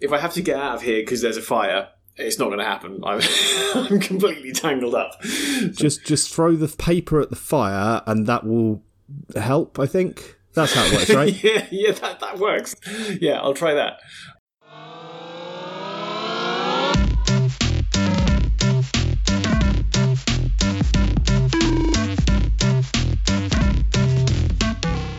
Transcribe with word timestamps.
If 0.00 0.12
I 0.12 0.18
have 0.18 0.32
to 0.34 0.42
get 0.42 0.56
out 0.56 0.76
of 0.76 0.82
here 0.82 1.00
because 1.00 1.22
there's 1.22 1.36
a 1.36 1.42
fire, 1.42 1.88
it's 2.16 2.38
not 2.38 2.46
going 2.46 2.58
to 2.58 2.64
happen. 2.64 3.00
I'm, 3.04 3.20
I'm 3.74 4.00
completely 4.00 4.52
tangled 4.52 4.94
up. 4.94 5.20
Just 5.22 6.04
just 6.04 6.32
throw 6.34 6.56
the 6.56 6.68
paper 6.68 7.20
at 7.20 7.30
the 7.30 7.36
fire, 7.36 8.02
and 8.06 8.26
that 8.26 8.44
will 8.44 8.82
help. 9.36 9.78
I 9.78 9.86
think 9.86 10.36
that's 10.54 10.74
how 10.74 10.84
it 10.84 10.92
works, 10.92 11.10
right? 11.14 11.44
yeah, 11.44 11.66
yeah, 11.70 11.92
that, 11.92 12.20
that 12.20 12.38
works. 12.38 12.74
Yeah, 13.20 13.40
I'll 13.40 13.54
try 13.54 13.74
that. 13.74 14.00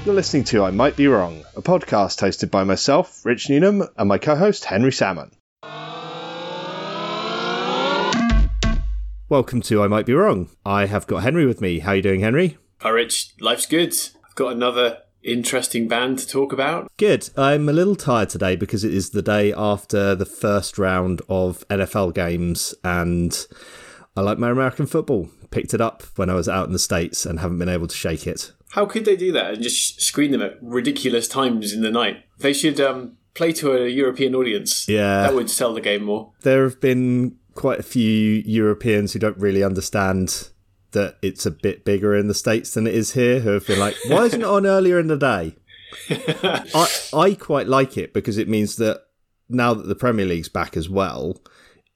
You're 0.09 0.15
listening 0.15 0.45
to 0.45 0.63
I 0.63 0.71
Might 0.71 0.95
Be 0.95 1.07
Wrong, 1.07 1.43
a 1.55 1.61
podcast 1.61 2.17
hosted 2.17 2.49
by 2.49 2.63
myself, 2.63 3.23
Rich 3.23 3.47
Newnham, 3.47 3.87
and 3.95 4.09
my 4.09 4.17
co 4.17 4.35
host, 4.35 4.65
Henry 4.65 4.91
Salmon. 4.91 5.29
Welcome 9.29 9.61
to 9.61 9.83
I 9.83 9.87
Might 9.87 10.07
Be 10.07 10.13
Wrong. 10.13 10.49
I 10.65 10.87
have 10.87 11.05
got 11.05 11.21
Henry 11.21 11.45
with 11.45 11.61
me. 11.61 11.77
How 11.77 11.91
are 11.91 11.97
you 11.97 12.01
doing, 12.01 12.21
Henry? 12.21 12.57
Hi, 12.79 12.89
Rich. 12.89 13.35
Life's 13.39 13.67
good. 13.67 13.95
I've 14.25 14.33
got 14.33 14.51
another 14.51 14.97
interesting 15.21 15.87
band 15.87 16.17
to 16.17 16.27
talk 16.27 16.51
about. 16.53 16.91
Good. 16.97 17.29
I'm 17.37 17.69
a 17.69 17.73
little 17.73 17.95
tired 17.95 18.29
today 18.29 18.55
because 18.55 18.83
it 18.83 18.95
is 18.95 19.11
the 19.11 19.21
day 19.21 19.53
after 19.53 20.15
the 20.15 20.25
first 20.25 20.79
round 20.79 21.21
of 21.29 21.63
NFL 21.67 22.15
games, 22.15 22.73
and 22.83 23.45
I 24.17 24.21
like 24.21 24.39
my 24.39 24.49
American 24.49 24.87
football. 24.87 25.29
Picked 25.51 25.75
it 25.75 25.81
up 25.81 26.01
when 26.15 26.31
I 26.31 26.33
was 26.33 26.49
out 26.49 26.65
in 26.65 26.73
the 26.73 26.79
States 26.79 27.27
and 27.27 27.39
haven't 27.39 27.59
been 27.59 27.69
able 27.69 27.87
to 27.87 27.95
shake 27.95 28.25
it. 28.25 28.53
How 28.71 28.85
could 28.85 29.05
they 29.05 29.15
do 29.15 29.31
that 29.31 29.53
and 29.53 29.63
just 29.63 30.01
screen 30.01 30.31
them 30.31 30.41
at 30.41 30.61
ridiculous 30.61 31.27
times 31.27 31.73
in 31.73 31.81
the 31.81 31.91
night? 31.91 32.23
They 32.37 32.53
should 32.53 32.79
um, 32.79 33.17
play 33.33 33.51
to 33.53 33.71
a 33.71 33.87
European 33.87 34.35
audience. 34.35 34.87
Yeah. 34.87 35.23
That 35.23 35.33
would 35.33 35.49
sell 35.49 35.73
the 35.73 35.81
game 35.81 36.03
more. 36.03 36.33
There 36.41 36.63
have 36.63 36.79
been 36.79 37.37
quite 37.55 37.79
a 37.79 37.83
few 37.83 38.43
Europeans 38.45 39.13
who 39.13 39.19
don't 39.19 39.37
really 39.37 39.63
understand 39.63 40.49
that 40.91 41.17
it's 41.21 41.45
a 41.45 41.51
bit 41.51 41.85
bigger 41.85 42.15
in 42.15 42.27
the 42.27 42.33
States 42.33 42.73
than 42.73 42.87
it 42.87 42.95
is 42.95 43.13
here, 43.13 43.39
who 43.39 43.49
have 43.49 43.67
been 43.67 43.79
like, 43.79 43.95
why 44.07 44.25
isn't 44.25 44.41
it 44.41 44.47
on 44.47 44.65
earlier 44.65 44.99
in 44.99 45.07
the 45.07 45.17
day? 45.17 45.55
I, 46.09 46.87
I 47.13 47.33
quite 47.33 47.67
like 47.67 47.97
it 47.97 48.13
because 48.13 48.37
it 48.37 48.47
means 48.47 48.75
that 48.75 49.01
now 49.49 49.73
that 49.73 49.87
the 49.87 49.95
Premier 49.95 50.25
League's 50.25 50.49
back 50.49 50.77
as 50.77 50.87
well, 50.87 51.41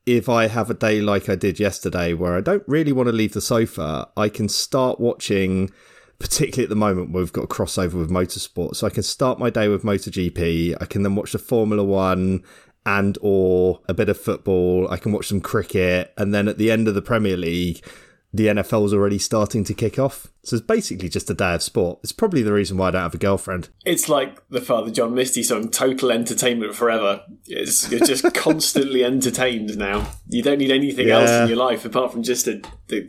if 0.05 0.27
I 0.27 0.47
have 0.47 0.69
a 0.69 0.75
day 0.75 1.01
like 1.01 1.29
I 1.29 1.35
did 1.35 1.59
yesterday 1.59 2.13
where 2.13 2.35
I 2.35 2.41
don't 2.41 2.63
really 2.67 2.91
want 2.91 3.07
to 3.07 3.13
leave 3.13 3.33
the 3.33 3.41
sofa, 3.41 4.09
I 4.17 4.29
can 4.29 4.49
start 4.49 4.99
watching 4.99 5.71
particularly 6.19 6.63
at 6.63 6.69
the 6.69 6.75
moment 6.75 7.11
where 7.11 7.21
we've 7.21 7.33
got 7.33 7.45
a 7.45 7.47
crossover 7.47 7.93
with 7.93 8.09
motorsport. 8.09 8.75
So 8.75 8.87
I 8.87 8.89
can 8.89 9.03
start 9.03 9.39
my 9.39 9.49
day 9.49 9.67
with 9.67 9.83
MotoGP. 9.83 10.77
I 10.79 10.85
can 10.85 11.03
then 11.03 11.15
watch 11.15 11.31
the 11.33 11.39
Formula 11.39 11.83
One 11.83 12.43
and 12.85 13.17
or 13.21 13.81
a 13.87 13.93
bit 13.93 14.09
of 14.09 14.19
football. 14.19 14.87
I 14.89 14.97
can 14.97 15.11
watch 15.11 15.27
some 15.27 15.41
cricket, 15.41 16.13
and 16.17 16.33
then 16.33 16.47
at 16.47 16.57
the 16.57 16.71
end 16.71 16.87
of 16.87 16.95
the 16.95 17.01
Premier 17.01 17.37
League, 17.37 17.85
the 18.33 18.47
NFL's 18.47 18.93
already 18.93 19.19
starting 19.19 19.63
to 19.63 19.73
kick 19.75 19.99
off. 19.99 20.27
So 20.43 20.55
it's 20.55 20.65
basically 20.65 21.07
just 21.07 21.29
a 21.29 21.35
day 21.35 21.53
of 21.53 21.61
sport. 21.61 21.99
It's 22.03 22.11
probably 22.11 22.41
the 22.41 22.51
reason 22.51 22.77
why 22.77 22.87
I 22.87 22.91
don't 22.91 23.03
have 23.03 23.13
a 23.13 23.19
girlfriend. 23.19 23.69
It's 23.85 24.09
like 24.09 24.45
the 24.49 24.59
Father 24.59 24.89
John 24.91 25.13
Misty 25.13 25.43
song, 25.43 25.69
"Total 25.69 26.11
Entertainment 26.11 26.75
Forever." 26.75 27.23
It's, 27.45 27.89
you're 27.91 28.05
just 28.05 28.33
constantly 28.33 29.05
entertained 29.05 29.77
now. 29.77 30.11
You 30.27 30.41
don't 30.41 30.57
need 30.57 30.71
anything 30.71 31.09
else 31.09 31.29
in 31.29 31.47
your 31.47 31.57
life 31.57 31.85
apart 31.85 32.11
from 32.11 32.23
just 32.23 32.47
a, 32.47 32.61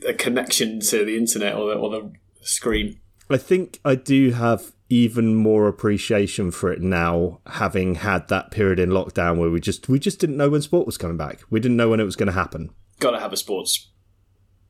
a 0.06 0.12
connection 0.12 0.80
to 0.80 1.04
the 1.04 1.16
internet 1.16 1.54
or 1.56 1.70
the, 1.70 1.74
or 1.74 1.90
the 1.90 2.12
screen. 2.44 3.00
I 3.30 3.36
think 3.36 3.80
I 3.84 3.94
do 3.94 4.32
have 4.32 4.72
even 4.90 5.34
more 5.34 5.66
appreciation 5.66 6.50
for 6.50 6.70
it 6.70 6.80
now, 6.80 7.40
having 7.46 7.96
had 7.96 8.28
that 8.28 8.50
period 8.50 8.78
in 8.78 8.90
lockdown 8.90 9.38
where 9.38 9.50
we 9.50 9.60
just 9.60 9.88
we 9.88 9.98
just 9.98 10.20
didn't 10.20 10.36
know 10.36 10.50
when 10.50 10.62
sport 10.62 10.86
was 10.86 10.98
coming 10.98 11.16
back. 11.16 11.40
We 11.50 11.58
didn't 11.60 11.76
know 11.76 11.88
when 11.88 12.00
it 12.00 12.04
was 12.04 12.16
going 12.16 12.26
to 12.26 12.32
happen. 12.32 12.70
Got 13.00 13.12
to 13.12 13.20
have 13.20 13.32
a 13.32 13.36
sports. 13.36 13.90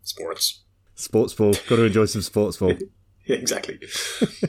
Sports. 0.03 0.62
Sports 0.94 1.34
ball, 1.34 1.53
got 1.69 1.77
to 1.77 1.84
enjoy 1.84 2.05
some 2.06 2.22
sports 2.22 2.56
ball. 2.56 2.75
Yeah, 3.26 3.37
exactly. 3.37 3.78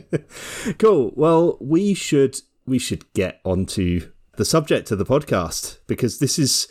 Cool. 0.79 1.13
Well, 1.16 1.57
we 1.61 1.94
should 1.94 2.41
we 2.66 2.78
should 2.78 3.11
get 3.13 3.39
onto 3.45 4.11
the 4.35 4.44
subject 4.44 4.91
of 4.91 4.97
the 4.97 5.05
podcast 5.05 5.78
because 5.88 6.19
this 6.19 6.38
is 6.38 6.67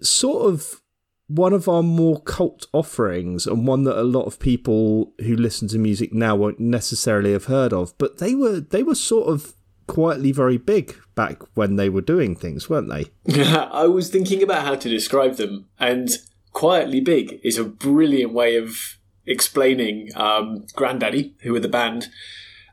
sort 0.00 0.46
of 0.46 0.80
one 1.26 1.52
of 1.52 1.68
our 1.68 1.82
more 1.82 2.20
cult 2.22 2.66
offerings 2.72 3.46
and 3.46 3.66
one 3.66 3.84
that 3.84 3.98
a 3.98 4.04
lot 4.04 4.26
of 4.26 4.38
people 4.38 5.12
who 5.20 5.34
listen 5.34 5.68
to 5.68 5.78
music 5.78 6.12
now 6.12 6.36
won't 6.36 6.60
necessarily 6.60 7.32
have 7.32 7.46
heard 7.46 7.72
of. 7.72 7.96
But 7.98 8.18
they 8.18 8.34
were 8.34 8.60
they 8.60 8.82
were 8.82 8.94
sort 8.94 9.28
of 9.28 9.54
quietly 9.86 10.32
very 10.32 10.58
big 10.58 10.96
back 11.14 11.42
when 11.54 11.76
they 11.76 11.88
were 11.88 12.00
doing 12.00 12.34
things, 12.34 12.68
weren't 12.68 12.88
they? 12.88 13.06
yeah 13.24 13.64
I 13.72 13.86
was 13.86 14.10
thinking 14.10 14.42
about 14.42 14.64
how 14.64 14.74
to 14.74 14.88
describe 14.88 15.36
them, 15.36 15.66
and 15.78 16.10
quietly 16.52 17.00
big 17.00 17.40
is 17.42 17.58
a 17.58 17.64
brilliant 17.64 18.32
way 18.32 18.56
of 18.56 18.98
explaining 19.26 20.10
um, 20.14 20.66
Grandaddy, 20.74 21.34
who 21.40 21.52
were 21.52 21.60
the 21.60 21.68
band, 21.68 22.08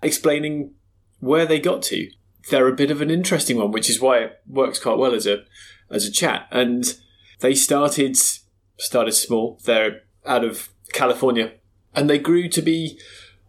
explaining 0.01 0.73
where 1.19 1.45
they 1.45 1.59
got 1.59 1.81
to. 1.83 2.09
They're 2.49 2.67
a 2.67 2.73
bit 2.75 2.91
of 2.91 3.01
an 3.01 3.11
interesting 3.11 3.57
one, 3.57 3.71
which 3.71 3.89
is 3.89 4.01
why 4.01 4.19
it 4.19 4.41
works 4.47 4.79
quite 4.79 4.97
well 4.97 5.13
as 5.13 5.27
a 5.27 5.43
as 5.89 6.05
a 6.05 6.11
chat. 6.11 6.47
And 6.51 6.97
they 7.39 7.53
started 7.53 8.17
started 8.81 9.13
small. 9.13 9.59
They're 9.63 10.01
out 10.25 10.43
of 10.43 10.69
California, 10.93 11.53
and 11.95 12.09
they 12.09 12.17
grew 12.17 12.49
to 12.49 12.61
be 12.61 12.99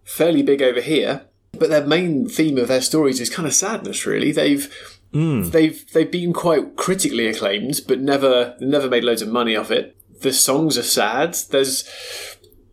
fairly 0.04 0.42
big 0.42 0.62
over 0.62 0.80
here. 0.80 1.26
But 1.52 1.68
their 1.68 1.86
main 1.86 2.28
theme 2.28 2.56
of 2.58 2.68
their 2.68 2.80
stories 2.80 3.20
is 3.20 3.28
kind 3.28 3.46
of 3.46 3.54
sadness. 3.54 4.06
Really, 4.06 4.32
they've 4.32 4.72
they've 5.12 5.92
they've 5.92 6.10
been 6.10 6.32
quite 6.32 6.76
critically 6.76 7.26
acclaimed, 7.26 7.80
but 7.86 8.00
never 8.00 8.56
never 8.60 8.88
made 8.88 9.04
loads 9.04 9.22
of 9.22 9.28
money 9.28 9.56
off 9.56 9.70
it. 9.70 9.96
The 10.20 10.32
songs 10.32 10.78
are 10.78 10.82
sad. 10.82 11.34
There's 11.50 11.84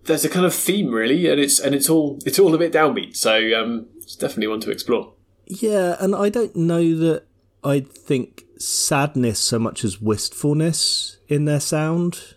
there's 0.06 0.26
a 0.26 0.30
kind 0.30 0.46
of 0.46 0.54
theme 0.54 0.92
really, 0.92 1.28
and 1.28 1.40
it's 1.40 1.60
and 1.60 1.76
it's 1.76 1.90
all 1.90 2.20
it's 2.26 2.40
all 2.40 2.56
a 2.56 2.58
bit 2.58 2.74
downbeat. 2.74 3.16
So 3.16 3.60
um, 3.60 3.88
it's 3.98 4.16
definitely 4.16 4.48
one 4.48 4.62
to 4.62 4.72
explore. 4.72 5.14
Yeah, 5.46 5.96
and 6.00 6.16
I 6.16 6.30
don't 6.30 6.56
know 6.56 6.96
that 6.96 7.24
I 7.64 7.82
think 7.82 8.44
sadness 8.58 9.40
so 9.40 9.60
much 9.60 9.84
as 9.84 10.02
wistfulness 10.02 11.18
in 11.28 11.46
their 11.46 11.60
sound. 11.60 12.36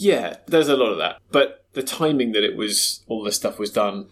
Yeah, 0.00 0.36
there's 0.46 0.68
a 0.68 0.76
lot 0.76 0.92
of 0.92 0.98
that, 0.98 1.18
but 1.30 1.64
the 1.74 1.82
timing 1.82 2.32
that 2.32 2.42
it 2.42 2.56
was 2.56 3.04
all 3.06 3.22
this 3.22 3.36
stuff 3.36 3.58
was 3.58 3.70
done 3.70 4.08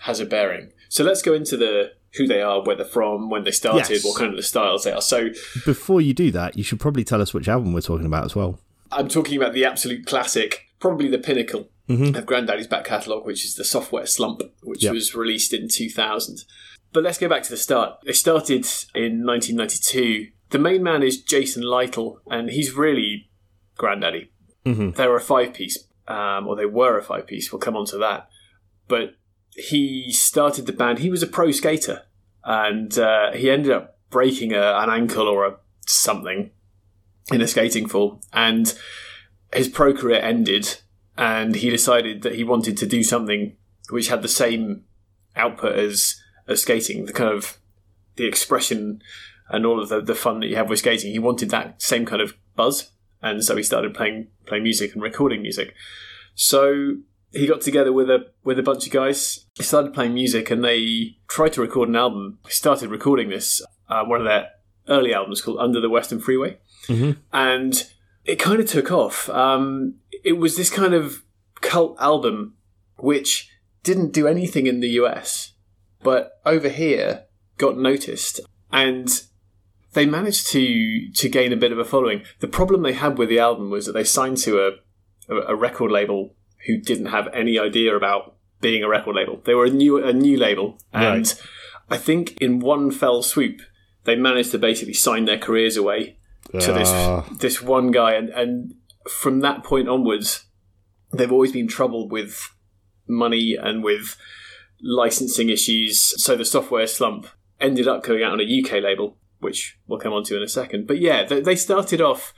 has 0.00 0.20
a 0.20 0.26
bearing. 0.26 0.72
So 0.88 1.04
let's 1.04 1.22
go 1.22 1.32
into 1.32 1.56
the 1.56 1.92
who 2.14 2.26
they 2.26 2.40
are, 2.40 2.62
where 2.62 2.74
they're 2.76 2.86
from, 2.86 3.28
when 3.30 3.44
they 3.44 3.50
started, 3.50 3.90
Yes. 3.90 4.04
what 4.04 4.16
kind 4.18 4.30
of 4.30 4.36
the 4.36 4.42
styles 4.42 4.84
they 4.84 4.92
are. 4.92 5.02
So 5.02 5.28
Before 5.64 6.00
you 6.00 6.14
do 6.14 6.30
that, 6.32 6.56
you 6.56 6.64
should 6.64 6.80
probably 6.80 7.04
tell 7.04 7.20
us 7.20 7.34
which 7.34 7.48
album 7.48 7.72
we're 7.72 7.80
talking 7.82 8.06
about 8.06 8.24
as 8.24 8.34
well. 8.34 8.58
I'm 8.90 9.08
talking 9.08 9.36
about 9.36 9.52
the 9.52 9.64
absolute 9.66 10.06
classic, 10.06 10.66
probably 10.80 11.08
the 11.08 11.18
pinnacle 11.18 11.68
mm-hmm. 11.88 12.16
of 12.16 12.24
Grandaddy's 12.24 12.66
back 12.66 12.84
catalogue, 12.84 13.26
which 13.26 13.44
is 13.44 13.56
the 13.56 13.64
Software 13.64 14.06
Slump, 14.06 14.40
which 14.62 14.82
Yep. 14.84 14.94
was 14.94 15.14
released 15.14 15.52
in 15.52 15.68
2000. 15.68 16.44
But 16.92 17.04
let's 17.04 17.18
go 17.18 17.28
back 17.28 17.42
to 17.42 17.50
the 17.50 17.58
start. 17.58 17.98
They 18.06 18.14
started 18.14 18.66
in 18.94 19.26
1992. 19.26 20.28
The 20.50 20.58
main 20.58 20.82
man 20.82 21.02
is 21.02 21.20
Jason 21.20 21.62
Lytle, 21.62 22.20
and 22.30 22.48
he's 22.48 22.72
really 22.72 23.28
Grandaddy. 24.74 24.94
They're 24.94 25.16
a 25.16 25.20
five 25.20 25.54
piece, 25.54 25.78
um, 26.06 26.46
or 26.46 26.56
they 26.56 26.66
were 26.66 26.98
a 26.98 27.02
five 27.02 27.26
piece. 27.26 27.52
We'll 27.52 27.60
come 27.60 27.76
on 27.76 27.86
to 27.86 27.98
that. 27.98 28.28
But 28.86 29.16
he 29.50 30.12
started 30.12 30.66
the 30.66 30.72
band. 30.72 31.00
He 31.00 31.10
was 31.10 31.22
a 31.22 31.26
pro 31.26 31.50
skater, 31.50 32.02
and 32.44 32.98
uh, 32.98 33.32
he 33.32 33.50
ended 33.50 33.72
up 33.72 33.98
breaking 34.10 34.52
a, 34.52 34.62
an 34.78 34.90
ankle 34.90 35.28
or 35.28 35.46
a 35.46 35.56
something 35.86 36.50
in 37.32 37.40
a 37.40 37.48
skating 37.48 37.86
fall, 37.86 38.20
and 38.32 38.78
his 39.52 39.68
pro 39.68 39.92
career 39.92 40.20
ended. 40.20 40.80
And 41.16 41.56
he 41.56 41.68
decided 41.68 42.22
that 42.22 42.36
he 42.36 42.44
wanted 42.44 42.76
to 42.76 42.86
do 42.86 43.02
something 43.02 43.56
which 43.90 44.08
had 44.08 44.22
the 44.22 44.28
same 44.28 44.84
output 45.34 45.76
as 45.76 46.20
as 46.46 46.62
skating, 46.62 47.06
the 47.06 47.12
kind 47.12 47.30
of 47.30 47.58
the 48.16 48.26
expression 48.26 49.02
and 49.48 49.64
all 49.66 49.80
of 49.80 49.88
the, 49.88 50.00
the 50.00 50.14
fun 50.14 50.40
that 50.40 50.46
you 50.46 50.56
have 50.56 50.68
with 50.68 50.78
skating. 50.78 51.12
He 51.12 51.18
wanted 51.18 51.50
that 51.50 51.80
same 51.80 52.06
kind 52.06 52.22
of 52.22 52.36
buzz, 52.54 52.90
and 53.22 53.44
so 53.44 53.56
he 53.56 53.62
started 53.62 53.94
playing 53.94 54.28
playing 54.46 54.62
music 54.62 54.94
and 54.94 55.02
recording 55.02 55.42
music. 55.42 55.74
So 56.34 56.96
he 57.32 57.46
got 57.46 57.60
together 57.60 57.92
with 57.92 58.08
a 58.10 58.26
with 58.44 58.58
a 58.58 58.62
bunch 58.62 58.86
of 58.86 58.92
guys. 58.92 59.46
He 59.54 59.62
started 59.62 59.92
playing 59.94 60.14
music, 60.14 60.50
and 60.50 60.64
they 60.64 61.16
tried 61.28 61.52
to 61.54 61.60
record 61.60 61.88
an 61.88 61.96
album. 61.96 62.38
He 62.46 62.52
started 62.52 62.90
recording 62.90 63.28
this 63.28 63.62
uh, 63.88 64.04
one 64.04 64.20
of 64.20 64.26
their 64.26 64.50
early 64.88 65.12
albums 65.12 65.42
called 65.42 65.58
Under 65.58 65.80
the 65.80 65.90
Western 65.90 66.20
Freeway, 66.20 66.58
and 67.32 67.90
it 68.24 68.36
kind 68.36 68.60
of 68.60 68.66
took 68.68 68.90
off. 68.90 69.28
Um, 69.30 69.96
it 70.24 70.38
was 70.38 70.56
this 70.56 70.70
kind 70.70 70.94
of 70.94 71.24
cult 71.60 71.96
album 72.00 72.54
which 72.96 73.50
didn't 73.82 74.12
do 74.12 74.26
anything 74.26 74.66
in 74.66 74.80
the 74.80 74.88
US, 74.90 75.52
but 76.02 76.40
over 76.44 76.68
here 76.68 77.24
got 77.58 77.76
noticed, 77.78 78.40
and 78.72 79.22
they 79.98 80.06
managed 80.06 80.46
to 80.46 81.10
to 81.10 81.28
gain 81.28 81.52
a 81.52 81.56
bit 81.56 81.72
of 81.72 81.78
a 81.78 81.84
following. 81.84 82.22
The 82.38 82.46
problem 82.46 82.82
they 82.82 82.92
had 82.92 83.18
with 83.18 83.28
the 83.28 83.40
album 83.40 83.68
was 83.68 83.86
that 83.86 83.94
they 83.94 84.04
signed 84.04 84.36
to 84.38 84.60
a 84.60 84.70
a, 85.28 85.56
record 85.56 85.90
label 85.90 86.36
who 86.66 86.78
didn't 86.78 87.06
have 87.06 87.26
any 87.34 87.58
idea 87.58 87.96
about 87.96 88.36
being 88.60 88.84
a 88.84 88.88
record 88.88 89.16
label. 89.16 89.42
They 89.44 89.54
were 89.54 89.64
a 89.64 89.70
new 89.70 89.98
a 89.98 90.12
new 90.12 90.38
label, 90.38 90.78
and 90.92 91.26
I 91.90 91.96
think 91.96 92.40
in 92.40 92.60
one 92.60 92.92
fell 92.92 93.22
swoop 93.22 93.60
they 94.04 94.14
managed 94.14 94.52
to 94.52 94.58
basically 94.58 94.94
sign 94.94 95.24
their 95.24 95.36
careers 95.36 95.76
away 95.76 96.16
to 96.60 96.72
Ah. 96.72 97.24
this 97.28 97.38
this 97.40 97.62
one 97.62 97.90
guy, 97.90 98.12
and 98.14 98.28
and 98.30 98.74
from 99.10 99.40
that 99.40 99.64
point 99.64 99.88
onwards, 99.88 100.44
they've 101.12 101.32
always 101.32 101.52
been 101.52 101.66
troubled 101.66 102.12
with 102.12 102.54
money 103.08 103.56
and 103.60 103.82
with 103.82 104.16
licensing 104.80 105.48
issues. 105.48 105.98
So 106.22 106.36
the 106.36 106.44
software 106.44 106.86
slump 106.86 107.26
ended 107.60 107.88
up 107.88 108.04
going 108.04 108.22
out 108.22 108.32
on 108.32 108.40
a 108.40 108.44
UK 108.44 108.80
label, 108.80 109.16
which 109.40 109.78
we'll 109.86 109.98
come 109.98 110.12
on 110.12 110.24
to 110.24 110.36
in 110.36 110.42
a 110.42 110.48
second. 110.48 110.86
But 110.86 110.98
yeah, 110.98 111.24
they, 111.24 111.40
they 111.40 111.56
started 111.56 112.00
off 112.00 112.32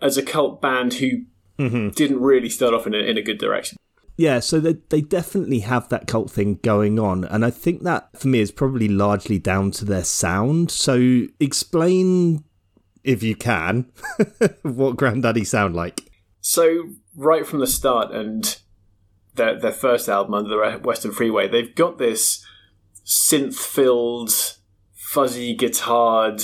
as 0.00 0.16
a 0.16 0.22
cult 0.22 0.60
band 0.60 0.94
who 0.94 1.24
mm-hmm. 1.58 1.90
didn't 1.90 2.20
really 2.20 2.48
start 2.48 2.74
off 2.74 2.86
in 2.86 2.94
a, 2.94 2.98
in 2.98 3.18
a 3.18 3.22
good 3.22 3.38
direction. 3.38 3.78
Yeah, 4.16 4.38
so 4.40 4.60
they 4.60 4.74
they 4.90 5.00
definitely 5.00 5.60
have 5.60 5.88
that 5.88 6.06
cult 6.06 6.30
thing 6.30 6.60
going 6.62 7.00
on, 7.00 7.24
and 7.24 7.44
I 7.44 7.50
think 7.50 7.82
that 7.82 8.16
for 8.16 8.28
me 8.28 8.38
is 8.38 8.52
probably 8.52 8.86
largely 8.86 9.40
down 9.40 9.72
to 9.72 9.84
their 9.84 10.04
sound. 10.04 10.70
So 10.70 11.24
explain, 11.40 12.44
if 13.02 13.24
you 13.24 13.34
can, 13.34 13.90
what 14.62 14.96
Grandaddy 14.96 15.44
sound 15.44 15.74
like. 15.74 16.12
So 16.40 16.90
right 17.16 17.44
from 17.44 17.58
the 17.58 17.66
start, 17.66 18.12
and 18.12 18.56
their 19.34 19.58
their 19.58 19.72
first 19.72 20.08
album 20.08 20.34
under 20.34 20.50
the 20.50 20.78
Western 20.78 21.10
Freeway, 21.10 21.48
they've 21.48 21.74
got 21.74 21.98
this 21.98 22.44
synth-filled, 23.04 24.58
fuzzy 25.14 25.56
guitared 25.56 26.40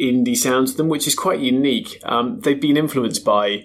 indie 0.00 0.36
sound 0.36 0.68
to 0.68 0.76
them, 0.76 0.88
which 0.88 1.06
is 1.06 1.14
quite 1.14 1.40
unique. 1.40 1.90
Um, 2.04 2.40
they've 2.40 2.60
been 2.60 2.76
influenced 2.76 3.24
by 3.24 3.64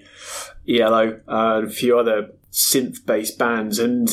ELO 0.68 1.20
uh, 1.28 1.58
and 1.58 1.68
a 1.68 1.70
few 1.70 1.98
other 1.98 2.30
synth-based 2.52 3.38
bands, 3.38 3.78
and 3.78 4.08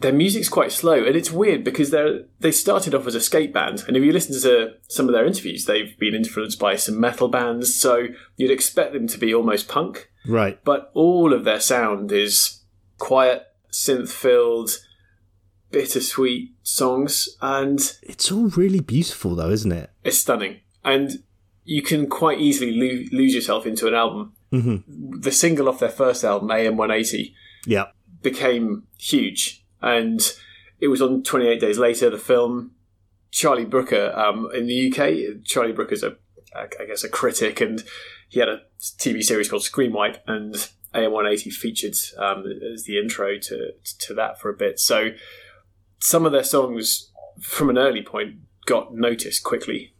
their 0.00 0.12
music's 0.12 0.48
quite 0.48 0.72
slow. 0.72 1.04
And 1.04 1.16
it's 1.16 1.30
weird 1.32 1.64
because 1.64 1.90
they 1.90 2.20
they 2.40 2.52
started 2.52 2.94
off 2.94 3.06
as 3.06 3.14
a 3.14 3.20
skate 3.20 3.52
band, 3.52 3.84
and 3.86 3.96
if 3.96 4.02
you 4.04 4.12
listen 4.12 4.40
to 4.42 4.74
some 4.88 5.06
of 5.08 5.14
their 5.14 5.26
interviews, 5.26 5.64
they've 5.64 5.96
been 5.98 6.14
influenced 6.14 6.58
by 6.58 6.76
some 6.76 6.98
metal 7.00 7.28
bands. 7.28 7.74
So 7.74 8.06
you'd 8.36 8.50
expect 8.58 8.92
them 8.92 9.06
to 9.08 9.18
be 9.18 9.34
almost 9.34 9.68
punk 9.68 10.10
Right. 10.26 10.58
but 10.64 10.90
all 10.94 11.32
of 11.32 11.44
their 11.44 11.60
sound 11.60 12.12
is 12.12 12.62
quiet, 12.98 13.42
synth 13.72 14.10
filled, 14.10 14.70
bittersweet 15.70 16.54
songs, 16.62 17.28
and 17.40 17.80
It's 18.02 18.30
all 18.32 18.48
really 18.48 18.80
beautiful, 18.80 19.34
though, 19.34 19.50
isn't 19.50 19.72
it? 19.72 19.90
it's 20.04 20.18
stunning. 20.18 20.60
And 20.84 21.22
you 21.64 21.82
can 21.82 22.06
quite 22.08 22.40
easily 22.40 22.72
lo- 22.72 23.04
lose 23.18 23.34
yourself 23.34 23.66
into 23.66 23.86
an 23.86 23.94
album. 23.94 24.32
Mm-hmm. 24.52 25.20
The 25.20 25.32
single 25.32 25.68
off 25.68 25.80
their 25.80 25.90
first 25.90 26.24
album, 26.24 26.50
AM 26.50 26.76
180, 26.76 27.34
Yeah. 27.66 27.86
became 28.22 28.84
huge, 28.98 29.64
and 29.82 30.20
it 30.80 30.88
was 30.88 31.02
on 31.02 31.22
28 31.22 31.60
Days 31.60 31.78
Later, 31.78 32.10
the 32.10 32.18
film. 32.18 32.72
Charlie 33.30 33.66
Brooker 33.66 34.10
um, 34.16 34.48
in 34.54 34.66
the 34.66 34.90
UK, 34.90 35.44
Charlie 35.44 35.72
Brooker's 35.74 36.02
a, 36.02 36.16
I 36.56 36.86
guess, 36.86 37.04
a 37.04 37.10
critic, 37.10 37.60
and 37.60 37.84
he 38.30 38.40
had 38.40 38.48
a 38.48 38.62
TV 38.80 39.22
series 39.22 39.50
called 39.50 39.62
Screenwipe, 39.62 40.16
and 40.26 40.54
AM180 40.94 41.52
featured 41.52 41.94
um, 42.16 42.44
as 42.72 42.84
the 42.84 42.98
intro 42.98 43.36
to 43.38 43.72
to 44.00 44.14
that 44.14 44.40
for 44.40 44.48
a 44.48 44.54
bit. 44.54 44.80
So 44.80 45.10
some 45.98 46.26
of 46.26 46.32
their 46.32 46.44
songs 46.44 47.10
from 47.40 47.70
an 47.70 47.78
early 47.78 48.02
point 48.02 48.36
got 48.66 48.94
noticed 48.94 49.42
quickly. 49.42 49.94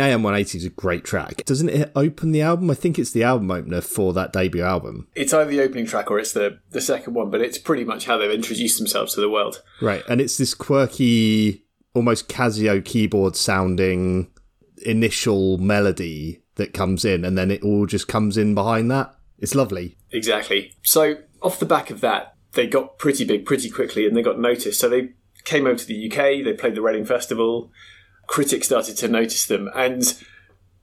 AM 0.00 0.24
180 0.24 0.58
is 0.58 0.64
a 0.64 0.70
great 0.70 1.04
track. 1.04 1.44
Doesn't 1.44 1.68
it 1.68 1.92
open 1.94 2.32
the 2.32 2.42
album? 2.42 2.68
I 2.70 2.74
think 2.74 2.98
it's 2.98 3.12
the 3.12 3.22
album 3.22 3.50
opener 3.50 3.80
for 3.80 4.12
that 4.14 4.32
debut 4.32 4.62
album. 4.62 5.06
It's 5.14 5.32
either 5.32 5.50
the 5.50 5.60
opening 5.60 5.86
track 5.86 6.10
or 6.10 6.18
it's 6.18 6.32
the 6.32 6.58
the 6.70 6.80
second 6.80 7.14
one, 7.14 7.30
but 7.30 7.40
it's 7.40 7.58
pretty 7.58 7.84
much 7.84 8.06
how 8.06 8.18
they've 8.18 8.30
introduced 8.30 8.78
themselves 8.78 9.14
to 9.14 9.20
the 9.20 9.30
world. 9.30 9.62
Right. 9.80 10.02
And 10.08 10.20
it's 10.20 10.36
this 10.36 10.52
quirky, 10.52 11.64
almost 11.94 12.28
Casio 12.28 12.84
keyboard 12.84 13.36
sounding 13.36 14.32
initial 14.84 15.58
melody 15.58 16.42
that 16.56 16.74
comes 16.74 17.04
in, 17.04 17.24
and 17.24 17.38
then 17.38 17.52
it 17.52 17.62
all 17.62 17.86
just 17.86 18.08
comes 18.08 18.36
in 18.36 18.54
behind 18.54 18.90
that. 18.90 19.14
It's 19.38 19.54
lovely. 19.54 19.96
Exactly. 20.10 20.72
So 20.82 21.18
off 21.40 21.60
the 21.60 21.66
back 21.66 21.90
of 21.90 22.00
that, 22.00 22.34
they 22.52 22.66
got 22.66 22.98
pretty 22.98 23.24
big 23.24 23.46
pretty 23.46 23.70
quickly, 23.70 24.06
and 24.06 24.16
they 24.16 24.22
got 24.22 24.40
noticed. 24.40 24.80
So 24.80 24.88
they 24.88 25.10
came 25.44 25.66
over 25.66 25.78
to 25.78 25.86
the 25.86 26.10
UK. 26.10 26.44
They 26.44 26.52
played 26.52 26.74
the 26.74 26.82
Reading 26.82 27.04
Festival. 27.04 27.70
Critics 28.26 28.66
started 28.66 28.96
to 28.98 29.08
notice 29.08 29.46
them, 29.46 29.70
and 29.74 30.02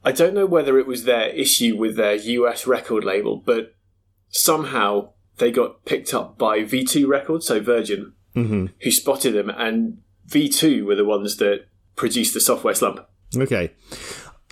I 0.04 0.12
don't 0.12 0.34
know 0.34 0.46
whether 0.46 0.78
it 0.78 0.88
was 0.88 1.04
their 1.04 1.30
issue 1.30 1.76
with 1.76 1.96
their 1.96 2.16
US 2.16 2.68
record 2.68 3.04
label, 3.04 3.38
but 3.38 3.76
somehow 4.30 5.14
they 5.38 5.52
got 5.52 5.86
picked 5.86 6.14
up 6.14 6.38
by 6.38 6.60
V2 6.60 7.08
Records, 7.08 7.48
so 7.48 7.60
Virgin, 7.60 8.14
mm-hmm. 8.36 8.68
who 8.82 8.92
spotted 8.92 9.34
them, 9.34 9.50
and 9.50 9.98
V2 10.30 10.86
were 10.86 10.96
the 10.96 11.06
ones 11.06 11.38
that 11.38 11.66
produced 11.96 12.34
the 12.34 12.40
Software 12.42 12.76
Slump. 12.76 13.06
Okay. 13.36 13.72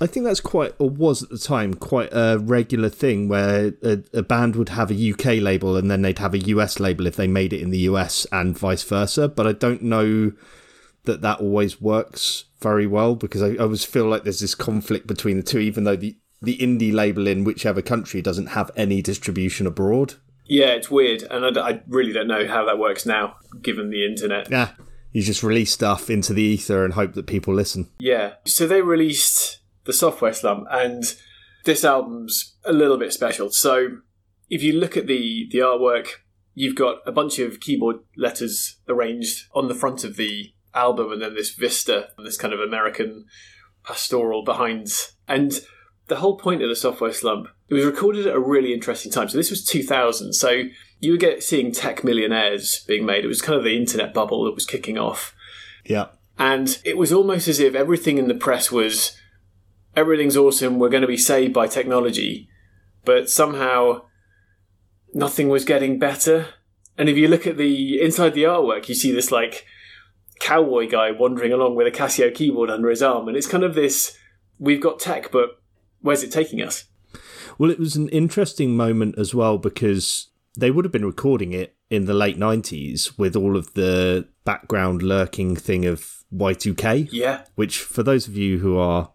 I 0.02 0.08
think 0.08 0.26
that's 0.26 0.40
quite, 0.40 0.74
or 0.80 0.90
was 0.90 1.24
at 1.24 1.30
the 1.30 1.38
time, 1.38 1.74
quite 1.74 2.10
a 2.14 2.40
regular 2.40 2.90
thing 2.90 3.28
where 3.28 3.74
a, 3.84 4.00
a 4.14 4.22
band 4.22 4.56
would 4.56 4.70
have 4.70 4.92
a 4.92 5.12
UK 5.12 5.42
label 5.42 5.76
and 5.76 5.92
then 5.92 6.02
they'd 6.02 6.20
have 6.20 6.34
a 6.34 6.40
US 6.40 6.80
label 6.80 7.06
if 7.06 7.18
they 7.18 7.28
made 7.28 7.52
it 7.52 7.62
in 7.62 7.70
the 7.70 7.80
US 7.80 8.26
and 8.32 8.58
vice 8.58 8.84
versa. 8.84 9.28
But 9.28 9.46
I 9.46 9.52
don't 9.52 9.82
know 9.82 10.32
that 11.04 11.22
that 11.22 11.42
always 11.42 11.82
works 11.82 12.46
very 12.62 12.88
well 12.88 13.16
because 13.16 13.42
I, 13.42 13.54
I 13.54 13.58
always 13.58 13.86
feel 13.86 14.06
like 14.06 14.24
there's 14.24 14.40
this 14.40 14.56
conflict 14.56 15.08
between 15.08 15.38
the 15.38 15.44
two, 15.44 15.60
even 15.60 15.84
though 15.84 15.96
the, 15.96 16.18
the 16.42 16.58
indie 16.58 16.94
label 16.94 17.28
in 17.28 17.44
whichever 17.44 17.82
country 17.82 18.22
doesn't 18.22 18.48
have 18.48 18.72
any 18.76 19.02
distribution 19.02 19.68
abroad. 19.68 20.16
Yeah, 20.46 20.70
it's 20.70 20.90
weird, 20.90 21.24
and 21.30 21.60
I 21.60 21.82
really 21.88 22.12
don't 22.12 22.28
know 22.28 22.48
how 22.48 22.66
that 22.66 22.80
works 22.80 23.06
now, 23.06 23.36
given 23.62 23.92
the 23.92 24.04
internet. 24.04 24.50
Yeah. 24.50 24.70
You 25.12 25.22
just 25.22 25.44
release 25.44 25.72
stuff 25.72 26.10
into 26.10 26.34
the 26.34 26.42
ether 26.42 26.84
and 26.84 26.94
hope 26.94 27.14
that 27.14 27.28
people 27.28 27.54
listen. 27.54 27.90
Yeah. 28.00 28.34
So 28.48 28.66
they 28.66 28.82
released 28.82 29.59
the 29.90 29.94
Software 29.94 30.34
Slump, 30.34 30.68
and 30.70 31.04
this 31.66 31.84
album's 31.84 32.56
a 32.64 32.72
little 32.72 33.00
bit 33.00 33.12
special. 33.12 33.50
So 33.50 33.98
if 34.52 34.62
you 34.62 34.74
look 34.74 34.96
at 34.96 35.08
the 35.08 35.48
the 35.52 35.58
artwork, 35.58 36.10
you've 36.54 36.76
got 36.76 36.98
a 37.08 37.12
bunch 37.12 37.40
of 37.40 37.60
keyboard 37.60 37.98
letters 38.16 38.78
arranged 38.88 39.48
on 39.56 39.68
the 39.68 39.74
front 39.74 40.04
of 40.04 40.16
the 40.16 40.54
album, 40.76 41.12
and 41.12 41.24
then 41.24 41.34
this 41.34 41.56
vista, 41.56 42.10
this 42.24 42.38
kind 42.38 42.54
of 42.54 42.60
American 42.60 43.26
pastoral 43.84 44.44
behind, 44.44 44.90
and 45.28 45.62
the 46.06 46.18
whole 46.18 46.38
point 46.38 46.62
of 46.62 46.70
the 46.70 46.76
Software 46.76 47.12
Slump. 47.12 47.48
It 47.68 47.74
was 47.74 47.86
recorded 47.86 48.28
at 48.28 48.36
a 48.36 48.40
really 48.40 48.72
interesting 48.72 49.12
time. 49.12 49.28
So 49.30 49.38
this 49.38 49.50
was 49.50 49.66
2000. 49.66 50.34
So 50.34 50.66
you 51.00 51.12
were 51.12 51.18
get 51.18 51.42
seeing 51.42 51.72
tech 51.72 52.04
millionaires 52.04 52.84
being 52.88 53.08
made. 53.08 53.24
It 53.24 53.28
was 53.28 53.42
kind 53.42 53.58
of 53.58 53.64
the 53.64 53.78
internet 53.78 54.14
bubble 54.14 54.44
that 54.46 54.56
was 54.56 54.66
kicking 54.66 54.98
off. 55.00 55.36
Yeah. 55.86 56.08
And 56.40 56.80
it 56.84 56.98
was 56.98 57.14
almost 57.14 57.48
as 57.48 57.60
if 57.60 57.76
everything 57.76 58.18
in 58.18 58.28
the 58.28 58.34
press 58.34 58.72
was 58.72 59.16
everything's 59.96 60.38
awesome, 60.38 60.80
we're 60.80 60.90
going 60.90 61.02
to 61.02 61.08
be 61.08 61.18
saved 61.18 61.54
by 61.54 61.68
technology, 61.68 62.50
but 63.06 63.30
somehow 63.30 64.04
nothing 65.14 65.50
was 65.50 65.66
getting 65.66 66.00
better. 66.00 66.48
And 66.98 67.10
if 67.10 67.18
you 67.18 67.28
look 67.28 67.48
at 67.48 67.58
the 67.58 68.02
inside 68.02 68.34
the 68.34 68.44
artwork, 68.44 68.90
you 68.90 68.96
see 68.96 69.12
this 69.12 69.32
like 69.32 69.66
cowboy 70.40 70.90
guy 70.90 71.12
wandering 71.12 71.52
along 71.52 71.76
with 71.76 71.88
a 71.88 71.92
Casio 71.92 72.34
keyboard 72.34 72.70
under 72.70 72.90
his 72.90 73.02
arm, 73.04 73.28
and 73.28 73.38
it's 73.38 73.48
kind 73.48 73.64
of 73.64 73.76
this 73.76 74.18
we've 74.58 74.82
got 74.82 75.00
tech, 75.00 75.32
but 75.32 75.62
where's 76.02 76.24
it 76.24 76.32
taking 76.32 76.62
us? 76.62 76.86
Well, 77.58 77.72
it 77.72 77.80
was 77.80 77.96
an 77.96 78.10
interesting 78.10 78.76
moment 78.76 79.16
as 79.18 79.34
well 79.34 79.58
because 79.58 80.30
they 80.58 80.72
would 80.72 80.86
have 80.86 80.92
been 80.92 81.06
recording 81.06 81.54
it 81.54 81.76
in 81.90 82.06
the 82.06 82.14
late 82.14 82.38
90s 82.38 83.18
with 83.18 83.36
all 83.36 83.58
of 83.58 83.74
the 83.74 84.28
background 84.46 85.02
lurking 85.02 85.56
thing 85.56 85.86
of 85.86 86.24
Y2K, 86.34 87.10
Yeah, 87.12 87.44
which, 87.56 87.80
for 87.80 88.04
those 88.04 88.28
of 88.28 88.36
you 88.36 88.60
who 88.60 88.78
are 88.78 89.12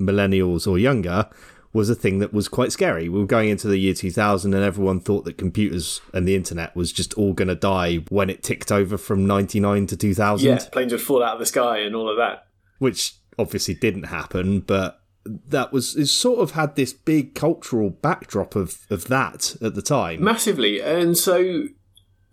millennials 0.00 0.66
or 0.66 0.78
younger, 0.78 1.28
was 1.72 1.88
a 1.88 1.94
thing 1.94 2.18
that 2.18 2.34
was 2.34 2.48
quite 2.48 2.70
scary. 2.70 3.08
We 3.08 3.18
were 3.20 3.26
going 3.26 3.48
into 3.48 3.66
the 3.66 3.78
year 3.78 3.94
2000 3.94 4.52
and 4.52 4.62
everyone 4.62 5.00
thought 5.00 5.24
that 5.24 5.38
computers 5.38 6.00
and 6.12 6.28
the 6.28 6.36
internet 6.36 6.76
was 6.76 6.92
just 6.92 7.14
all 7.14 7.32
going 7.32 7.48
to 7.48 7.54
die 7.54 7.96
when 8.10 8.28
it 8.28 8.42
ticked 8.42 8.70
over 8.70 8.98
from 8.98 9.26
99 9.26 9.86
to 9.86 9.96
2000, 9.96 10.46
yeah, 10.46 10.58
planes 10.70 10.92
would 10.92 11.00
fall 11.00 11.22
out 11.22 11.34
of 11.34 11.38
the 11.38 11.46
sky 11.46 11.78
and 11.78 11.96
all 11.96 12.10
of 12.10 12.16
that. 12.18 12.46
which 12.78 13.14
obviously 13.38 13.74
didn't 13.74 14.04
happen, 14.04 14.60
but 14.60 15.00
that 15.24 15.72
was 15.72 15.96
it 15.96 16.06
sort 16.08 16.40
of 16.40 16.50
had 16.50 16.74
this 16.74 16.92
big 16.92 17.34
cultural 17.34 17.90
backdrop 17.90 18.56
of, 18.56 18.86
of 18.90 19.06
that 19.06 19.56
at 19.62 19.74
the 19.74 19.82
time. 19.82 20.22
massively 20.22 20.80
and 20.80 21.16
so 21.16 21.68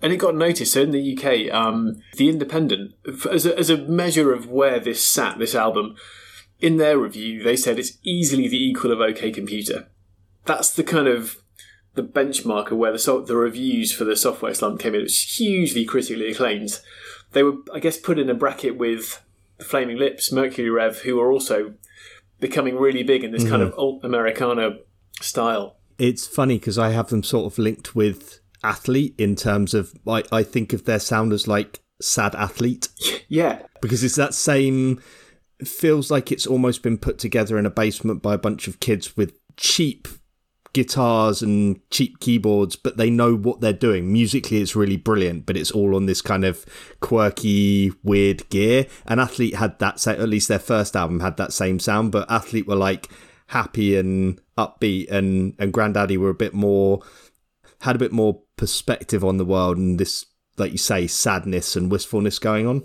and 0.02 0.12
it 0.12 0.18
got 0.18 0.34
noticed 0.36 0.74
so 0.74 0.82
in 0.82 0.90
the 0.92 1.16
uk 1.16 1.54
um, 1.54 2.02
the 2.18 2.30
independent 2.30 2.96
as 3.32 3.46
a, 3.46 3.58
as 3.58 3.70
a 3.70 3.78
measure 3.78 4.34
of 4.34 4.48
where 4.48 4.80
this 4.80 5.06
sat 5.06 5.38
this 5.38 5.54
album 5.54 5.96
in 6.60 6.78
their 6.78 6.98
review 6.98 7.44
they 7.44 7.56
said 7.56 7.80
it's 7.80 7.98
easily 8.04 8.48
the 8.48 8.62
equal 8.62 8.92
of 8.92 9.02
ok 9.02 9.32
computer. 9.32 9.88
That's 10.46 10.70
the 10.70 10.84
kind 10.84 11.08
of 11.08 11.38
the 11.96 12.04
benchmark 12.04 12.72
of 12.72 12.78
where 12.78 12.92
the, 12.92 13.00
so- 13.00 13.22
the 13.22 13.36
reviews 13.36 13.92
for 13.92 14.04
the 14.04 14.16
software 14.16 14.54
slump 14.54 14.80
came 14.80 14.94
in. 14.94 15.02
It 15.02 15.04
was 15.04 15.38
hugely 15.38 15.86
critically 15.86 16.32
acclaimed. 16.32 16.80
They 17.32 17.44
were 17.44 17.58
i 17.74 17.80
guess 17.80 17.98
put 17.98 18.20
in 18.20 18.30
a 18.30 18.34
bracket 18.34 18.78
with 18.78 19.24
the 19.58 19.66
flaming 19.66 19.98
lips 19.98 20.32
mercury 20.32 20.70
rev 20.70 21.00
who 21.00 21.20
are 21.20 21.32
also 21.32 21.74
becoming 22.40 22.78
really 22.78 23.04
big 23.04 23.24
in 23.24 23.32
this 23.32 23.48
kind 23.48 23.62
of 23.62 23.72
mm-hmm. 23.72 23.80
alt 23.80 24.04
americana 24.04 24.78
style. 25.22 25.78
It's 25.98 26.26
funny 26.26 26.58
because 26.58 26.78
I 26.78 26.92
have 26.92 27.10
them 27.10 27.24
sort 27.24 27.52
of 27.52 27.60
linked 27.60 27.94
with 27.96 28.40
athlete 28.64 29.16
in 29.18 29.36
terms 29.36 29.74
of 29.74 29.94
I, 30.08 30.24
I 30.32 30.44
think 30.44 30.74
of 30.74 30.86
their 30.86 31.00
sound 31.00 31.34
as 31.34 31.48
like 31.48 31.82
sad 32.02 32.36
athlete. 32.36 32.88
Yeah. 33.32 33.62
Because 33.80 34.04
it's 34.04 34.16
that 34.16 34.34
same 34.34 35.04
feels 35.68 36.10
like 36.10 36.32
it's 36.32 36.48
almost 36.48 36.84
been 36.84 36.98
put 36.98 37.18
together 37.18 37.58
in 37.58 37.66
a 37.66 37.72
basement 37.72 38.22
by 38.22 38.34
a 38.34 38.40
bunch 38.40 38.68
of 38.68 38.80
kids 38.80 39.18
with 39.18 39.38
cheap 39.58 40.08
guitars 40.74 41.42
and 41.42 41.80
cheap 41.90 42.20
keyboards, 42.20 42.76
but 42.76 42.98
they 42.98 43.10
know 43.10 43.36
what 43.36 43.62
they're 43.62 43.74
doing. 43.74 44.12
Musically, 44.12 44.62
it's 44.62 44.76
really 44.76 44.98
brilliant, 44.98 45.46
but 45.46 45.58
it's 45.58 45.72
all 45.72 45.96
on 45.96 46.06
this 46.06 46.22
kind 46.22 46.46
of 46.46 46.66
quirky, 47.00 47.92
weird 48.04 48.48
gear. 48.50 48.86
And 49.06 49.20
Athlete 49.20 49.56
had 49.56 49.80
that, 49.80 50.06
at 50.08 50.30
least 50.30 50.48
their 50.48 50.60
first 50.60 50.96
album 50.96 51.20
had 51.20 51.38
that 51.38 51.54
same 51.54 51.80
sound, 51.80 52.12
but 52.12 52.30
Athlete 52.30 52.68
were 52.68 52.76
like 52.76 53.10
happy 53.48 53.98
and 53.98 54.40
upbeat, 54.58 55.10
and, 55.12 55.56
and 55.58 55.74
Grandaddy 55.74 56.18
were 56.18 56.30
a 56.30 56.36
bit 56.36 56.54
more, 56.54 57.02
had 57.82 57.96
a 57.96 58.00
bit 58.00 58.12
more 58.12 58.42
perspective 58.56 59.24
on 59.24 59.38
the 59.38 59.46
world 59.46 59.78
and 59.78 60.00
this, 60.00 60.26
like 60.58 60.72
you 60.72 60.78
say, 60.78 61.08
sadness 61.08 61.76
and 61.76 61.92
wistfulness 61.92 62.38
going 62.38 62.68
on. 62.68 62.84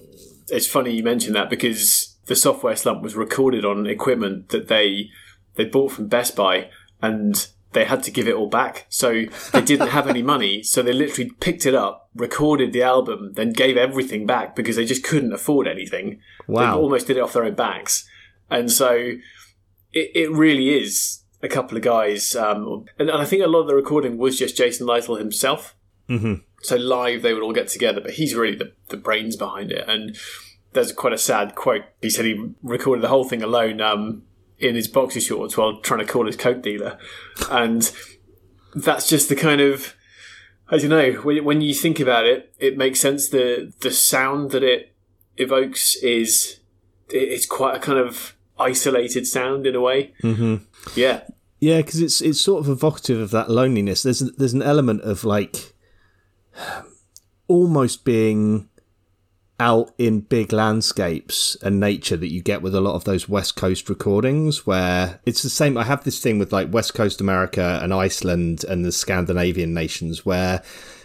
It's 0.49 0.67
funny 0.67 0.93
you 0.93 1.03
mentioned 1.03 1.37
that 1.37 1.51
because 1.51 2.14
the 2.27 2.37
software 2.37 2.77
slump 2.77 3.03
was 3.03 3.15
recorded 3.15 3.65
on 3.65 3.87
equipment 3.87 4.49
that 4.51 4.69
they 4.69 5.11
they 5.55 5.65
bought 5.65 5.93
from 5.93 6.09
Best 6.09 6.35
Buy 6.35 6.71
and 7.01 7.49
they 7.75 7.85
had 7.85 8.03
to 8.05 8.11
give 8.11 8.27
it 8.27 8.35
all 8.35 8.49
back. 8.49 8.87
So 8.89 9.25
they 9.53 9.61
didn't 9.61 9.89
have 9.89 10.09
any 10.09 10.23
money. 10.23 10.63
So 10.63 10.83
they 10.83 10.93
literally 10.93 11.31
picked 11.41 11.67
it 11.67 11.75
up, 11.75 12.09
recorded 12.15 12.73
the 12.73 12.83
album, 12.83 13.33
then 13.35 13.53
gave 13.53 13.77
everything 13.77 14.27
back 14.27 14.57
because 14.57 14.77
they 14.77 14.87
just 14.87 15.05
couldn't 15.05 15.33
afford 15.33 15.69
anything. 15.69 16.21
Wow. 16.47 16.61
They 16.61 16.83
almost 16.83 17.07
did 17.07 17.17
it 17.17 17.21
off 17.21 17.33
their 17.33 17.45
own 17.45 17.55
backs. 17.55 18.09
And 18.51 18.71
so 18.71 18.95
it, 19.93 20.11
it 20.15 20.31
really 20.31 20.71
is 20.71 21.25
a 21.43 21.49
couple 21.49 21.77
of 21.77 21.83
guys. 21.83 22.35
Um, 22.35 22.87
and, 22.99 23.11
and, 23.11 23.21
I 23.21 23.25
think 23.25 23.43
a 23.43 23.49
lot 23.49 23.61
of 23.61 23.67
the 23.67 23.75
recording 23.75 24.17
was 24.17 24.39
just 24.39 24.57
Jason 24.57 24.87
Lytle 24.87 25.17
himself. 25.17 25.77
Mm-hmm. 26.09 26.35
So 26.63 26.77
live, 26.77 27.23
they 27.23 27.35
would 27.35 27.43
all 27.43 27.53
get 27.53 27.69
together, 27.69 28.01
but 28.01 28.13
he's 28.13 28.35
really 28.35 28.57
the, 28.57 28.73
the 28.89 28.97
brains 28.97 29.37
behind 29.37 29.71
it. 29.71 29.87
And 29.89 30.17
there's 30.75 30.93
quite 30.93 31.13
a 31.13 31.19
sad 31.19 31.55
quote. 31.55 31.83
He 32.03 32.11
said 32.11 32.27
he 32.27 32.53
recorded 32.63 33.03
the 33.03 33.09
whole 33.09 33.25
thing 33.25 33.43
alone. 33.43 33.81
Um, 33.81 34.23
in 34.59 34.75
his 34.75 34.89
boxer 34.89 35.21
shorts 35.21 35.57
while 35.57 35.81
trying 35.81 36.01
to 36.01 36.07
call 36.07 36.27
his 36.27 36.37
coke 36.37 36.63
dealer, 36.63 36.99
and 37.51 37.91
that's 38.75 39.09
just 39.09 39.29
the 39.29 39.37
kind 39.37 39.61
of 39.61 39.95
I 40.69 40.79
don't 40.79 40.91
know. 40.91 41.13
When, 41.23 41.45
when 41.45 41.61
you 41.61 41.75
think 41.75 42.01
about 42.01 42.27
it, 42.27 42.55
it 42.59 42.77
makes 42.77 43.01
sense. 43.01 43.29
the 43.29 43.73
The 43.81 43.91
sound 43.91 44.51
that 44.53 44.63
it 44.63 44.95
evokes 45.37 45.97
is 45.97 46.61
it's 47.11 47.47
quite 47.47 47.77
a 47.77 47.81
kind 47.81 47.99
of 47.99 48.37
isolated 48.59 49.27
sound 49.27 49.67
in 49.67 49.75
a 49.75 49.81
way. 49.81 50.15
Mm-hmm. 50.23 50.65
Yeah, 50.95 51.23
yeah, 51.61 51.79
because 51.79 52.01
it's 52.01 52.21
it's 52.21 52.41
sort 52.41 52.65
of 52.65 52.71
evocative 52.71 53.21
of 53.21 53.31
that 53.33 53.51
loneliness. 53.51 54.03
There's 54.03 54.21
there's 54.37 54.55
an 54.55 54.63
element 54.63 55.03
of 55.03 55.25
like 55.25 55.75
almost 57.49 58.05
being 58.05 58.69
out 59.61 59.93
in 59.99 60.21
big 60.21 60.53
landscapes 60.53 61.57
and 61.63 61.79
nature 61.79 62.17
that 62.17 62.33
you 62.33 62.43
get 62.43 62.63
with 62.63 62.75
a 62.75 62.81
lot 62.81 62.95
of 62.95 63.05
those 63.05 63.29
West 63.29 63.57
Coast 63.57 63.89
recordings, 63.89 64.67
where 64.67 65.21
it's 65.25 65.43
the 65.43 65.51
same. 65.51 65.77
I 65.77 65.85
have 65.85 66.05
this 66.05 66.21
thing 66.21 66.39
with 66.39 66.53
like 66.53 66.73
West 66.73 66.95
Coast 66.95 67.21
America 67.21 67.79
and 67.83 67.95
Iceland 67.95 68.65
and 68.65 68.85
the 68.85 68.93
Scandinavian 68.93 69.73
nations 69.73 70.27
where 70.27 70.63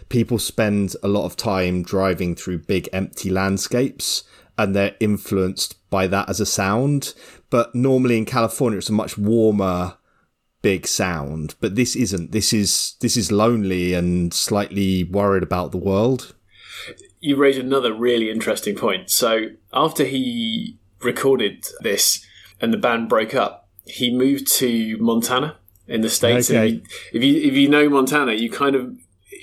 people 0.10 0.40
spend 0.40 0.96
a 1.04 1.08
lot 1.08 1.26
of 1.26 1.38
time 1.38 1.84
driving 1.84 2.36
through 2.36 2.60
big 2.60 2.90
empty 2.92 3.30
landscapes 3.30 4.24
and 4.58 4.76
they're 4.76 4.96
influenced 5.00 5.76
by 5.90 6.08
that 6.08 6.28
as 6.28 6.40
a 6.40 6.46
sound. 6.46 7.14
But 7.50 7.76
normally 7.76 8.18
in 8.18 8.26
California, 8.26 8.80
it's 8.80 8.90
a 8.90 8.94
much 8.94 9.18
warmer 9.18 9.96
big 10.62 10.86
sound 10.86 11.56
but 11.62 11.76
this 11.76 11.96
isn't 11.96 12.34
this 12.34 12.52
is 12.52 12.96
this 13.00 13.16
is 13.16 13.32
lonely 13.32 13.94
and 13.94 14.34
slightly 14.34 15.06
worried 15.06 15.42
about 15.42 15.72
the 15.72 15.78
world 15.78 16.36
you 17.20 17.36
raise 17.36 17.58
another 17.58 17.94
really 17.94 18.30
interesting 18.30 18.76
point. 18.76 19.10
So 19.10 19.48
after 19.74 20.06
he 20.06 20.78
recorded 21.02 21.66
this 21.82 22.26
and 22.62 22.74
the 22.74 22.78
band 22.78 23.10
broke 23.10 23.34
up, 23.34 23.68
he 23.86 24.16
moved 24.16 24.48
to 24.54 24.98
Montana 25.00 25.58
in 25.88 26.02
the 26.02 26.10
states. 26.10 26.50
Okay. 26.50 26.82
if 27.12 27.24
you 27.24 27.42
if 27.42 27.54
you 27.54 27.68
know 27.68 27.90
Montana, 27.90 28.34
you 28.34 28.50
kind 28.50 28.76
of 28.76 28.96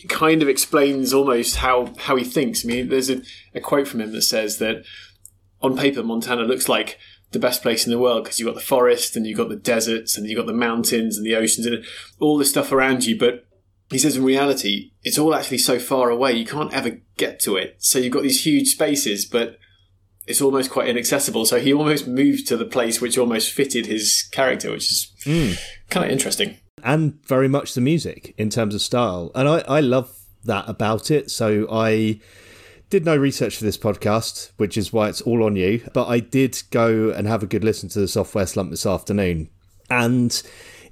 kind 0.08 0.42
of 0.42 0.48
explains 0.48 1.12
almost 1.12 1.56
how 1.56 1.92
how 1.98 2.16
he 2.16 2.24
thinks. 2.24 2.64
I 2.64 2.68
mean, 2.68 2.88
there's 2.88 3.10
a, 3.10 3.22
a 3.54 3.60
quote 3.60 3.88
from 3.88 4.00
him 4.00 4.12
that 4.12 4.22
says 4.22 4.58
that 4.58 4.84
on 5.60 5.76
paper 5.76 6.02
Montana 6.02 6.42
looks 6.42 6.68
like 6.68 6.98
the 7.32 7.38
best 7.38 7.62
place 7.62 7.84
in 7.84 7.92
the 7.92 7.98
world 7.98 8.24
because 8.24 8.38
you've 8.38 8.46
got 8.46 8.54
the 8.54 8.60
forest 8.60 9.16
and 9.16 9.26
you've 9.26 9.38
got 9.38 9.48
the 9.48 9.56
deserts 9.56 10.16
and 10.16 10.26
you've 10.28 10.38
got 10.38 10.46
the 10.46 10.52
mountains 10.52 11.16
and 11.16 11.26
the 11.26 11.34
oceans 11.34 11.66
and 11.66 11.84
all 12.20 12.38
this 12.38 12.50
stuff 12.50 12.70
around 12.70 13.04
you, 13.04 13.18
but 13.18 13.45
he 13.90 13.98
says 13.98 14.16
in 14.16 14.24
reality, 14.24 14.92
it's 15.02 15.18
all 15.18 15.34
actually 15.34 15.58
so 15.58 15.78
far 15.78 16.10
away, 16.10 16.32
you 16.32 16.46
can't 16.46 16.72
ever 16.72 16.98
get 17.16 17.38
to 17.40 17.56
it. 17.56 17.76
So 17.78 17.98
you've 17.98 18.12
got 18.12 18.22
these 18.22 18.44
huge 18.44 18.68
spaces, 18.68 19.24
but 19.24 19.58
it's 20.26 20.40
almost 20.40 20.70
quite 20.70 20.88
inaccessible. 20.88 21.46
So 21.46 21.60
he 21.60 21.72
almost 21.72 22.08
moved 22.08 22.48
to 22.48 22.56
the 22.56 22.64
place 22.64 23.00
which 23.00 23.16
almost 23.16 23.52
fitted 23.52 23.86
his 23.86 24.28
character, 24.32 24.72
which 24.72 24.90
is 24.90 25.12
mm. 25.24 25.56
kind 25.88 26.04
of 26.04 26.10
interesting. 26.10 26.58
And 26.82 27.24
very 27.26 27.48
much 27.48 27.74
the 27.74 27.80
music 27.80 28.34
in 28.36 28.50
terms 28.50 28.74
of 28.74 28.82
style. 28.82 29.30
And 29.34 29.48
I, 29.48 29.58
I 29.68 29.80
love 29.80 30.12
that 30.44 30.68
about 30.68 31.10
it. 31.10 31.30
So 31.30 31.66
I 31.70 32.20
did 32.90 33.04
no 33.04 33.16
research 33.16 33.56
for 33.56 33.64
this 33.64 33.78
podcast, 33.78 34.50
which 34.56 34.76
is 34.76 34.92
why 34.92 35.08
it's 35.08 35.20
all 35.20 35.44
on 35.44 35.56
you. 35.56 35.88
But 35.92 36.08
I 36.08 36.20
did 36.20 36.60
go 36.70 37.10
and 37.10 37.26
have 37.26 37.42
a 37.42 37.46
good 37.46 37.64
listen 37.64 37.88
to 37.90 38.00
the 38.00 38.08
Software 38.08 38.46
Slump 38.46 38.70
this 38.70 38.86
afternoon. 38.86 39.48
And 39.88 40.42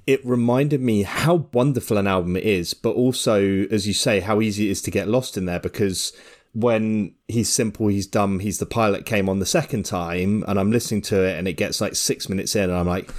it 0.07 0.25
reminded 0.25 0.81
me 0.81 1.03
how 1.03 1.47
wonderful 1.51 1.97
an 1.97 2.07
album 2.07 2.35
it 2.35 2.43
is, 2.43 2.73
but 2.73 2.91
also, 2.91 3.65
as 3.71 3.87
you 3.87 3.93
say, 3.93 4.19
how 4.19 4.41
easy 4.41 4.67
it 4.67 4.71
is 4.71 4.81
to 4.83 4.91
get 4.91 5.07
lost 5.07 5.37
in 5.37 5.45
there 5.45 5.59
because 5.59 6.13
when 6.53 7.13
he's 7.27 7.49
simple, 7.49 7.87
he's 7.87 8.07
dumb, 8.07 8.39
he's 8.39 8.59
the 8.59 8.65
pilot 8.65 9.05
came 9.05 9.27
on 9.27 9.39
the 9.39 9.45
second 9.45 9.83
time, 9.83 10.43
and 10.47 10.59
I'm 10.59 10.71
listening 10.71 11.01
to 11.03 11.23
it, 11.23 11.37
and 11.37 11.47
it 11.47 11.53
gets 11.53 11.81
like 11.81 11.95
six 11.95 12.29
minutes 12.29 12.55
in, 12.55 12.69
and 12.69 12.73
I'm 12.73 12.87
like, 12.87 13.11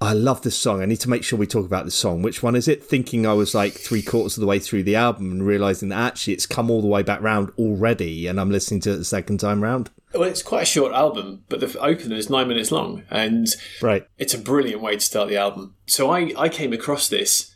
I 0.00 0.14
love 0.14 0.42
this 0.42 0.58
song. 0.58 0.82
I 0.82 0.86
need 0.86 1.00
to 1.00 1.08
make 1.08 1.22
sure 1.22 1.38
we 1.38 1.46
talk 1.46 1.64
about 1.64 1.84
this 1.84 1.94
song. 1.94 2.22
Which 2.22 2.42
one 2.42 2.56
is 2.56 2.66
it? 2.66 2.82
Thinking 2.84 3.24
I 3.24 3.34
was 3.34 3.54
like 3.54 3.72
three 3.72 4.02
quarters 4.02 4.36
of 4.36 4.40
the 4.40 4.48
way 4.48 4.58
through 4.58 4.82
the 4.82 4.96
album 4.96 5.30
and 5.30 5.46
realizing 5.46 5.90
that 5.90 6.00
actually 6.00 6.34
it's 6.34 6.44
come 6.44 6.70
all 6.70 6.82
the 6.82 6.88
way 6.88 7.04
back 7.04 7.22
round 7.22 7.52
already, 7.56 8.26
and 8.26 8.40
I'm 8.40 8.50
listening 8.50 8.80
to 8.80 8.92
it 8.92 8.96
the 8.96 9.04
second 9.04 9.38
time 9.38 9.62
round. 9.62 9.90
Well, 10.14 10.28
it's 10.28 10.42
quite 10.42 10.62
a 10.62 10.66
short 10.66 10.92
album, 10.92 11.44
but 11.48 11.60
the 11.60 11.78
opener 11.78 12.16
is 12.16 12.28
nine 12.28 12.48
minutes 12.48 12.70
long, 12.70 13.04
and 13.10 13.46
right, 13.80 14.06
it's 14.18 14.34
a 14.34 14.38
brilliant 14.38 14.82
way 14.82 14.94
to 14.94 15.00
start 15.00 15.28
the 15.28 15.36
album. 15.36 15.74
So 15.86 16.10
I, 16.10 16.32
I 16.36 16.48
came 16.48 16.72
across 16.72 17.08
this, 17.08 17.54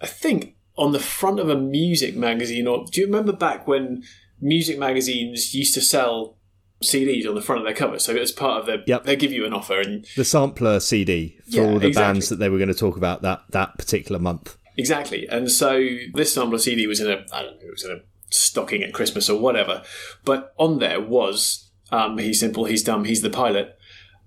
I 0.00 0.06
think, 0.06 0.56
on 0.76 0.92
the 0.92 1.00
front 1.00 1.40
of 1.40 1.48
a 1.48 1.56
music 1.56 2.16
magazine. 2.16 2.66
Or 2.66 2.84
do 2.90 3.00
you 3.00 3.06
remember 3.06 3.32
back 3.32 3.66
when 3.66 4.04
music 4.40 4.78
magazines 4.78 5.54
used 5.54 5.74
to 5.74 5.80
sell 5.80 6.38
CDs 6.82 7.28
on 7.28 7.34
the 7.34 7.42
front 7.42 7.60
of 7.60 7.66
their 7.66 7.74
cover? 7.74 7.98
So 7.98 8.16
as 8.16 8.32
part 8.32 8.60
of 8.60 8.66
their, 8.66 8.82
yep. 8.86 9.04
they 9.04 9.16
give 9.16 9.32
you 9.32 9.44
an 9.44 9.52
offer 9.52 9.80
and 9.80 10.06
the 10.16 10.24
sampler 10.24 10.80
CD 10.80 11.38
for 11.50 11.56
yeah, 11.56 11.62
all 11.62 11.78
the 11.78 11.88
exactly. 11.88 12.12
bands 12.12 12.28
that 12.28 12.36
they 12.36 12.48
were 12.48 12.58
going 12.58 12.68
to 12.68 12.74
talk 12.74 12.96
about 12.96 13.22
that 13.22 13.42
that 13.50 13.76
particular 13.76 14.20
month. 14.20 14.56
Exactly, 14.76 15.26
and 15.26 15.50
so 15.50 15.84
this 16.14 16.32
sampler 16.32 16.58
CD 16.58 16.86
was 16.86 17.00
in 17.00 17.10
a 17.10 17.26
I 17.32 17.42
don't 17.42 17.60
know 17.60 17.66
it 17.66 17.72
was 17.72 17.84
in 17.84 17.90
a 17.90 18.00
stocking 18.30 18.82
at 18.82 18.94
Christmas 18.94 19.28
or 19.28 19.40
whatever, 19.40 19.82
but 20.24 20.54
on 20.56 20.78
there 20.78 21.00
was 21.00 21.67
um, 21.90 22.18
he's 22.18 22.40
simple, 22.40 22.64
he's 22.64 22.82
dumb, 22.82 23.04
he's 23.04 23.22
the 23.22 23.30
pilot. 23.30 23.78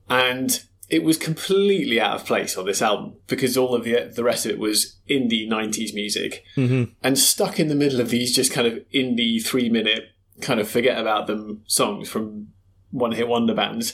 And 0.10 0.64
it 0.90 1.04
was 1.04 1.18
completely 1.18 2.02
out 2.02 2.16
of 2.16 2.26
place 2.26 2.58
on 2.58 2.66
this 2.66 2.82
album 2.82 3.16
because 3.28 3.56
all 3.56 3.74
of 3.74 3.86
the 3.86 4.12
the 4.14 4.26
rest 4.26 4.46
of 4.46 4.52
it 4.52 4.60
was 4.60 4.98
indie 5.10 5.48
90s 5.48 5.94
music. 5.94 6.44
Mm-hmm. 6.58 6.92
And 7.02 7.18
stuck 7.18 7.60
in 7.60 7.70
the 7.70 7.76
middle 7.76 8.02
of 8.02 8.10
these 8.10 8.36
just 8.36 8.52
kind 8.52 8.68
of 8.68 8.74
indie 8.94 9.44
three 9.44 9.70
minute 9.70 10.10
kind 10.42 10.60
of 10.60 10.70
forget 10.70 10.98
about 10.98 11.28
them 11.28 11.62
songs 11.68 12.10
from 12.10 12.48
one 12.90 13.14
hit 13.14 13.28
wonder 13.28 13.54
bands, 13.54 13.94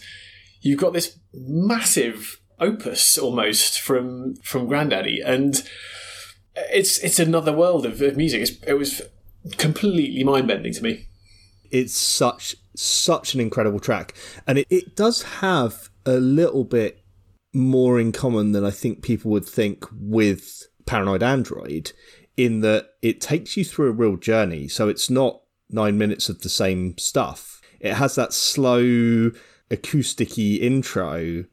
you've 0.62 0.80
got 0.80 0.94
this 0.94 1.20
massive 1.34 2.42
opus 2.60 3.18
almost 3.18 3.80
from 3.80 4.36
from 4.38 4.68
Grandaddy. 4.68 5.20
And 5.24 5.62
it's 6.72 6.98
it's 7.00 7.20
another 7.20 7.54
world 7.54 7.86
of, 7.86 8.02
of 8.02 8.18
music. 8.18 8.42
It's, 8.42 8.64
it 8.64 8.74
was 8.74 9.02
completely 9.58 10.24
mind 10.24 10.48
bending 10.48 10.74
to 10.74 10.84
me. 10.84 11.08
It's 11.70 11.96
such 11.96 12.56
such 12.78 13.34
an 13.34 13.40
incredible 13.40 13.80
track, 13.80 14.14
and 14.46 14.60
it, 14.60 14.68
it 14.70 14.96
does 14.96 15.24
have 15.24 15.90
a 16.06 16.18
little 16.18 16.64
bit 16.64 17.04
more 17.54 18.00
in 18.00 18.12
common 18.12 18.52
than 18.52 18.64
I 18.66 18.72
think 18.72 19.02
people 19.02 19.32
would 19.32 19.46
think 19.46 19.86
with 19.92 20.68
Paranoid 20.86 21.24
Android, 21.24 21.92
in 22.36 22.62
that 22.62 22.90
it 23.02 23.20
takes 23.20 23.58
you 23.58 23.66
through 23.66 23.90
a 23.90 23.94
real 23.94 24.16
journey. 24.16 24.68
So 24.68 24.88
it's 24.88 25.10
not 25.10 25.42
nine 25.70 25.98
minutes 25.98 26.30
of 26.30 26.42
the 26.42 26.50
same 26.50 26.98
stuff. 26.98 27.62
It 27.80 27.94
has 27.94 28.16
that 28.16 28.34
slow 28.34 29.32
acousticy 29.70 30.62
intro 30.62 31.46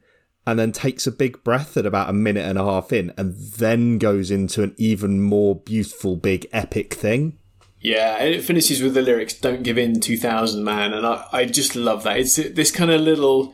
and 0.46 0.58
then 0.58 0.72
takes 0.72 1.06
a 1.06 1.12
big 1.12 1.42
breath 1.42 1.76
at 1.76 1.86
about 1.86 2.10
a 2.10 2.12
minute 2.12 2.46
and 2.46 2.58
a 2.58 2.64
half 2.64 2.92
in 2.92 3.12
and 3.16 3.34
then 3.34 3.98
goes 3.98 4.30
into 4.30 4.62
an 4.62 4.74
even 4.76 5.22
more 5.22 5.56
beautiful 5.56 6.16
big 6.16 6.46
epic 6.52 6.94
thing 6.94 7.38
yeah, 7.84 8.16
and 8.18 8.34
it 8.34 8.42
finishes 8.42 8.82
with 8.82 8.94
the 8.94 9.02
lyrics 9.02 9.34
"Don't 9.34 9.62
give 9.62 9.76
in, 9.76 10.00
2000 10.00 10.64
man," 10.64 10.94
and 10.94 11.06
I, 11.06 11.26
I 11.30 11.44
just 11.44 11.76
love 11.76 12.02
that. 12.04 12.16
It's 12.16 12.36
this 12.36 12.70
kind 12.70 12.90
of 12.90 13.02
little, 13.02 13.52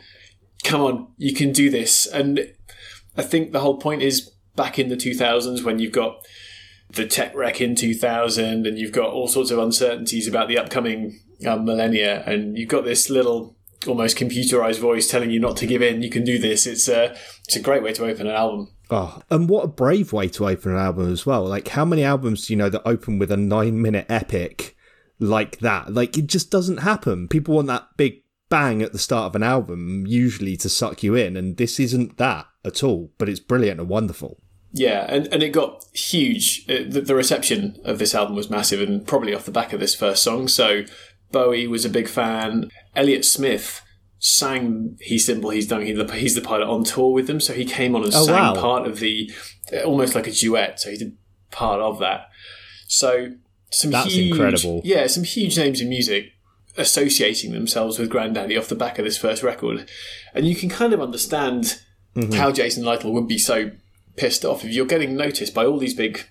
come 0.62 0.80
on, 0.80 1.08
you 1.16 1.34
can 1.34 1.50
do 1.50 1.68
this, 1.68 2.06
and 2.06 2.48
I 3.16 3.22
think 3.22 3.50
the 3.50 3.58
whole 3.58 3.78
point 3.78 4.02
is 4.02 4.30
back 4.54 4.78
in 4.78 4.88
the 4.88 4.96
2000s 4.96 5.64
when 5.64 5.80
you've 5.80 5.92
got 5.92 6.24
the 6.92 7.06
tech 7.06 7.34
wreck 7.34 7.60
in 7.60 7.74
2000, 7.74 8.68
and 8.68 8.78
you've 8.78 8.92
got 8.92 9.10
all 9.10 9.26
sorts 9.26 9.50
of 9.50 9.58
uncertainties 9.58 10.28
about 10.28 10.46
the 10.46 10.58
upcoming 10.58 11.18
um, 11.44 11.64
millennia, 11.64 12.22
and 12.24 12.56
you've 12.56 12.68
got 12.68 12.84
this 12.84 13.10
little 13.10 13.56
almost 13.88 14.16
computerized 14.16 14.78
voice 14.78 15.08
telling 15.10 15.32
you 15.32 15.40
not 15.40 15.56
to 15.56 15.66
give 15.66 15.82
in. 15.82 16.02
You 16.02 16.10
can 16.10 16.22
do 16.22 16.38
this. 16.38 16.68
It's 16.68 16.86
a 16.86 17.16
it's 17.48 17.56
a 17.56 17.60
great 17.60 17.82
way 17.82 17.92
to 17.94 18.04
open 18.04 18.28
an 18.28 18.36
album. 18.36 18.68
Oh, 18.90 19.22
and 19.30 19.48
what 19.48 19.64
a 19.64 19.68
brave 19.68 20.12
way 20.12 20.28
to 20.28 20.48
open 20.48 20.72
an 20.72 20.78
album 20.78 21.12
as 21.12 21.24
well. 21.24 21.44
Like, 21.44 21.68
how 21.68 21.84
many 21.84 22.02
albums 22.02 22.46
do 22.46 22.52
you 22.52 22.56
know 22.56 22.68
that 22.68 22.86
open 22.86 23.18
with 23.18 23.30
a 23.30 23.36
nine 23.36 23.80
minute 23.80 24.06
epic 24.08 24.76
like 25.18 25.58
that? 25.60 25.92
Like, 25.94 26.18
it 26.18 26.26
just 26.26 26.50
doesn't 26.50 26.78
happen. 26.78 27.28
People 27.28 27.54
want 27.54 27.68
that 27.68 27.96
big 27.96 28.22
bang 28.48 28.82
at 28.82 28.92
the 28.92 28.98
start 28.98 29.26
of 29.26 29.36
an 29.36 29.44
album, 29.44 30.06
usually 30.06 30.56
to 30.56 30.68
suck 30.68 31.02
you 31.02 31.14
in, 31.14 31.36
and 31.36 31.56
this 31.56 31.78
isn't 31.78 32.18
that 32.18 32.46
at 32.64 32.82
all, 32.82 33.12
but 33.16 33.28
it's 33.28 33.40
brilliant 33.40 33.78
and 33.78 33.88
wonderful. 33.88 34.42
Yeah, 34.72 35.06
and, 35.08 35.26
and 35.32 35.42
it 35.42 35.50
got 35.50 35.84
huge. 35.92 36.64
It, 36.68 36.90
the, 36.90 37.00
the 37.00 37.14
reception 37.14 37.80
of 37.84 37.98
this 37.98 38.14
album 38.14 38.34
was 38.34 38.50
massive, 38.50 38.80
and 38.80 39.06
probably 39.06 39.34
off 39.34 39.44
the 39.44 39.52
back 39.52 39.72
of 39.72 39.80
this 39.80 39.94
first 39.94 40.22
song. 40.22 40.48
So 40.48 40.82
Bowie 41.30 41.68
was 41.68 41.84
a 41.84 41.90
big 41.90 42.08
fan. 42.08 42.70
Elliott 42.94 43.24
Smith 43.24 43.82
sang 44.20 44.96
"He's 45.00 45.26
Simple, 45.26 45.50
He's 45.50 45.66
Dumb, 45.66 45.80
He's 45.82 46.34
the 46.34 46.42
Pilot" 46.42 46.68
on 46.68 46.84
tour 46.84 47.12
with 47.12 47.26
them, 47.26 47.40
so 47.40 47.52
he 47.52 47.64
came 47.64 47.96
on 47.96 48.04
and 48.04 48.14
oh, 48.14 48.24
sang 48.24 48.34
wow. 48.34 48.54
part 48.54 48.86
of 48.86 49.00
the, 49.00 49.32
almost 49.84 50.14
like 50.14 50.28
a 50.28 50.30
duet. 50.30 50.78
So 50.78 50.90
he 50.90 50.98
did 50.98 51.16
part 51.50 51.80
of 51.80 51.98
that. 51.98 52.28
So 52.86 53.32
some 53.70 53.90
That's 53.90 54.12
huge, 54.12 54.30
incredible. 54.32 54.82
Yeah, 54.84 55.06
some 55.06 55.24
huge 55.24 55.56
names 55.56 55.80
in 55.80 55.88
music 55.88 56.32
associating 56.76 57.52
themselves 57.52 57.98
with 57.98 58.10
Grandaddy 58.10 58.58
off 58.58 58.68
the 58.68 58.74
back 58.74 58.98
of 58.98 59.04
this 59.04 59.18
first 59.18 59.42
record, 59.42 59.88
and 60.34 60.46
you 60.46 60.54
can 60.54 60.68
kind 60.68 60.92
of 60.92 61.00
understand 61.00 61.80
mm-hmm. 62.14 62.32
how 62.32 62.52
Jason 62.52 62.84
Lytle 62.84 63.12
would 63.12 63.26
be 63.26 63.38
so 63.38 63.70
pissed 64.16 64.44
off 64.44 64.64
if 64.64 64.72
you're 64.72 64.86
getting 64.86 65.16
noticed 65.16 65.54
by 65.54 65.64
all 65.64 65.78
these 65.78 65.94
big, 65.94 66.26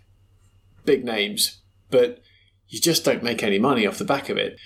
big 0.86 1.04
names, 1.04 1.62
but 1.90 2.22
you 2.68 2.80
just 2.80 3.04
don't 3.04 3.24
make 3.24 3.42
any 3.42 3.58
money 3.58 3.88
off 3.88 3.98
the 3.98 4.06
back 4.06 4.30
of 4.30 4.38
it. 4.38 4.60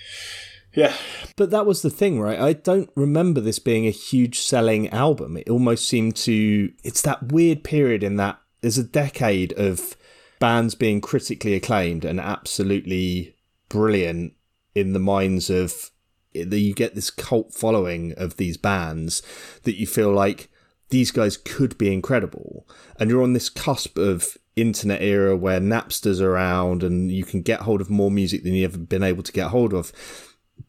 Yeah. 0.74 0.94
But 1.36 1.50
that 1.50 1.66
was 1.66 1.82
the 1.82 1.90
thing, 1.90 2.20
right? 2.20 2.38
I 2.38 2.52
don't 2.52 2.90
remember 2.94 3.40
this 3.40 3.58
being 3.58 3.86
a 3.86 3.90
huge 3.90 4.40
selling 4.40 4.88
album. 4.90 5.36
It 5.36 5.48
almost 5.48 5.88
seemed 5.88 6.16
to. 6.16 6.72
It's 6.82 7.02
that 7.02 7.32
weird 7.32 7.64
period 7.64 8.02
in 8.02 8.16
that 8.16 8.40
there's 8.60 8.78
a 8.78 8.84
decade 8.84 9.52
of 9.54 9.96
bands 10.40 10.74
being 10.74 11.00
critically 11.00 11.54
acclaimed 11.54 12.04
and 12.04 12.20
absolutely 12.20 13.36
brilliant 13.68 14.34
in 14.74 14.92
the 14.92 14.98
minds 14.98 15.50
of. 15.50 15.90
You 16.32 16.74
get 16.74 16.96
this 16.96 17.10
cult 17.10 17.54
following 17.54 18.12
of 18.16 18.38
these 18.38 18.56
bands 18.56 19.22
that 19.62 19.78
you 19.78 19.86
feel 19.86 20.12
like 20.12 20.50
these 20.90 21.12
guys 21.12 21.36
could 21.36 21.78
be 21.78 21.92
incredible. 21.92 22.66
And 22.98 23.08
you're 23.08 23.22
on 23.22 23.34
this 23.34 23.48
cusp 23.48 23.96
of 23.98 24.36
internet 24.56 25.00
era 25.00 25.36
where 25.36 25.60
Napster's 25.60 26.20
around 26.20 26.82
and 26.82 27.10
you 27.10 27.24
can 27.24 27.42
get 27.42 27.60
hold 27.60 27.80
of 27.80 27.90
more 27.90 28.10
music 28.10 28.42
than 28.42 28.54
you've 28.54 28.74
ever 28.74 28.84
been 28.84 29.02
able 29.02 29.22
to 29.22 29.32
get 29.32 29.48
hold 29.48 29.72
of 29.72 29.92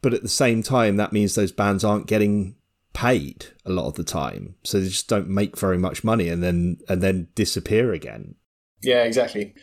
but 0.01 0.13
at 0.13 0.21
the 0.21 0.29
same 0.29 0.63
time, 0.63 0.97
that 0.97 1.13
means 1.13 1.35
those 1.35 1.51
bands 1.51 1.83
aren't 1.83 2.07
getting 2.07 2.55
paid 2.93 3.47
a 3.65 3.71
lot 3.71 3.87
of 3.87 3.95
the 3.95 4.03
time, 4.03 4.55
so 4.63 4.79
they 4.79 4.87
just 4.87 5.07
don't 5.07 5.27
make 5.27 5.57
very 5.57 5.77
much 5.77 6.03
money, 6.03 6.29
and 6.29 6.41
then 6.41 6.77
and 6.87 7.01
then 7.01 7.27
disappear 7.35 7.93
again. 7.93 8.35
Yeah, 8.81 9.03
exactly. 9.03 9.53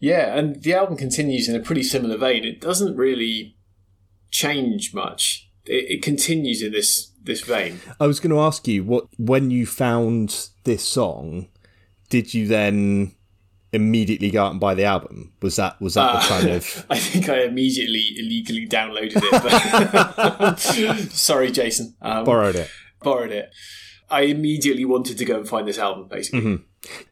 Yeah, 0.00 0.36
and 0.36 0.62
the 0.62 0.74
album 0.74 0.96
continues 0.96 1.48
in 1.48 1.54
a 1.54 1.60
pretty 1.60 1.82
similar 1.82 2.16
vein. 2.16 2.44
It 2.44 2.60
doesn't 2.60 2.96
really 2.96 3.56
change 4.30 4.92
much. 4.92 5.48
It, 5.64 5.98
it 5.98 6.02
continues 6.02 6.62
in 6.62 6.72
this 6.72 7.12
this 7.22 7.42
vein. 7.42 7.80
I 8.00 8.06
was 8.06 8.18
going 8.18 8.34
to 8.34 8.40
ask 8.40 8.66
you 8.66 8.82
what 8.82 9.06
when 9.16 9.50
you 9.50 9.66
found 9.66 10.48
this 10.64 10.84
song, 10.84 11.48
did 12.08 12.34
you 12.34 12.48
then 12.48 13.14
immediately 13.72 14.30
go 14.30 14.44
out 14.44 14.52
and 14.52 14.60
buy 14.60 14.74
the 14.74 14.84
album? 14.84 15.32
Was 15.42 15.56
that 15.56 15.80
was 15.80 15.94
that 15.94 16.10
uh, 16.10 16.20
the 16.20 16.28
kind 16.28 16.48
of? 16.50 16.86
I 16.90 16.98
think 16.98 17.28
I 17.28 17.42
immediately 17.42 18.14
illegally 18.16 18.66
downloaded 18.66 19.20
it. 20.58 21.10
Sorry, 21.12 21.50
Jason. 21.50 21.94
Um, 22.00 22.24
borrowed 22.24 22.56
it. 22.56 22.70
Borrowed 23.02 23.32
it. 23.32 23.50
I 24.10 24.22
immediately 24.22 24.84
wanted 24.84 25.16
to 25.18 25.24
go 25.24 25.38
and 25.38 25.48
find 25.48 25.66
this 25.66 25.78
album. 25.78 26.08
Basically, 26.08 26.40
mm-hmm. 26.40 26.62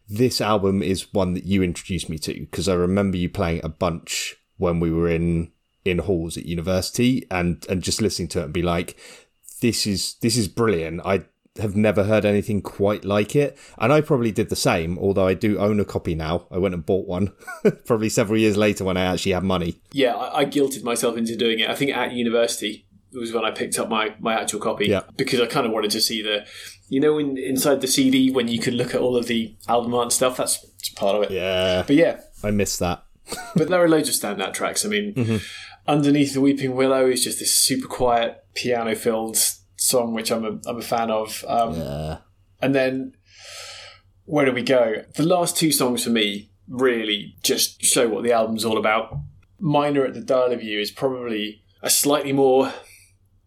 this 0.09 0.40
album 0.40 0.83
is 0.83 1.12
one 1.12 1.35
that 1.35 1.45
you 1.45 1.62
introduced 1.62 2.09
me 2.09 2.19
to 2.19 2.35
because 2.35 2.69
I 2.69 2.75
remember 2.75 3.17
you 3.17 3.29
playing 3.29 3.62
a 3.64 3.69
bunch 3.69 4.37
when 4.59 4.79
we 4.81 4.90
were 4.90 5.08
in 5.08 5.52
in 5.84 5.99
halls 5.99 6.37
at 6.37 6.47
university 6.47 7.26
and 7.30 7.67
and 7.69 7.82
just 7.82 8.02
listening 8.02 8.28
to 8.28 8.41
it 8.41 8.45
and 8.45 8.52
be 8.52 8.63
like 8.63 8.97
this 9.63 9.87
is 9.87 10.17
this 10.21 10.37
is 10.37 10.47
brilliant 10.47 11.00
i 11.04 11.25
have 11.58 11.76
never 11.76 12.04
heard 12.04 12.25
anything 12.25 12.63
quite 12.63 13.04
like 13.04 13.34
it. 13.34 13.58
And 13.78 13.93
I 13.93 14.00
probably 14.00 14.30
did 14.30 14.49
the 14.49 14.56
same, 14.56 14.99
although 14.99 15.26
I 15.26 15.34
do 15.34 15.58
own 15.58 15.80
a 15.80 15.84
copy 15.84 16.15
now. 16.15 16.47
I 16.50 16.58
went 16.58 16.75
and 16.75 16.86
bought 16.86 17.06
one 17.08 17.32
probably 17.86 18.08
several 18.08 18.39
years 18.39 18.56
later 18.56 18.84
when 18.84 18.97
I 18.97 19.02
actually 19.02 19.32
had 19.32 19.43
money. 19.43 19.80
Yeah, 19.93 20.15
I, 20.15 20.41
I 20.41 20.45
guilted 20.45 20.84
myself 20.84 21.17
into 21.17 21.36
doing 21.36 21.58
it. 21.58 21.69
I 21.69 21.75
think 21.75 21.97
at 21.97 22.13
university 22.13 22.86
was 23.13 23.32
when 23.32 23.45
I 23.45 23.50
picked 23.50 23.78
up 23.78 23.89
my, 23.89 24.15
my 24.21 24.41
actual 24.41 24.60
copy 24.60 24.86
yeah. 24.86 25.02
because 25.17 25.41
I 25.41 25.47
kind 25.47 25.67
of 25.67 25.73
wanted 25.73 25.91
to 25.93 26.00
see 26.00 26.23
the, 26.23 26.47
you 26.89 27.00
know, 27.00 27.19
in, 27.19 27.36
inside 27.36 27.80
the 27.80 27.89
CD 27.89 28.30
when 28.30 28.47
you 28.47 28.60
can 28.60 28.75
look 28.75 28.95
at 28.95 29.00
all 29.00 29.17
of 29.17 29.26
the 29.26 29.56
album 29.69 29.95
art 29.95 30.04
and 30.04 30.13
stuff. 30.13 30.36
That's, 30.36 30.65
part 30.97 31.17
of 31.17 31.23
it. 31.23 31.30
Yeah, 31.30 31.84
but 31.86 31.97
yeah, 31.97 32.21
I 32.43 32.50
missed 32.50 32.78
that. 32.80 33.04
but 33.56 33.69
there 33.69 33.82
are 33.82 33.89
loads 33.89 34.08
of 34.08 34.15
standout 34.15 34.52
tracks. 34.52 34.84
I 34.84 34.89
mean, 34.89 35.15
mm-hmm. 35.15 35.36
underneath 35.86 36.34
the 36.34 36.41
Weeping 36.41 36.75
Willow 36.75 37.06
is 37.06 37.25
just 37.25 37.39
this 37.39 37.54
super 37.54 37.86
quiet 37.86 38.45
piano 38.54 38.95
filled 38.95 39.39
song, 39.80 40.12
which 40.12 40.30
I'm 40.30 40.45
a, 40.45 40.58
I'm 40.69 40.76
a 40.76 40.82
fan 40.82 41.10
of. 41.10 41.45
Um, 41.49 41.75
yeah. 41.75 42.19
And 42.60 42.75
then 42.75 43.14
where 44.26 44.45
do 44.45 44.52
we 44.52 44.62
go? 44.62 45.04
The 45.16 45.25
last 45.25 45.56
two 45.56 45.73
songs 45.73 46.04
for 46.04 46.10
me 46.10 46.50
really 46.69 47.34
just 47.43 47.82
show 47.82 48.08
what 48.08 48.23
the 48.23 48.32
album's 48.32 48.64
all 48.64 48.78
about. 48.78 49.16
Miner 49.58 50.04
at 50.04 50.14
the 50.14 50.21
Dial-a-View 50.21 50.78
is 50.78 50.90
probably 50.90 51.62
a 51.82 51.90
slightly 51.90 52.32
more 52.32 52.73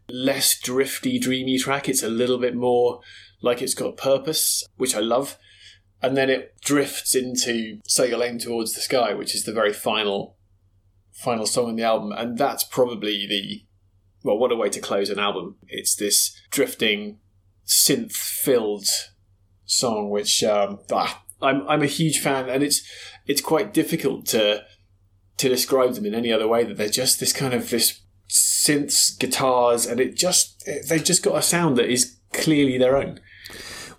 less 0.09 0.59
drifty, 0.59 1.19
dreamy 1.19 1.57
track. 1.57 1.87
It's 1.87 2.03
a 2.03 2.09
little 2.09 2.39
bit 2.39 2.55
more 2.55 3.01
like 3.41 3.61
it's 3.61 3.75
got 3.75 3.97
purpose, 3.97 4.63
which 4.75 4.95
I 4.95 4.99
love. 4.99 5.37
And 6.01 6.17
then 6.17 6.29
it 6.29 6.59
drifts 6.61 7.15
into 7.15 7.79
Set 7.87 8.09
Your 8.09 8.23
Aim 8.23 8.39
Towards 8.39 8.73
the 8.73 8.81
Sky, 8.81 9.13
which 9.13 9.35
is 9.35 9.45
the 9.45 9.53
very 9.53 9.71
final 9.71 10.35
final 11.11 11.45
song 11.45 11.67
on 11.69 11.75
the 11.75 11.83
album. 11.83 12.11
And 12.11 12.37
that's 12.37 12.63
probably 12.63 13.27
the 13.27 13.63
well, 14.23 14.37
what 14.37 14.51
a 14.51 14.55
way 14.55 14.69
to 14.69 14.79
close 14.79 15.09
an 15.09 15.19
album. 15.19 15.57
It's 15.67 15.95
this 15.95 16.39
drifting, 16.49 17.19
synth 17.65 18.13
filled 18.13 18.87
song, 19.65 20.09
which 20.09 20.43
um, 20.43 20.79
ah, 20.91 21.23
I'm 21.41 21.67
I'm 21.67 21.83
a 21.83 21.87
huge 21.87 22.19
fan, 22.19 22.49
and 22.49 22.63
it's 22.63 22.81
it's 23.27 23.41
quite 23.41 23.73
difficult 23.73 24.25
to 24.27 24.63
to 25.37 25.49
describe 25.49 25.93
them 25.93 26.05
in 26.05 26.15
any 26.15 26.31
other 26.31 26.47
way. 26.47 26.63
That 26.63 26.77
they're 26.77 26.89
just 26.89 27.19
this 27.19 27.33
kind 27.33 27.53
of 27.53 27.69
this 27.69 28.01
synths, 28.29 29.17
guitars, 29.19 29.85
and 29.85 29.99
it 29.99 30.15
just 30.15 30.67
they've 30.89 31.03
just 31.03 31.23
got 31.23 31.37
a 31.37 31.41
sound 31.41 31.77
that 31.77 31.89
is 31.89 32.17
clearly 32.31 32.77
their 32.77 32.95
own. 32.95 33.19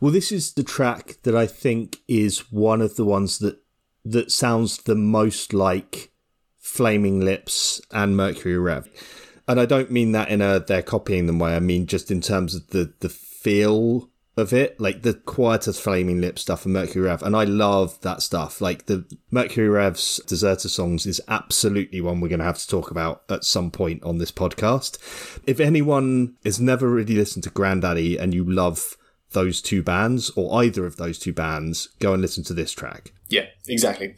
Well, 0.01 0.13
this 0.13 0.33
is 0.33 0.55
the 0.55 0.65
track 0.65 1.17
that 1.23 1.37
I 1.37 1.47
think 1.47 1.99
is 2.09 2.51
one 2.51 2.81
of 2.81 2.97
the 2.97 3.05
ones 3.05 3.39
that 3.39 3.59
that 4.05 4.31
sounds 4.31 4.79
the 4.79 4.95
most 4.95 5.53
like 5.53 6.11
Flaming 6.59 7.21
Lips 7.21 7.81
and 7.91 8.17
Mercury 8.17 8.59
Rev 8.59 8.89
and 9.47 9.61
I 9.61 9.67
don't 9.67 9.91
mean 9.91 10.13
that 10.13 10.29
in 10.29 10.41
a 10.41 10.61
they're 10.61 10.83
copying 10.83 11.27
them 11.27 11.39
way. 11.39 11.57
I 11.57 11.61
mean 11.61 11.87
just 11.87 12.11
in 12.11 12.21
terms 12.21 12.55
of 12.55 12.69
the 12.69 12.93
the 13.01 13.09
feel 13.09 14.11
of 14.37 14.53
it, 14.53 14.81
like 14.81 15.03
the 15.03 15.15
quieter 15.15 15.73
flaming 15.73 16.21
lip 16.21 16.39
stuff 16.39 16.65
and 16.65 16.73
Mercury 16.73 17.07
Rev. 17.07 17.23
And 17.23 17.37
I 17.37 17.45
love 17.45 18.01
that 18.01 18.23
stuff. 18.23 18.61
Like 18.61 18.87
the 18.87 19.05
Mercury 19.31 19.69
Rev's 19.69 20.21
Deserter 20.27 20.69
songs 20.69 21.07
is 21.07 21.21
absolutely 21.29 22.01
one 22.01 22.21
we're 22.21 22.29
going 22.29 22.41
to 22.41 22.45
have 22.45 22.59
to 22.59 22.69
talk 22.69 22.91
about 22.91 23.23
at 23.31 23.45
some 23.45 23.71
point 23.71 24.03
on 24.03 24.19
this 24.19 24.33
podcast. 24.33 24.99
If 25.47 25.61
anyone 25.61 26.37
has 26.45 26.61
never 26.61 26.89
really 26.89 27.15
listened 27.15 27.45
to 27.45 27.51
Grandaddy 27.51 28.21
and 28.21 28.35
you 28.35 28.45
love 28.45 28.97
those 29.33 29.61
two 29.63 29.83
bands 29.83 30.31
or 30.37 30.63
either 30.63 30.85
of 30.87 30.97
those 30.97 31.19
two 31.19 31.33
bands, 31.33 31.89
go 32.01 32.13
and 32.13 32.23
listen 32.23 32.45
to 32.45 32.55
this 32.55 32.73
track. 32.73 33.13
Yeah, 33.29 33.47
exactly. 33.69 34.17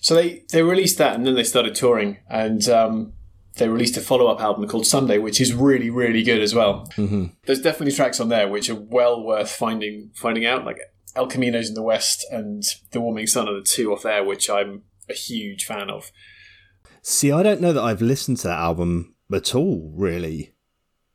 So 0.00 0.14
they, 0.14 0.44
they 0.52 0.62
released 0.62 0.98
that 0.98 1.14
and 1.14 1.26
then 1.26 1.34
they 1.34 1.44
started 1.44 1.74
touring 1.74 2.18
and, 2.28 2.66
um, 2.68 3.12
they 3.56 3.68
released 3.68 3.96
a 3.96 4.00
follow 4.00 4.26
up 4.28 4.40
album 4.40 4.68
called 4.68 4.84
Sumday, 4.84 5.20
which 5.20 5.40
is 5.40 5.52
really, 5.52 5.90
really 5.90 6.22
good 6.22 6.40
as 6.40 6.54
well. 6.54 6.86
Mm-hmm. 6.96 7.26
There's 7.46 7.60
definitely 7.60 7.94
tracks 7.94 8.20
on 8.20 8.28
there 8.28 8.48
which 8.48 8.70
are 8.70 8.74
well 8.74 9.22
worth 9.22 9.50
finding 9.50 10.10
finding 10.14 10.46
out. 10.46 10.64
Like 10.64 10.78
El 11.16 11.26
Camino's 11.26 11.68
in 11.68 11.74
the 11.74 11.82
West 11.82 12.24
and 12.30 12.62
The 12.92 13.00
Warming 13.00 13.26
Sun 13.26 13.48
are 13.48 13.54
the 13.54 13.62
two 13.62 13.92
off 13.92 14.02
there, 14.02 14.24
which 14.24 14.48
I'm 14.48 14.82
a 15.08 15.14
huge 15.14 15.64
fan 15.64 15.90
of. 15.90 16.12
See, 17.02 17.32
I 17.32 17.42
don't 17.42 17.60
know 17.60 17.72
that 17.72 17.82
I've 17.82 18.02
listened 18.02 18.38
to 18.38 18.48
that 18.48 18.58
album 18.58 19.14
at 19.32 19.54
all, 19.54 19.92
really. 19.94 20.54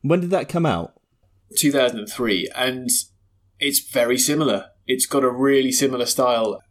When 0.02 0.20
did 0.20 0.32
that 0.32 0.50
come 0.50 0.66
out? 0.66 0.94
2003, 1.58 2.50
and 2.56 2.90
it's 3.60 3.80
very 3.80 4.18
similar. 4.18 4.68
It's 4.86 5.06
got 5.06 5.24
a 5.24 5.32
really 5.32 5.72
similar 5.72 6.06
style. 6.06 6.62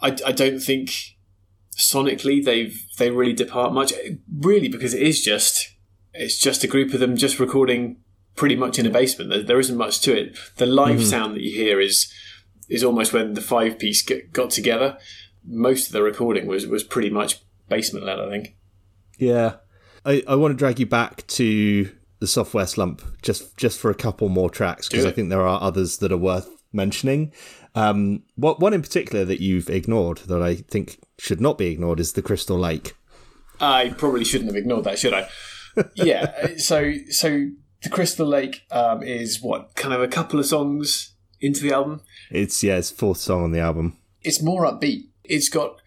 I, 0.00 0.16
I 0.26 0.32
don't 0.32 0.60
think 0.60 0.92
sonically 1.80 2.44
they've 2.44 2.86
they 2.98 3.10
really 3.10 3.32
depart 3.32 3.72
much 3.72 3.92
really 4.38 4.68
because 4.68 4.94
it 4.94 5.02
is 5.02 5.22
just 5.22 5.74
it's 6.12 6.38
just 6.38 6.64
a 6.64 6.68
group 6.68 6.92
of 6.92 7.00
them 7.00 7.16
just 7.16 7.40
recording 7.40 7.96
pretty 8.36 8.56
much 8.56 8.78
in 8.78 8.86
a 8.86 8.90
basement. 8.90 9.30
There, 9.30 9.42
there 9.42 9.60
isn't 9.60 9.76
much 9.76 10.00
to 10.02 10.16
it. 10.16 10.36
The 10.56 10.66
live 10.66 10.96
mm-hmm. 10.96 11.04
sound 11.04 11.34
that 11.34 11.42
you 11.42 11.52
hear 11.52 11.80
is 11.80 12.12
is 12.68 12.84
almost 12.84 13.12
when 13.12 13.34
the 13.34 13.40
five 13.40 13.78
piece 13.78 14.02
get, 14.02 14.32
got 14.32 14.50
together. 14.50 14.96
Most 15.44 15.88
of 15.88 15.92
the 15.92 16.02
recording 16.02 16.46
was 16.46 16.66
was 16.66 16.84
pretty 16.84 17.10
much 17.10 17.40
basement 17.68 18.04
led 18.04 18.18
i 18.18 18.28
think. 18.28 18.56
Yeah. 19.18 19.56
I, 20.04 20.22
I 20.26 20.34
want 20.36 20.52
to 20.52 20.56
drag 20.56 20.80
you 20.80 20.86
back 20.86 21.26
to 21.28 21.90
the 22.20 22.26
software 22.26 22.66
slump 22.66 23.02
just 23.22 23.56
just 23.56 23.78
for 23.78 23.90
a 23.90 23.94
couple 23.94 24.28
more 24.28 24.50
tracks 24.50 24.88
because 24.88 25.04
I 25.04 25.10
think 25.10 25.28
there 25.28 25.46
are 25.46 25.60
others 25.60 25.98
that 25.98 26.12
are 26.12 26.16
worth 26.18 26.48
mentioning. 26.72 27.32
Um, 27.74 28.22
what 28.34 28.60
one 28.60 28.74
in 28.74 28.82
particular 28.82 29.24
that 29.24 29.40
you've 29.40 29.70
ignored 29.70 30.18
that 30.26 30.42
I 30.42 30.56
think 30.56 30.98
should 31.20 31.40
not 31.40 31.58
be 31.58 31.66
ignored 31.66 32.00
is 32.00 32.14
the 32.14 32.22
Crystal 32.22 32.58
Lake. 32.58 32.94
I 33.60 33.90
probably 33.90 34.24
shouldn't 34.24 34.50
have 34.50 34.56
ignored 34.56 34.84
that, 34.84 34.98
should 34.98 35.14
I? 35.14 35.28
yeah. 35.94 36.32
uh, 36.42 36.48
So 36.56 36.94
so 37.10 37.50
the 37.82 37.90
Crystal 37.90 38.26
Lake 38.26 38.62
um, 38.70 39.02
is 39.02 39.40
what 39.42 39.74
kind 39.74 39.94
of 39.94 40.02
a 40.02 40.08
couple 40.08 40.40
of 40.40 40.46
songs 40.46 41.14
into 41.40 41.62
the 41.62 41.72
album. 41.72 42.02
It's 42.30 42.62
yeah, 42.62 42.76
it's 42.76 42.90
fourth 42.90 43.18
song 43.18 43.44
on 43.44 43.52
the 43.52 43.60
album. 43.60 43.96
It's 44.22 44.42
more 44.42 44.64
upbeat. 44.64 45.08
It's 45.24 45.48
got 45.48 45.80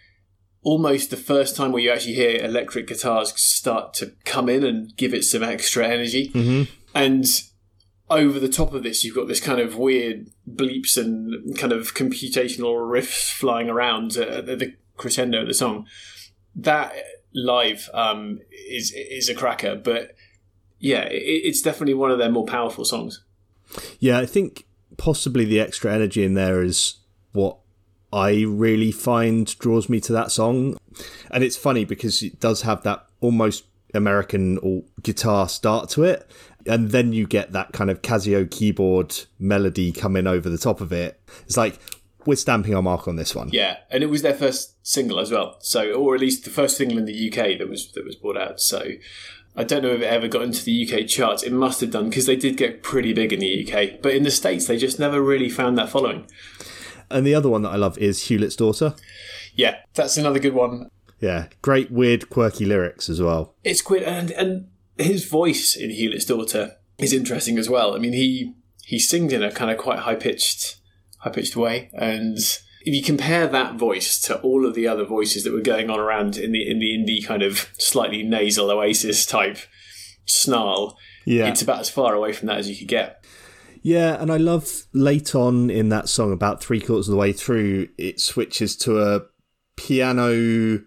almost 0.62 1.10
the 1.10 1.18
first 1.18 1.56
time 1.56 1.72
where 1.72 1.82
you 1.82 1.92
actually 1.92 2.14
hear 2.14 2.44
electric 2.44 2.88
guitars 2.88 3.34
start 3.40 3.94
to 3.96 4.14
come 4.24 4.50
in 4.50 4.64
and 4.64 4.96
give 4.96 5.14
it 5.14 5.24
some 5.24 5.44
extra 5.44 5.86
energy. 5.88 6.30
Mm-hmm. 6.30 6.72
And 6.96 7.26
over 8.10 8.40
the 8.40 8.50
top 8.50 8.74
of 8.74 8.84
this, 8.84 9.04
you've 9.04 9.16
got 9.16 9.28
this 9.28 9.42
kind 9.42 9.60
of 9.60 9.78
weird 9.78 10.30
bleeps 10.50 10.98
and 10.98 11.58
kind 11.58 11.74
of 11.74 11.94
computational 11.94 12.76
riffs 12.76 13.32
flying 13.32 13.70
around 13.70 14.16
at 14.16 14.46
the 14.46 14.74
crescendo 14.98 15.42
of 15.42 15.48
the 15.48 15.54
song. 15.54 15.88
That 16.56 16.94
live 17.34 17.90
um, 17.94 18.40
is 18.70 18.94
is 18.94 19.30
a 19.30 19.36
cracker, 19.36 19.76
but 19.76 20.16
yeah, 20.80 21.04
it, 21.04 21.42
it's 21.46 21.62
definitely 21.62 21.96
one 21.96 22.12
of 22.12 22.20
their 22.20 22.32
more 22.32 22.46
powerful 22.46 22.86
songs. 22.86 23.24
Yeah, 24.00 24.20
I 24.20 24.26
think 24.26 24.66
possibly 24.98 25.46
the 25.46 25.60
extra 25.60 25.94
energy 25.94 26.24
in 26.24 26.34
there 26.34 26.62
is 26.62 26.96
what 27.32 27.58
I 28.12 28.44
really 28.44 28.92
find 28.92 29.58
draws 29.58 29.90
me 29.90 30.00
to 30.02 30.14
that 30.14 30.32
song. 30.32 30.78
And 31.32 31.44
it's 31.44 31.58
funny 31.58 31.84
because 31.84 32.22
it 32.22 32.40
does 32.40 32.62
have 32.62 32.84
that 32.84 33.08
almost 33.22 33.66
American 33.94 34.60
or 34.60 34.84
guitar 35.02 35.50
start 35.50 35.90
to 35.92 36.04
it. 36.04 36.30
And 36.68 36.92
then 36.92 37.12
you 37.12 37.26
get 37.26 37.52
that 37.54 37.74
kind 37.74 37.90
of 37.90 38.02
Casio 38.02 38.50
keyboard 38.50 39.16
melody 39.40 39.92
coming 39.92 40.28
over 40.28 40.50
the 40.50 40.58
top 40.58 40.80
of 40.80 40.94
it. 40.94 41.20
It's 41.46 41.58
like 41.58 41.80
we're 42.26 42.36
stamping 42.36 42.76
our 42.76 42.82
mark 42.82 43.08
on 43.08 43.16
this 43.16 43.36
one. 43.36 43.50
Yeah, 43.52 43.78
and 43.90 44.04
it 44.04 44.08
was 44.08 44.22
their 44.22 44.34
first 44.34 44.76
single 44.86 45.20
as 45.20 45.32
well. 45.32 45.58
So, 45.60 45.94
or 45.94 46.16
at 46.16 46.22
least 46.22 46.44
the 46.44 46.50
first 46.50 46.78
single 46.78 46.98
in 46.98 47.06
the 47.06 47.30
UK 47.30 47.58
that 47.60 47.70
was 47.70 47.92
that 47.94 48.06
was 48.06 48.16
brought 48.16 48.38
out. 48.38 48.60
So, 48.60 48.92
I 49.56 49.64
don't 49.64 49.84
know 49.84 49.94
if 49.94 50.02
it 50.02 50.06
ever 50.06 50.28
got 50.28 50.42
into 50.42 50.64
the 50.64 50.88
UK 50.88 51.08
charts. 51.08 51.44
It 51.44 51.54
must 51.54 51.82
have 51.82 51.92
done 51.92 52.10
because 52.10 52.26
they 52.26 52.36
did 52.36 52.58
get 52.58 52.84
pretty 52.84 53.14
big 53.14 53.32
in 53.32 53.40
the 53.40 53.68
UK, 53.68 54.02
but 54.02 54.16
in 54.16 54.24
the 54.24 54.32
states 54.32 54.68
they 54.68 54.78
just 54.78 55.00
never 55.00 55.22
really 55.22 55.50
found 55.50 55.78
that 55.78 55.90
following. 55.90 56.28
And 57.10 57.26
the 57.26 57.36
other 57.36 57.50
one 57.50 57.62
that 57.62 57.70
I 57.70 57.76
love 57.76 57.98
is 57.98 58.24
Hewlett's 58.24 58.56
Daughter. 58.56 58.96
Yeah, 59.56 59.78
that's 59.94 60.18
another 60.18 60.40
good 60.40 60.54
one. 60.54 60.90
Yeah, 61.20 61.48
great, 61.62 61.92
weird, 61.92 62.30
quirky 62.30 62.66
lyrics 62.66 63.10
as 63.10 63.22
well. 63.22 63.56
It's 63.64 63.82
quite 63.82 64.04
and 64.04 64.32
and 64.32 64.70
his 64.98 65.26
voice 65.26 65.76
in 65.76 65.92
Hewlett's 65.92 66.26
Daughter 66.26 66.78
is 66.98 67.14
interesting 67.14 67.58
as 67.58 67.70
well. 67.70 67.96
I 67.96 68.00
mean, 68.00 68.14
he 68.14 68.56
he 68.84 69.00
sings 69.00 69.32
in 69.32 69.44
a 69.44 69.52
kind 69.52 69.72
of 69.72 69.78
quite 69.78 70.00
high 70.00 70.16
pitched 70.16 70.78
high 71.24 71.30
pitched 71.32 71.56
way, 71.56 71.90
and 71.94 72.38
if 72.38 72.94
you 72.94 73.02
compare 73.02 73.48
that 73.48 73.76
voice 73.76 74.20
to 74.24 74.40
all 74.42 74.66
of 74.66 74.76
the 74.76 74.88
other 74.88 75.06
voices 75.06 75.44
that 75.44 75.54
were 75.54 75.62
going 75.62 75.90
on 75.90 76.00
around 76.00 76.38
in 76.38 76.52
the 76.52 76.70
in 76.70 76.80
the 76.80 76.92
indie 76.98 77.26
kind 77.26 77.42
of 77.42 77.70
slightly 77.78 78.24
nasal 78.24 78.70
Oasis 78.70 79.26
type 79.26 79.58
snarl, 80.26 80.98
Yeah. 81.26 81.48
it's 81.48 81.62
about 81.62 81.80
as 81.80 81.90
far 81.90 82.14
away 82.14 82.34
from 82.34 82.48
that 82.48 82.58
as 82.60 82.70
you 82.70 82.76
could 82.76 82.88
get. 82.88 83.24
Yeah, 83.82 84.22
and 84.22 84.32
I 84.32 84.38
love 84.38 84.84
late 84.94 85.36
on 85.36 85.70
in 85.70 85.90
that 85.90 86.08
song, 86.08 86.32
about 86.32 86.64
three 86.64 86.80
quarters 86.80 87.10
of 87.10 87.12
the 87.14 87.18
way 87.18 87.34
through, 87.34 87.90
it 87.98 88.20
switches 88.22 88.78
to 88.78 89.02
a 89.02 89.22
piano, 89.76 90.82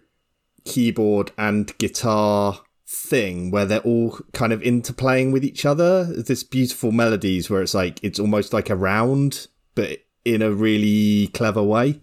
keyboard, 0.65 1.31
and 1.37 1.77
guitar 1.77 2.61
thing 2.87 3.51
where 3.51 3.65
they're 3.65 3.81
all 3.81 4.19
kind 4.33 4.51
of 4.53 4.61
interplaying 4.61 5.31
with 5.31 5.43
each 5.43 5.65
other. 5.65 6.05
This 6.05 6.43
beautiful 6.43 6.91
melodies 6.91 7.49
where 7.49 7.61
it's 7.61 7.73
like 7.75 7.99
it's 8.03 8.19
almost 8.19 8.51
like 8.53 8.69
a 8.69 8.75
round, 8.75 9.47
but 9.75 9.99
in 10.33 10.41
a 10.41 10.51
really 10.51 11.27
clever 11.33 11.63
way. 11.63 12.01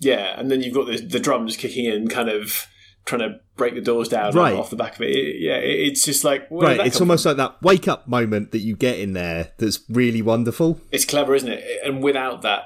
Yeah, 0.00 0.38
and 0.38 0.50
then 0.50 0.62
you've 0.62 0.74
got 0.74 0.86
the, 0.86 0.98
the 0.98 1.20
drums 1.20 1.56
kicking 1.56 1.86
in, 1.86 2.08
kind 2.08 2.28
of 2.28 2.66
trying 3.06 3.20
to 3.20 3.36
break 3.56 3.74
the 3.74 3.80
doors 3.80 4.08
down 4.08 4.32
Right. 4.34 4.52
off 4.54 4.68
the 4.70 4.76
back 4.76 4.96
of 4.96 5.02
it. 5.02 5.10
It- 5.10 5.36
yeah, 5.40 5.56
it- 5.56 5.88
it's 5.88 6.04
just 6.04 6.24
like 6.24 6.46
Right, 6.50 6.84
it's 6.86 7.00
almost 7.00 7.24
like 7.24 7.36
that 7.38 7.62
wake 7.62 7.86
up 7.88 8.06
moment 8.08 8.50
that 8.52 8.58
you 8.58 8.76
get 8.76 8.98
in 8.98 9.12
there 9.12 9.52
that's 9.58 9.80
really 9.88 10.20
wonderful. 10.22 10.80
it's 10.92 11.04
clever, 11.04 11.34
isn't 11.34 11.48
it? 11.50 11.64
And 11.84 12.02
without 12.02 12.42
that, 12.42 12.64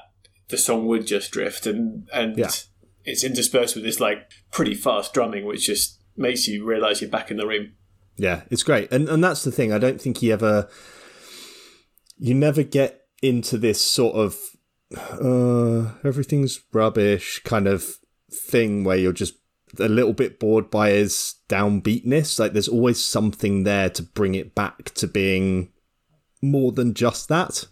the 0.48 0.56
song 0.58 0.86
would 0.86 1.06
just 1.06 1.30
drift, 1.30 1.66
and 1.66 2.08
and 2.12 2.36
Yeah. 2.38 2.50
it's 3.04 3.22
interspersed 3.22 3.74
with 3.76 3.84
this 3.84 4.00
like 4.00 4.18
pretty 4.50 4.74
fast 4.74 5.12
drumming, 5.14 5.44
which 5.44 5.66
just 5.66 6.00
makes 6.16 6.48
you 6.48 6.64
realise 6.64 7.00
you're 7.00 7.10
back 7.10 7.30
in 7.30 7.36
the 7.36 7.46
room. 7.46 7.72
Yeah, 8.16 8.42
it's 8.50 8.62
great. 8.64 8.90
And 8.90 9.08
and 9.08 9.22
that's 9.22 9.44
the 9.44 9.52
thing. 9.52 9.72
I 9.72 9.78
don't 9.78 10.00
think 10.00 10.18
he 10.18 10.32
ever 10.32 10.68
you 12.18 12.34
never 12.34 12.62
get 12.62 13.02
into 13.22 13.58
this 13.58 13.80
sort 13.80 14.14
of 14.16 14.36
uh 14.96 15.92
everything's 16.04 16.60
rubbish 16.72 17.40
kind 17.44 17.66
of 17.68 17.98
thing 18.30 18.84
where 18.84 18.96
you're 18.96 19.12
just 19.12 19.34
a 19.78 19.88
little 19.88 20.12
bit 20.12 20.40
bored 20.40 20.68
by 20.70 20.90
his 20.90 21.36
downbeatness. 21.48 22.40
Like 22.40 22.52
there's 22.52 22.68
always 22.68 23.04
something 23.04 23.62
there 23.62 23.88
to 23.90 24.02
bring 24.02 24.34
it 24.34 24.54
back 24.54 24.86
to 24.94 25.06
being 25.06 25.70
more 26.42 26.72
than 26.72 26.94
just 26.94 27.28
that. 27.28 27.66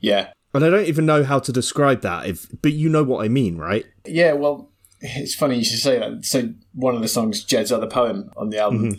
Yeah, 0.00 0.32
And 0.54 0.64
I 0.64 0.70
don't 0.70 0.86
even 0.86 1.06
know 1.06 1.24
how 1.24 1.38
to 1.38 1.52
describe 1.52 2.02
that 2.02 2.26
if 2.26 2.46
but 2.62 2.72
you 2.72 2.88
know 2.88 3.04
what 3.04 3.24
I 3.24 3.28
mean, 3.28 3.58
right? 3.58 3.84
yeah. 4.04 4.32
Well, 4.32 4.72
it's 5.00 5.34
funny 5.34 5.56
you 5.58 5.64
should 5.64 5.78
say 5.78 5.98
that. 5.98 6.24
So 6.24 6.52
one 6.72 6.94
of 6.94 7.02
the 7.02 7.08
songs, 7.08 7.44
Jed's 7.44 7.70
other 7.72 7.86
poem 7.86 8.30
on 8.36 8.50
the 8.50 8.58
album. 8.58 8.98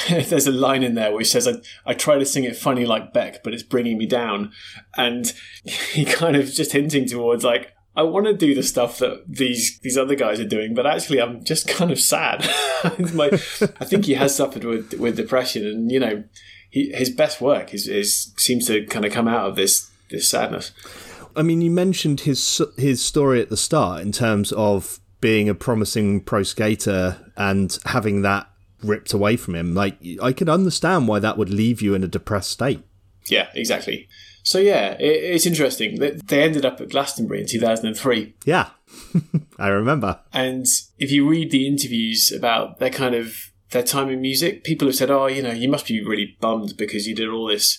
There's 0.08 0.46
a 0.46 0.52
line 0.52 0.82
in 0.82 0.94
there 0.94 1.12
which 1.12 1.30
says, 1.30 1.48
I, 1.48 1.54
I 1.84 1.94
try 1.94 2.18
to 2.18 2.26
sing 2.26 2.44
it 2.44 2.56
funny 2.56 2.84
like 2.84 3.12
Beck, 3.12 3.42
but 3.42 3.54
it's 3.54 3.62
bringing 3.62 3.98
me 3.98 4.06
down. 4.06 4.52
And 4.96 5.32
he 5.64 6.04
kind 6.04 6.36
of 6.36 6.50
just 6.50 6.72
hinting 6.72 7.06
towards, 7.06 7.44
like, 7.44 7.72
I 7.94 8.02
want 8.02 8.26
to 8.26 8.32
do 8.32 8.54
the 8.54 8.62
stuff 8.62 8.98
that 8.98 9.24
these 9.28 9.78
these 9.80 9.98
other 9.98 10.14
guys 10.14 10.40
are 10.40 10.48
doing, 10.48 10.72
but 10.72 10.86
actually 10.86 11.20
I'm 11.20 11.44
just 11.44 11.68
kind 11.68 11.90
of 11.90 12.00
sad. 12.00 12.40
My, 13.14 13.26
I 13.26 13.84
think 13.84 14.06
he 14.06 14.14
has 14.14 14.34
suffered 14.34 14.64
with 14.64 14.94
with 14.94 15.16
depression, 15.16 15.66
and 15.66 15.92
you 15.92 16.00
know, 16.00 16.24
he, 16.70 16.90
his 16.92 17.10
best 17.10 17.42
work 17.42 17.74
is, 17.74 17.86
is 17.86 18.32
seems 18.38 18.66
to 18.68 18.86
kind 18.86 19.04
of 19.04 19.12
come 19.12 19.28
out 19.28 19.46
of 19.46 19.56
this 19.56 19.90
this 20.08 20.26
sadness. 20.26 20.72
I 21.36 21.42
mean, 21.42 21.60
you 21.60 21.70
mentioned 21.70 22.20
his 22.20 22.62
his 22.78 23.04
story 23.04 23.42
at 23.42 23.50
the 23.50 23.58
start 23.58 24.00
in 24.00 24.10
terms 24.10 24.52
of 24.52 24.98
being 25.20 25.50
a 25.50 25.54
promising 25.54 26.22
pro 26.22 26.42
skater 26.42 27.30
and 27.36 27.78
having 27.84 28.22
that 28.22 28.48
ripped 28.82 29.12
away 29.12 29.36
from 29.36 29.54
him. 29.54 29.74
Like, 29.74 29.96
I 30.22 30.32
can 30.32 30.48
understand 30.48 31.08
why 31.08 31.18
that 31.18 31.38
would 31.38 31.50
leave 31.50 31.80
you 31.82 31.94
in 31.94 32.02
a 32.04 32.08
depressed 32.08 32.50
state. 32.50 32.82
Yeah, 33.26 33.48
exactly. 33.54 34.08
So 34.42 34.58
yeah, 34.58 34.92
it, 34.98 35.04
it's 35.34 35.46
interesting. 35.46 36.00
They, 36.00 36.10
they 36.10 36.42
ended 36.42 36.64
up 36.64 36.80
at 36.80 36.90
Glastonbury 36.90 37.40
in 37.40 37.46
2003, 37.46 38.34
Yeah, 38.44 38.70
I 39.58 39.68
remember. 39.68 40.20
and 40.32 40.66
if 40.98 41.10
you 41.12 41.28
read 41.28 41.50
the 41.52 41.66
interviews 41.66 42.32
about 42.32 42.78
their 42.80 42.90
kind 42.90 43.14
of 43.14 43.36
their 43.70 43.84
time 43.84 44.08
in 44.10 44.20
music, 44.20 44.64
people 44.64 44.88
have 44.88 44.96
said, 44.96 45.10
"Oh, 45.10 45.26
you 45.26 45.42
know, 45.42 45.52
you 45.52 45.68
must 45.68 45.86
be 45.86 46.04
really 46.04 46.36
bummed 46.40 46.76
because 46.76 47.06
you 47.06 47.14
did 47.14 47.28
all 47.28 47.46
this 47.46 47.78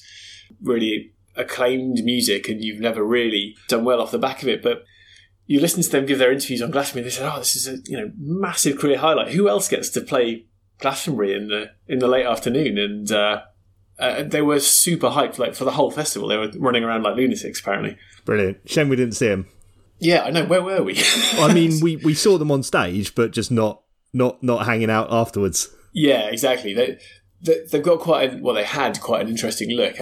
really 0.61 1.11
acclaimed 1.35 1.99
music 2.03 2.47
and 2.47 2.63
you've 2.63 2.79
never 2.79 3.03
really 3.03 3.55
done 3.67 3.83
well 3.83 4.01
off 4.01 4.11
the 4.11 4.17
back 4.17 4.41
of 4.41 4.47
it." 4.47 4.63
But 4.63 4.83
you 5.45 5.59
listen 5.59 5.83
to 5.83 5.89
them 5.89 6.05
give 6.05 6.19
their 6.19 6.31
interviews 6.31 6.61
on 6.61 6.71
Glastonbury, 6.71 7.03
they 7.03 7.09
said, 7.09 7.29
"Oh, 7.31 7.39
this 7.39 7.55
is 7.57 7.67
a 7.67 7.77
you 7.85 7.97
know 7.97 8.11
massive 8.17 8.79
career 8.79 8.97
highlight. 8.99 9.33
Who 9.33 9.49
else 9.49 9.67
gets 9.67 9.89
to 9.89 10.01
play 10.01 10.45
Glastonbury 10.83 11.33
in 11.33 11.47
the 11.47 11.71
in 11.87 11.97
the 11.97 12.07
late 12.07 12.27
afternoon?" 12.27 12.77
And 12.77 13.11
uh, 13.11 13.41
uh, 13.97 14.23
they 14.23 14.41
were 14.41 14.59
super 14.59 15.09
hyped, 15.09 15.39
like 15.39 15.55
for 15.55 15.65
the 15.65 15.71
whole 15.71 15.89
festival. 15.89 16.27
They 16.27 16.37
were 16.37 16.51
running 16.59 16.83
around 16.83 17.03
like 17.03 17.15
lunatics, 17.15 17.59
apparently. 17.59 17.97
Brilliant. 18.25 18.69
Shame 18.69 18.89
we 18.89 18.95
didn't 18.95 19.15
see 19.15 19.27
him. 19.27 19.47
Yeah, 19.99 20.23
I 20.23 20.31
know. 20.31 20.45
Where 20.45 20.61
were 20.61 20.83
we? 20.83 21.01
I 21.33 21.53
mean, 21.53 21.79
we, 21.81 21.95
we 21.97 22.13
saw 22.13 22.37
them 22.37 22.51
on 22.51 22.61
stage, 22.61 23.15
but 23.15 23.31
just 23.31 23.51
not 23.51 23.81
not 24.13 24.43
not 24.43 24.65
hanging 24.65 24.89
out 24.89 25.07
afterwards. 25.11 25.69
yeah, 25.93 26.27
exactly. 26.27 26.73
They, 26.73 26.99
they 27.41 27.65
they've 27.71 27.83
got 27.83 27.99
quite 27.99 28.33
a, 28.33 28.37
well. 28.37 28.55
They 28.55 28.65
had 28.65 28.99
quite 28.99 29.21
an 29.21 29.29
interesting 29.29 29.71
look 29.71 29.95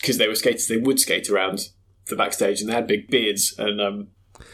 because 0.00 0.18
they 0.18 0.28
were 0.28 0.34
skaters. 0.34 0.66
They 0.66 0.76
would 0.76 0.98
skate 0.98 1.30
around 1.30 1.68
the 2.08 2.16
backstage, 2.16 2.60
and 2.60 2.68
they 2.68 2.74
had 2.74 2.86
big 2.86 3.08
beards. 3.08 3.54
And 3.58 3.80
um, 3.80 4.08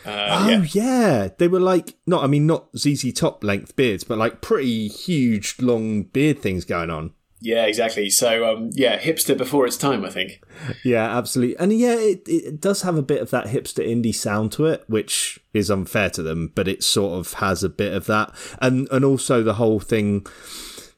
uh, 0.06 0.28
Oh 0.30 0.48
yeah, 0.48 0.64
yeah, 0.72 1.28
they 1.38 1.48
were 1.48 1.60
like 1.60 1.96
not. 2.06 2.24
I 2.24 2.26
mean, 2.26 2.46
not 2.46 2.68
ZZ 2.76 3.12
Top 3.12 3.42
length 3.44 3.76
beards, 3.76 4.04
but 4.04 4.18
like 4.18 4.40
pretty 4.40 4.88
huge, 4.88 5.56
long 5.60 6.04
beard 6.04 6.40
things 6.40 6.64
going 6.64 6.90
on. 6.90 7.12
yeah, 7.40 7.64
exactly. 7.66 8.08
So 8.10 8.50
um, 8.50 8.70
yeah, 8.72 8.98
hipster 8.98 9.36
before 9.36 9.66
its 9.66 9.76
time, 9.76 10.04
I 10.04 10.10
think. 10.10 10.42
Yeah, 10.84 11.16
absolutely. 11.16 11.56
And 11.58 11.72
yeah, 11.72 11.94
it, 11.94 12.22
it 12.26 12.60
does 12.60 12.82
have 12.82 12.96
a 12.96 13.02
bit 13.02 13.20
of 13.20 13.30
that 13.30 13.46
hipster 13.46 13.84
indie 13.86 14.14
sound 14.14 14.52
to 14.52 14.66
it, 14.66 14.84
which 14.86 15.40
is 15.52 15.70
unfair 15.70 16.08
to 16.10 16.22
them, 16.22 16.52
but 16.54 16.68
it 16.68 16.84
sort 16.84 17.18
of 17.18 17.34
has 17.34 17.64
a 17.64 17.68
bit 17.68 17.92
of 17.94 18.06
that. 18.06 18.32
And 18.60 18.88
and 18.92 19.04
also 19.04 19.42
the 19.42 19.54
whole 19.54 19.80
thing 19.80 20.24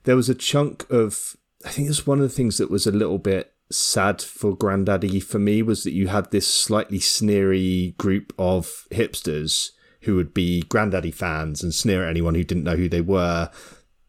there 0.05 0.16
was 0.16 0.29
a 0.29 0.35
chunk 0.35 0.85
of 0.90 1.35
I 1.64 1.70
think 1.70 1.88
it's 1.88 2.07
one 2.07 2.18
of 2.18 2.25
the 2.25 2.35
things 2.35 2.59
that 2.59 2.70
was 2.70 2.87
a 2.87 2.92
little 2.92 3.16
bit 3.16 3.53
sad 3.70 4.22
for 4.22 4.57
Grandaddy 4.57 5.22
for 5.22 5.38
me 5.38 5.62
was 5.62 5.85
that 5.85 5.92
you 5.92 6.09
had 6.09 6.31
this 6.31 6.46
slightly 6.46 7.00
sneery 7.00 7.94
group 7.98 8.33
of 8.38 8.87
hipsters 8.90 9.70
who 10.03 10.16
would 10.16 10.35
be 10.35 10.62
Grandaddy 10.68 11.12
fans 11.12 11.62
and 11.62 11.74
sneer 11.74 12.05
at 12.05 12.11
anyone 12.11 12.35
who 12.35 12.44
didn't 12.44 12.64
know 12.64 12.77
who 12.77 12.88
they 12.88 13.00
were. 13.00 13.50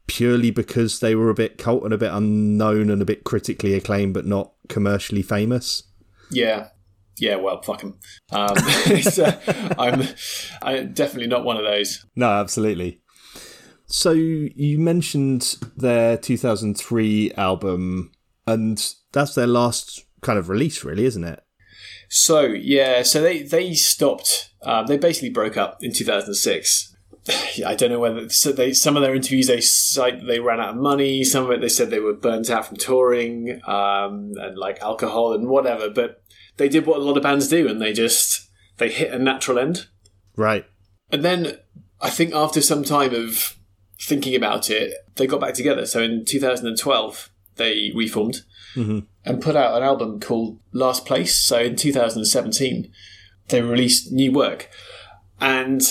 purely 0.08 0.52
because 0.52 1.00
they 1.00 1.15
were 1.15 1.30
a 1.30 1.34
bit 1.36 1.58
cult 1.58 1.84
and 1.84 1.94
a 1.94 1.98
bit 1.98 2.12
unknown 2.13 2.89
and 2.89 3.02
a 3.02 3.06
bit 3.06 3.24
critically 3.24 3.74
acclaimed, 3.74 4.13
but 4.13 4.26
not 4.26 4.52
commercially 4.70 5.22
famous. 5.22 5.84
Yeah, 6.30 6.70
yeah. 7.18 7.36
Well, 7.38 7.62
fuck 7.62 7.82
them. 7.82 7.98
Um, 8.32 8.50
uh, 8.56 9.74
I'm, 9.80 10.08
I'm 10.62 10.94
definitely 10.94 11.28
not 11.28 11.44
one 11.44 11.58
of 11.58 11.63
those. 11.63 12.06
No, 12.15 12.30
absolutely. 12.30 13.02
So 13.88 14.12
you 14.12 14.80
mentioned 14.80 15.58
their 15.78 16.18
2003 16.18 17.32
album, 17.34 18.12
and 18.47 18.93
that's 19.12 19.36
their 19.36 19.47
last 19.47 20.05
kind 20.21 20.39
of 20.39 20.49
release, 20.49 20.84
really, 20.84 21.05
isn't 21.05 21.23
it? 21.23 21.41
So 22.10 22.41
yeah, 22.41 23.03
so 23.03 23.21
they 23.21 23.43
they 23.43 23.73
stopped. 23.73 24.51
Um, 24.63 24.88
they 24.88 24.97
basically 24.97 25.29
broke 25.29 25.58
up 25.58 25.84
in 25.84 25.93
2006. 25.93 26.95
I 27.65 27.75
don't 27.75 27.89
know 27.89 27.99
whether 27.99 28.29
so 28.29 28.51
they 28.51 28.73
some 28.73 28.95
of 28.95 29.01
their 29.01 29.15
interviews 29.15 29.47
they 29.47 29.62
cite 29.62 30.25
they 30.25 30.39
ran 30.39 30.60
out 30.60 30.75
of 30.75 30.75
money. 30.77 31.23
Some 31.23 31.45
of 31.45 31.51
it 31.51 31.62
they 31.62 31.69
said 31.69 31.89
they 31.89 31.99
were 31.99 32.13
burnt 32.13 32.49
out 32.49 32.67
from 32.67 32.77
touring 32.77 33.62
um, 33.67 34.34
and 34.38 34.58
like 34.58 34.81
alcohol 34.81 35.34
and 35.34 35.47
whatever. 35.47 35.89
But 35.89 36.23
they 36.58 36.69
did 36.69 36.86
what 36.86 36.97
a 36.97 37.03
lot 37.03 37.17
of 37.17 37.23
bands 37.23 37.47
do, 37.47 37.67
and 37.67 37.81
they 37.81 37.93
just 37.93 38.49
they 38.77 38.89
hit 38.89 39.13
a 39.13 39.19
natural 39.19 39.60
end. 39.60 39.88
Right. 40.36 40.65
And 41.12 41.23
then 41.23 41.60
I 42.01 42.10
think 42.10 42.34
after 42.34 42.62
some 42.62 42.84
time 42.84 43.13
of 43.13 43.55
thinking 43.99 44.36
about 44.36 44.69
it, 44.69 44.93
they 45.15 45.27
got 45.27 45.41
back 45.41 45.53
together. 45.53 45.86
So 45.86 46.01
in 46.01 46.25
2012, 46.25 47.29
they 47.56 47.91
reformed 47.96 48.41
mm-hmm. 48.76 49.00
and 49.24 49.41
put 49.41 49.56
out 49.56 49.78
an 49.78 49.84
album 49.84 50.20
called 50.20 50.60
Last 50.72 51.06
Place. 51.06 51.39
So 51.39 51.60
in 51.60 51.76
2017, 51.76 52.91
they 53.50 53.62
released 53.62 54.12
new 54.12 54.32
work. 54.32 54.70
And 55.39 55.82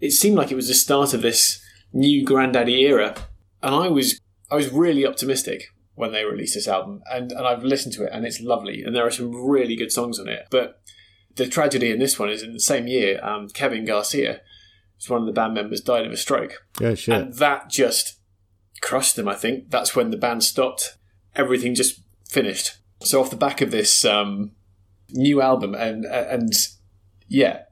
it 0.00 0.10
seemed 0.10 0.36
like 0.36 0.50
it 0.50 0.56
was 0.56 0.68
the 0.68 0.74
start 0.74 1.14
of 1.14 1.22
this 1.22 1.62
new 1.92 2.24
Grandaddy 2.24 2.80
era. 2.82 3.14
And 3.62 3.74
I 3.74 3.88
was 3.88 4.20
I 4.50 4.56
was 4.56 4.70
really 4.70 5.06
optimistic 5.06 5.72
when 5.94 6.12
they 6.12 6.24
released 6.24 6.54
this 6.54 6.68
album. 6.68 7.02
And, 7.10 7.32
and 7.32 7.46
I've 7.46 7.64
listened 7.64 7.94
to 7.94 8.04
it 8.04 8.10
and 8.12 8.24
it's 8.26 8.40
lovely. 8.40 8.82
And 8.82 8.94
there 8.94 9.06
are 9.06 9.10
some 9.10 9.34
really 9.34 9.76
good 9.76 9.92
songs 9.92 10.18
on 10.18 10.28
it. 10.28 10.46
But 10.50 10.80
the 11.36 11.46
tragedy 11.46 11.90
in 11.90 11.98
this 11.98 12.18
one 12.18 12.28
is 12.28 12.42
in 12.42 12.52
the 12.52 12.60
same 12.60 12.86
year, 12.86 13.24
um, 13.24 13.48
Kevin 13.48 13.84
Garcia, 13.84 14.40
who's 14.96 15.08
one 15.08 15.20
of 15.20 15.26
the 15.26 15.32
band 15.32 15.54
members, 15.54 15.80
died 15.80 16.06
of 16.06 16.12
a 16.12 16.16
stroke. 16.16 16.66
Yeah, 16.80 16.94
sure. 16.94 17.14
And 17.14 17.34
that 17.34 17.70
just 17.70 18.18
crushed 18.80 19.16
them, 19.16 19.28
I 19.28 19.34
think. 19.34 19.70
That's 19.70 19.96
when 19.96 20.10
the 20.10 20.16
band 20.16 20.44
stopped. 20.44 20.98
Everything 21.34 21.74
just 21.74 22.00
finished. 22.28 22.76
So 23.02 23.20
off 23.20 23.30
the 23.30 23.36
back 23.36 23.60
of 23.60 23.70
this 23.70 24.04
um, 24.04 24.52
new 25.10 25.40
album, 25.40 25.74
and 25.74 26.04
and 26.04 26.52
yeah, 27.28 27.62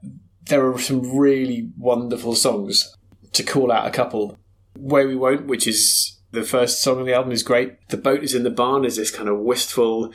there 0.45 0.65
are 0.67 0.79
some 0.79 1.17
really 1.17 1.69
wonderful 1.77 2.35
songs. 2.35 2.95
To 3.33 3.43
call 3.43 3.71
out 3.71 3.87
a 3.87 3.91
couple, 3.91 4.37
"Way 4.77 5.05
We 5.05 5.15
Won't," 5.15 5.47
which 5.47 5.67
is 5.67 6.19
the 6.31 6.43
first 6.43 6.81
song 6.81 6.99
on 6.99 7.05
the 7.05 7.13
album, 7.13 7.31
is 7.31 7.43
great. 7.43 7.87
"The 7.89 7.97
Boat 7.97 8.23
Is 8.23 8.35
in 8.35 8.43
the 8.43 8.49
Barn" 8.49 8.83
is 8.83 8.97
this 8.97 9.11
kind 9.11 9.29
of 9.29 9.39
wistful. 9.39 10.13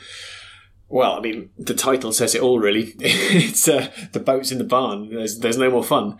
Well, 0.89 1.13
I 1.13 1.19
mean, 1.19 1.49
the 1.57 1.73
title 1.73 2.13
says 2.13 2.35
it 2.35 2.41
all. 2.41 2.59
Really, 2.59 2.93
it's 2.99 3.67
uh, 3.67 3.91
the 4.13 4.19
boat's 4.19 4.51
in 4.51 4.57
the 4.57 4.63
barn. 4.63 5.09
There's 5.09 5.39
there's 5.39 5.57
no 5.57 5.71
more 5.71 5.83
fun. 5.83 6.17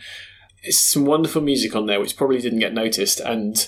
It's 0.63 0.79
some 0.79 1.05
wonderful 1.05 1.41
music 1.41 1.75
on 1.75 1.85
there, 1.85 1.99
which 1.99 2.17
probably 2.17 2.41
didn't 2.41 2.59
get 2.59 2.73
noticed, 2.73 3.19
and, 3.19 3.67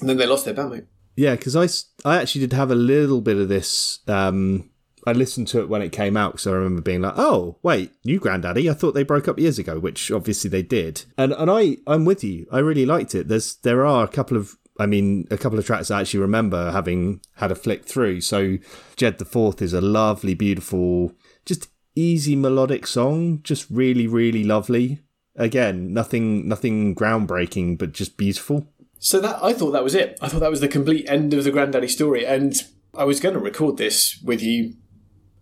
and 0.00 0.08
then 0.08 0.18
they 0.18 0.26
lost 0.26 0.44
their 0.44 0.54
bandmate. 0.54 0.86
Yeah, 1.16 1.36
because 1.36 1.56
I, 1.56 1.68
I 2.08 2.20
actually 2.20 2.42
did 2.42 2.52
have 2.52 2.70
a 2.70 2.76
little 2.76 3.20
bit 3.20 3.36
of 3.36 3.48
this. 3.48 4.00
Um, 4.08 4.70
I 5.06 5.12
listened 5.12 5.48
to 5.48 5.60
it 5.60 5.68
when 5.68 5.82
it 5.82 5.92
came 5.92 6.16
out 6.16 6.32
because 6.32 6.46
I 6.46 6.52
remember 6.52 6.82
being 6.82 7.02
like, 7.02 7.14
"Oh, 7.16 7.58
wait, 7.62 7.92
new 8.04 8.18
Grandaddy? 8.18 8.70
I 8.70 8.74
thought 8.74 8.94
they 8.94 9.02
broke 9.02 9.28
up 9.28 9.38
years 9.38 9.58
ago," 9.58 9.78
which 9.78 10.10
obviously 10.10 10.50
they 10.50 10.62
did. 10.62 11.04
And 11.18 11.32
and 11.32 11.50
I 11.50 11.76
I'm 11.86 12.04
with 12.04 12.24
you. 12.24 12.46
I 12.50 12.58
really 12.58 12.86
liked 12.86 13.14
it. 13.14 13.28
There's 13.28 13.56
there 13.56 13.84
are 13.84 14.04
a 14.04 14.08
couple 14.08 14.36
of 14.36 14.56
I 14.78 14.86
mean, 14.86 15.26
a 15.30 15.38
couple 15.38 15.58
of 15.58 15.66
tracks 15.66 15.90
I 15.90 16.00
actually 16.00 16.20
remember 16.20 16.72
having 16.72 17.20
had 17.36 17.52
a 17.52 17.54
flick 17.54 17.84
through. 17.84 18.22
So, 18.22 18.58
Jed 18.96 19.18
the 19.18 19.24
Fourth 19.24 19.62
is 19.62 19.72
a 19.72 19.80
lovely, 19.80 20.34
beautiful, 20.34 21.12
just 21.46 21.68
easy 21.94 22.34
melodic 22.34 22.86
song, 22.86 23.40
just 23.42 23.70
really, 23.70 24.06
really 24.06 24.42
lovely. 24.42 25.00
Again, 25.36 25.92
nothing, 25.92 26.48
nothing 26.48 26.94
groundbreaking, 26.94 27.78
but 27.78 27.92
just 27.92 28.16
beautiful. 28.16 28.68
So 29.04 29.20
that 29.20 29.44
I 29.44 29.52
thought 29.52 29.72
that 29.72 29.84
was 29.84 29.94
it. 29.94 30.18
I 30.22 30.28
thought 30.28 30.40
that 30.40 30.50
was 30.50 30.62
the 30.62 30.66
complete 30.66 31.06
end 31.10 31.34
of 31.34 31.44
the 31.44 31.50
Grandaddy 31.50 31.90
story, 31.90 32.24
and 32.24 32.54
I 32.94 33.04
was 33.04 33.20
going 33.20 33.34
to 33.34 33.38
record 33.38 33.76
this 33.76 34.18
with 34.24 34.42
you 34.42 34.76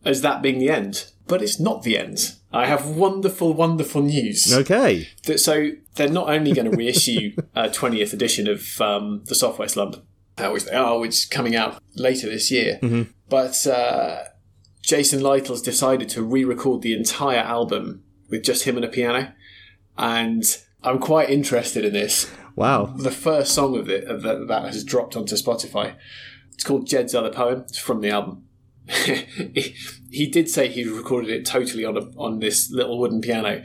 as 0.05 0.21
that 0.23 0.43
being 0.43 0.59
the 0.59 0.69
end, 0.69 1.13
but 1.29 1.41
it's 1.41 1.61
not 1.61 1.85
the 1.85 1.97
end. 1.97 2.35
I 2.53 2.67
have 2.67 2.89
wonderful, 2.89 3.55
wonderful 3.55 4.03
news. 4.03 4.53
Okay. 4.53 5.07
That, 5.27 5.39
so 5.39 5.71
they're 5.95 6.09
not 6.09 6.29
only 6.29 6.53
going 6.53 6.73
to 6.73 6.77
reissue 6.77 7.37
a 7.55 7.69
20th 7.69 8.13
edition 8.13 8.49
of 8.49 8.81
um, 8.81 9.23
the 9.27 9.37
Software 9.37 9.69
Slump, 9.69 10.05
which 10.41 10.65
they 10.65 10.75
are, 10.75 10.99
which 10.99 11.11
is 11.11 11.25
coming 11.25 11.55
out 11.55 11.81
later 11.95 12.29
this 12.29 12.51
year, 12.51 12.81
mm-hmm. 12.83 13.13
but 13.29 13.65
uh, 13.69 14.25
Jason 14.83 15.21
Lytle's 15.21 15.63
decided 15.63 16.09
to 16.09 16.23
re-record 16.25 16.83
the 16.83 16.95
entire 16.95 17.39
album 17.39 18.03
with 18.29 18.43
just 18.43 18.65
him 18.65 18.75
and 18.75 18.85
a 18.85 18.89
piano, 18.89 19.33
and 19.97 20.43
I'm 20.83 20.99
quite 20.99 21.31
interested 21.31 21.85
in 21.85 21.93
this. 21.93 22.29
Wow. 22.57 22.95
The 22.97 23.11
first 23.11 23.55
song 23.55 23.77
of 23.77 23.89
it 23.89 24.05
of 24.05 24.23
that, 24.23 24.49
that 24.49 24.65
has 24.65 24.85
dropped 24.85 25.17
onto 25.17 25.37
Spotify. 25.37 25.97
It's 26.53 26.65
called 26.65 26.87
Jed's 26.87 27.15
Other 27.15 27.31
Poem. 27.31 27.65
It's 27.69 27.79
from 27.79 28.01
the 28.01 28.11
album. 28.11 28.45
he, 28.89 29.75
he 30.11 30.27
did 30.27 30.49
say 30.49 30.69
he 30.69 30.85
recorded 30.85 31.31
it 31.31 31.47
totally 31.47 31.85
on 31.85 31.97
a, 31.97 32.01
on 32.17 32.41
this 32.41 32.71
little 32.71 32.99
wooden 32.99 33.21
piano. 33.21 33.63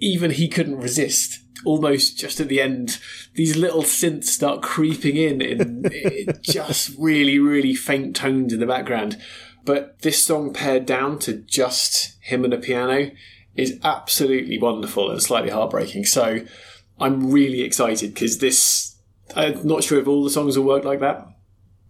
Even 0.00 0.30
he 0.30 0.48
couldn't 0.48 0.80
resist. 0.80 1.40
Almost 1.64 2.18
just 2.18 2.40
at 2.40 2.48
the 2.48 2.60
end, 2.60 2.98
these 3.34 3.56
little 3.56 3.84
synths 3.84 4.24
start 4.24 4.60
creeping 4.60 5.16
in 5.16 5.40
in 5.40 5.84
just 6.42 6.94
really, 6.98 7.38
really 7.38 7.74
faint 7.74 8.14
tones 8.14 8.52
in 8.52 8.60
the 8.60 8.66
background. 8.66 9.16
But 9.64 10.02
this 10.02 10.22
song 10.22 10.52
paired 10.52 10.84
down 10.84 11.18
to 11.20 11.32
just 11.32 12.18
him 12.20 12.44
and 12.44 12.52
a 12.52 12.58
piano 12.58 13.12
is 13.56 13.78
absolutely 13.82 14.58
wonderful 14.58 15.10
and 15.10 15.22
slightly 15.22 15.50
heartbreaking. 15.50 16.04
So 16.04 16.40
I'm 17.00 17.30
really 17.30 17.62
excited 17.62 18.14
because 18.14 18.38
this. 18.38 18.96
I'm 19.34 19.66
not 19.66 19.82
sure 19.82 19.98
if 19.98 20.06
all 20.06 20.22
the 20.22 20.30
songs 20.30 20.56
will 20.56 20.66
work 20.66 20.84
like 20.84 21.00
that, 21.00 21.26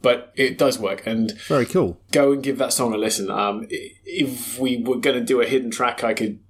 but 0.03 0.33
it 0.37 0.57
does 0.57 0.79
work. 0.79 1.07
And 1.07 1.33
very 1.49 1.67
cool. 1.67 2.01
Go 2.12 2.33
and 2.33 2.43
give 2.43 2.59
that 2.59 2.73
song 2.73 2.95
a 2.95 2.97
listen. 2.97 3.31
Um, 3.31 3.67
if 3.71 4.59
we 4.59 4.83
were 4.83 4.99
going 4.99 5.19
to 5.19 5.25
do 5.25 5.40
a 5.40 5.47
hidden 5.47 5.71
track, 5.71 6.05
I 6.05 6.14
could 6.14 6.40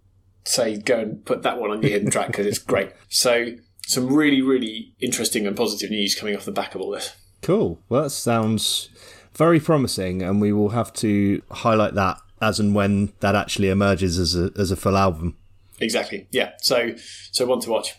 say 0.44 0.76
go 0.76 1.00
and 1.00 1.24
put 1.24 1.42
that 1.42 1.58
one 1.58 1.70
on 1.70 1.82
your 1.82 1.90
hidden 1.90 2.10
track 2.10 2.28
because 2.28 2.46
it's 2.46 2.58
great. 2.58 2.92
So 3.08 3.54
some 3.86 4.12
really, 4.12 4.42
really 4.42 4.92
interesting 4.98 5.46
and 5.46 5.56
positive 5.56 5.90
news 5.90 6.16
coming 6.16 6.34
off 6.34 6.44
the 6.44 6.50
back 6.52 6.74
of 6.74 6.80
all 6.80 6.90
this. 6.90 7.14
Cool. 7.42 7.80
Well, 7.88 8.04
that 8.04 8.10
sounds 8.10 8.88
very 9.34 9.60
promising, 9.60 10.22
and 10.22 10.40
we 10.40 10.52
will 10.52 10.70
have 10.70 10.92
to 10.94 11.42
highlight 11.50 11.94
that 11.94 12.18
as 12.40 12.58
and 12.58 12.74
when 12.74 13.12
that 13.20 13.34
actually 13.34 13.68
emerges 13.68 14.18
as 14.18 14.34
a 14.34 14.50
as 14.58 14.70
a 14.70 14.76
full 14.76 14.96
album. 14.96 15.36
Exactly. 15.80 16.26
Yeah. 16.30 16.52
So 16.60 16.94
so 17.30 17.46
one 17.46 17.60
to 17.60 17.70
watch. 17.70 17.94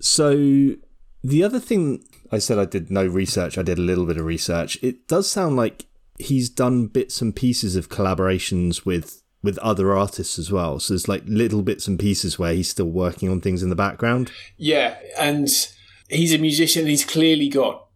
So 0.00 0.76
the 1.22 1.42
other 1.42 1.60
thing 1.60 2.04
I 2.30 2.38
said 2.38 2.58
I 2.58 2.64
did 2.64 2.90
no 2.90 3.06
research, 3.06 3.58
I 3.58 3.62
did 3.62 3.78
a 3.78 3.82
little 3.82 4.06
bit 4.06 4.16
of 4.16 4.24
research. 4.24 4.78
It 4.82 5.08
does 5.08 5.30
sound 5.30 5.56
like 5.56 5.86
he's 6.18 6.48
done 6.48 6.86
bits 6.86 7.20
and 7.20 7.34
pieces 7.34 7.76
of 7.76 7.88
collaborations 7.88 8.84
with 8.84 9.22
with 9.42 9.58
other 9.58 9.96
artists 9.96 10.38
as 10.38 10.50
well. 10.50 10.80
So 10.80 10.94
there's 10.94 11.08
like 11.08 11.22
little 11.26 11.62
bits 11.62 11.86
and 11.86 11.98
pieces 11.98 12.38
where 12.38 12.52
he's 12.52 12.68
still 12.68 12.90
working 12.90 13.28
on 13.28 13.40
things 13.40 13.62
in 13.62 13.70
the 13.70 13.76
background. 13.76 14.32
Yeah, 14.56 14.96
and 15.18 15.48
he's 16.08 16.34
a 16.34 16.38
musician. 16.38 16.86
He's 16.86 17.04
clearly 17.04 17.48
got 17.48 17.86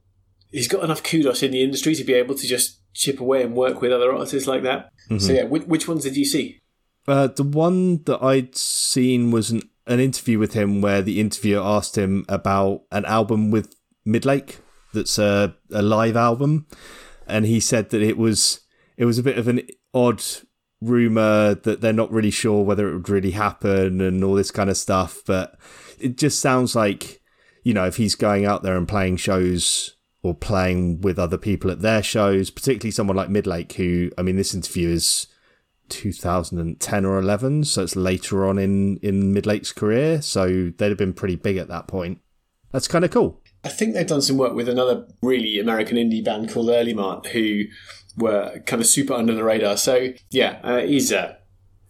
he's 0.50 0.68
got 0.68 0.84
enough 0.84 1.02
kudos 1.02 1.42
in 1.42 1.50
the 1.50 1.62
industry 1.62 1.94
to 1.94 2.04
be 2.04 2.14
able 2.14 2.34
to 2.34 2.46
just 2.46 2.80
chip 2.94 3.20
away 3.20 3.42
and 3.42 3.54
work 3.54 3.80
with 3.80 3.92
other 3.92 4.12
artists 4.12 4.48
like 4.48 4.62
that. 4.62 4.90
Mm-hmm. 5.08 5.18
So 5.18 5.32
yeah, 5.32 5.44
which, 5.44 5.64
which, 5.64 5.88
ones 5.88 6.04
did 6.04 6.16
you 6.16 6.24
see? 6.24 6.60
Uh, 7.06 7.28
the 7.28 7.44
one 7.44 8.02
that 8.04 8.22
I'd 8.22 8.56
seen 8.56 9.30
was 9.30 9.50
an, 9.50 9.62
an 9.86 10.00
interview 10.00 10.38
with 10.38 10.54
him 10.54 10.80
where 10.80 11.02
the 11.02 11.20
interviewer 11.20 11.62
asked 11.62 11.96
him 11.96 12.24
about 12.28 12.82
an 12.92 13.04
album 13.04 13.50
with 13.50 13.74
Midlake 14.06 14.56
that's 14.92 15.18
a, 15.18 15.56
a 15.70 15.82
live 15.82 16.16
album, 16.16 16.66
and 17.26 17.46
he 17.46 17.60
said 17.60 17.90
that 17.90 18.02
it 18.02 18.16
was 18.16 18.60
it 18.96 19.04
was 19.04 19.18
a 19.18 19.22
bit 19.22 19.38
of 19.38 19.48
an 19.48 19.62
odd 19.94 20.22
rumor 20.80 21.54
that 21.54 21.80
they're 21.80 21.92
not 21.92 22.10
really 22.10 22.30
sure 22.30 22.64
whether 22.64 22.88
it 22.88 22.94
would 22.94 23.08
really 23.08 23.32
happen 23.32 24.00
and 24.00 24.24
all 24.24 24.34
this 24.34 24.50
kind 24.50 24.70
of 24.70 24.76
stuff. 24.76 25.20
But 25.26 25.58
it 25.98 26.16
just 26.16 26.40
sounds 26.40 26.74
like 26.74 27.20
you 27.62 27.74
know 27.74 27.86
if 27.86 27.96
he's 27.96 28.14
going 28.14 28.46
out 28.46 28.62
there 28.62 28.76
and 28.76 28.88
playing 28.88 29.16
shows 29.16 29.96
or 30.22 30.34
playing 30.34 31.00
with 31.00 31.18
other 31.18 31.38
people 31.38 31.70
at 31.70 31.80
their 31.80 32.02
shows, 32.02 32.50
particularly 32.50 32.90
someone 32.90 33.16
like 33.16 33.28
Midlake, 33.28 33.72
who 33.72 34.10
I 34.18 34.22
mean, 34.22 34.36
this 34.36 34.54
interview 34.54 34.88
is 34.88 35.26
2010 35.90 37.04
or 37.04 37.18
11, 37.18 37.64
so 37.64 37.82
it's 37.82 37.96
later 37.96 38.46
on 38.46 38.58
in 38.58 38.98
in 38.98 39.34
Midlake's 39.34 39.72
career, 39.72 40.22
so 40.22 40.70
they'd 40.76 40.88
have 40.88 40.98
been 40.98 41.12
pretty 41.12 41.36
big 41.36 41.56
at 41.56 41.68
that 41.68 41.88
point. 41.88 42.18
That's 42.72 42.88
kind 42.88 43.04
of 43.04 43.10
cool. 43.10 43.42
I 43.64 43.68
think 43.68 43.94
they've 43.94 44.06
done 44.06 44.22
some 44.22 44.38
work 44.38 44.54
with 44.54 44.68
another 44.68 45.06
really 45.22 45.58
American 45.58 45.96
indie 45.96 46.24
band 46.24 46.50
called 46.50 46.68
Earlimart, 46.68 47.26
who 47.26 47.64
were 48.16 48.60
kind 48.66 48.80
of 48.80 48.86
super 48.86 49.12
under 49.12 49.34
the 49.34 49.44
radar. 49.44 49.76
So 49.76 50.12
yeah, 50.30 50.60
uh, 50.62 50.80
he's 50.80 51.12
a 51.12 51.38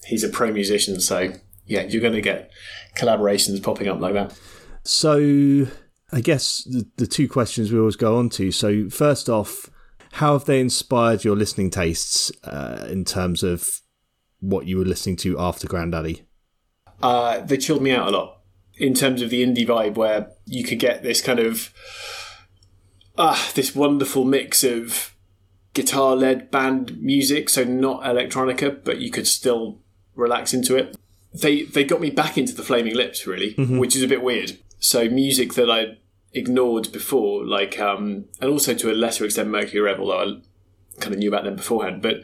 he's 0.07 0.25
a 0.25 0.29
pro 0.29 0.53
musician. 0.53 1.01
So 1.01 1.33
yeah, 1.67 1.83
you're 1.83 2.03
going 2.03 2.15
to 2.15 2.21
get 2.21 2.51
collaborations 2.97 3.63
popping 3.63 3.89
up 3.89 4.01
like 4.01 4.15
that. 4.15 4.39
So 4.83 5.69
I 6.13 6.21
guess 6.21 6.65
the, 6.65 6.87
the 6.97 7.07
two 7.07 7.29
questions 7.29 7.73
we 7.73 7.79
always 7.79 7.97
go 7.97 8.19
on 8.19 8.29
to. 8.31 8.51
So, 8.51 8.89
first 8.89 9.29
off, 9.29 9.71
how 10.13 10.33
have 10.33 10.47
they 10.47 10.61
inspired 10.61 11.25
your 11.25 11.37
listening 11.37 11.71
tastes 11.71 12.33
uh, 12.45 12.87
in 12.91 13.05
terms 13.05 13.43
of 13.43 13.69
what 14.41 14.67
you 14.67 14.79
were 14.79 14.85
listening 14.85 15.17
to 15.17 15.39
after 15.39 15.67
Grandaddy? 15.67 16.23
Uh, 17.03 17.41
they 17.41 17.57
chilled 17.57 17.83
me 17.83 17.93
out 17.93 18.09
a 18.09 18.11
lot 18.11 18.41
in 18.77 18.95
terms 18.95 19.23
of 19.23 19.31
the 19.31 19.45
indie 19.45 19.67
vibe, 19.67 19.95
where 19.95 20.31
you 20.47 20.65
could 20.65 20.79
get 20.79 21.03
this 21.03 21.21
kind 21.21 21.39
of 21.39 21.73
ah, 23.19 23.51
this 23.55 23.75
wonderful 23.75 24.25
mix 24.25 24.65
of 24.65 25.15
guitar-led 25.75 26.51
band 26.51 27.01
music, 27.01 27.49
so 27.49 27.63
not 27.65 28.03
electronica, 28.03 28.83
but 28.83 28.99
you 28.99 29.11
could 29.11 29.27
still 29.27 29.79
relax 30.15 30.53
into 30.53 30.77
it. 30.77 30.97
They 31.33 31.63
they 31.63 31.85
got 31.85 32.01
me 32.01 32.11
back 32.11 32.37
into 32.37 32.55
the 32.55 32.63
Flaming 32.63 32.97
Lips, 32.97 33.27
really, 33.27 33.55
mm-hmm. 33.55 33.79
which 33.79 33.95
is 33.95 34.03
a 34.03 34.09
bit 34.09 34.23
weird. 34.23 34.59
So 34.79 35.09
music 35.09 35.55
that 35.55 35.71
I 35.71 35.99
ignored 36.33 36.91
before, 36.93 37.45
like, 37.45 37.79
um, 37.79 38.25
and 38.41 38.51
also 38.51 38.75
to 38.75 38.91
a 38.91 38.95
lesser 38.95 39.25
extent 39.25 39.51
Mercury 39.51 39.81
Rev, 39.81 40.01
although 40.01 40.21
I 40.21 41.01
kind 41.01 41.13
of 41.13 41.19
knew 41.19 41.29
about 41.29 41.45
them 41.45 41.57
beforehand, 41.57 42.03
but 42.03 42.23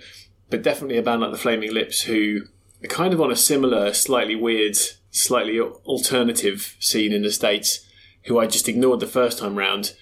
but 0.50 0.62
definitely 0.62 0.96
a 0.96 1.02
band 1.02 1.20
like 1.20 1.32
the 1.32 1.38
Flaming 1.38 1.72
Lips 1.72 2.02
who 2.02 2.42
are 2.84 2.88
kind 2.88 3.12
of 3.12 3.20
on 3.20 3.30
a 3.30 3.36
similar, 3.36 3.92
slightly 3.92 4.36
weird, 4.36 4.76
slightly 5.10 5.58
alternative 5.60 6.76
scene 6.78 7.12
in 7.12 7.22
the 7.22 7.32
States, 7.32 7.86
who 8.24 8.38
I 8.38 8.46
just 8.46 8.68
ignored 8.68 9.00
the 9.00 9.06
first 9.06 9.38
time 9.38 9.56
round. 9.56 9.94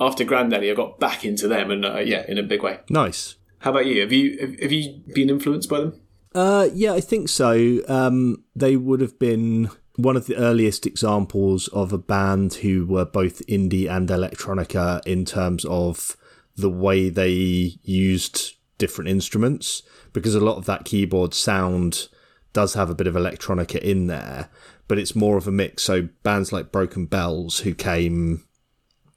After 0.00 0.24
Grandaddy, 0.24 0.70
I 0.70 0.74
got 0.74 0.98
back 0.98 1.24
into 1.24 1.46
them, 1.46 1.70
and 1.70 1.84
uh, 1.84 1.98
yeah, 2.00 2.24
in 2.26 2.36
a 2.36 2.42
big 2.42 2.62
way. 2.62 2.80
Nice. 2.90 3.36
How 3.60 3.70
about 3.70 3.86
you? 3.86 4.00
Have 4.00 4.12
you 4.12 4.56
have 4.60 4.72
you 4.72 5.02
been 5.14 5.30
influenced 5.30 5.70
by 5.70 5.80
them? 5.80 6.00
Uh, 6.34 6.68
yeah, 6.74 6.92
I 6.92 7.00
think 7.00 7.28
so. 7.28 7.80
Um, 7.88 8.44
they 8.56 8.76
would 8.76 9.00
have 9.00 9.18
been 9.18 9.70
one 9.96 10.16
of 10.16 10.26
the 10.26 10.36
earliest 10.36 10.84
examples 10.84 11.68
of 11.68 11.92
a 11.92 11.98
band 11.98 12.54
who 12.54 12.84
were 12.86 13.04
both 13.04 13.46
indie 13.46 13.88
and 13.88 14.08
electronica 14.08 15.00
in 15.06 15.24
terms 15.24 15.64
of 15.66 16.16
the 16.56 16.70
way 16.70 17.08
they 17.08 17.78
used 17.82 18.53
different 18.78 19.10
instruments 19.10 19.82
because 20.12 20.34
a 20.34 20.40
lot 20.40 20.56
of 20.56 20.66
that 20.66 20.84
keyboard 20.84 21.34
sound 21.34 22.08
does 22.52 22.74
have 22.74 22.90
a 22.90 22.94
bit 22.94 23.06
of 23.06 23.14
electronica 23.14 23.78
in 23.78 24.06
there, 24.06 24.48
but 24.88 24.98
it's 24.98 25.16
more 25.16 25.36
of 25.36 25.46
a 25.46 25.52
mix. 25.52 25.82
So 25.82 26.08
bands 26.22 26.52
like 26.52 26.72
Broken 26.72 27.06
Bells, 27.06 27.60
who 27.60 27.74
came 27.74 28.44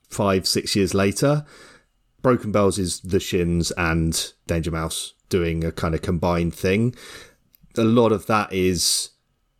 five, 0.10 0.48
six 0.48 0.76
years 0.76 0.94
later, 0.94 1.46
Broken 2.22 2.52
Bells 2.52 2.80
is 2.80 3.00
The 3.02 3.20
Shins 3.20 3.72
and 3.72 4.34
Danger 4.48 4.72
Mouse 4.72 5.14
doing 5.30 5.64
a 5.64 5.72
kind 5.72 5.94
of 5.94 6.02
combined 6.02 6.54
thing. 6.54 6.96
A 7.78 7.84
lot 7.84 8.12
of 8.12 8.26
that 8.26 8.52
is 8.52 9.12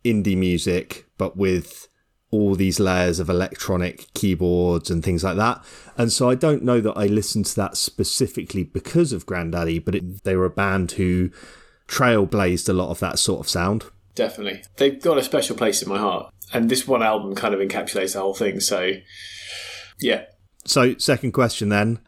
indie 0.04 0.36
music, 0.36 1.06
but 1.18 1.36
with 1.36 1.87
all 2.30 2.54
these 2.54 2.78
layers 2.78 3.18
of 3.18 3.30
electronic 3.30 4.12
keyboards 4.14 4.90
and 4.90 5.02
things 5.02 5.24
like 5.24 5.36
that. 5.36 5.64
And 5.96 6.12
so 6.12 6.28
I 6.28 6.34
don't 6.34 6.62
know 6.62 6.80
that 6.80 6.92
I 6.92 7.06
listened 7.06 7.46
to 7.46 7.56
that 7.56 7.76
specifically 7.76 8.64
because 8.64 9.12
of 9.12 9.26
Grandaddy, 9.26 9.82
but 9.82 9.94
it, 9.94 10.24
they 10.24 10.36
were 10.36 10.44
a 10.44 10.50
band 10.50 10.92
who 10.92 11.30
trailblazed 11.86 12.68
a 12.68 12.74
lot 12.74 12.90
of 12.90 13.00
that 13.00 13.18
sort 13.18 13.40
of 13.40 13.48
sound. 13.48 13.86
Definitely. 14.14 14.62
They've 14.76 15.00
got 15.00 15.16
a 15.16 15.22
special 15.22 15.56
place 15.56 15.82
in 15.82 15.88
my 15.88 15.98
heart. 15.98 16.32
And 16.52 16.68
this 16.68 16.86
one 16.86 17.02
album 17.02 17.34
kind 17.34 17.54
of 17.54 17.60
encapsulates 17.60 18.14
the 18.14 18.20
whole 18.20 18.34
thing. 18.34 18.60
So, 18.60 18.92
yeah. 20.00 20.24
So, 20.64 20.96
second 20.98 21.32
question 21.32 21.68
then. 21.68 22.00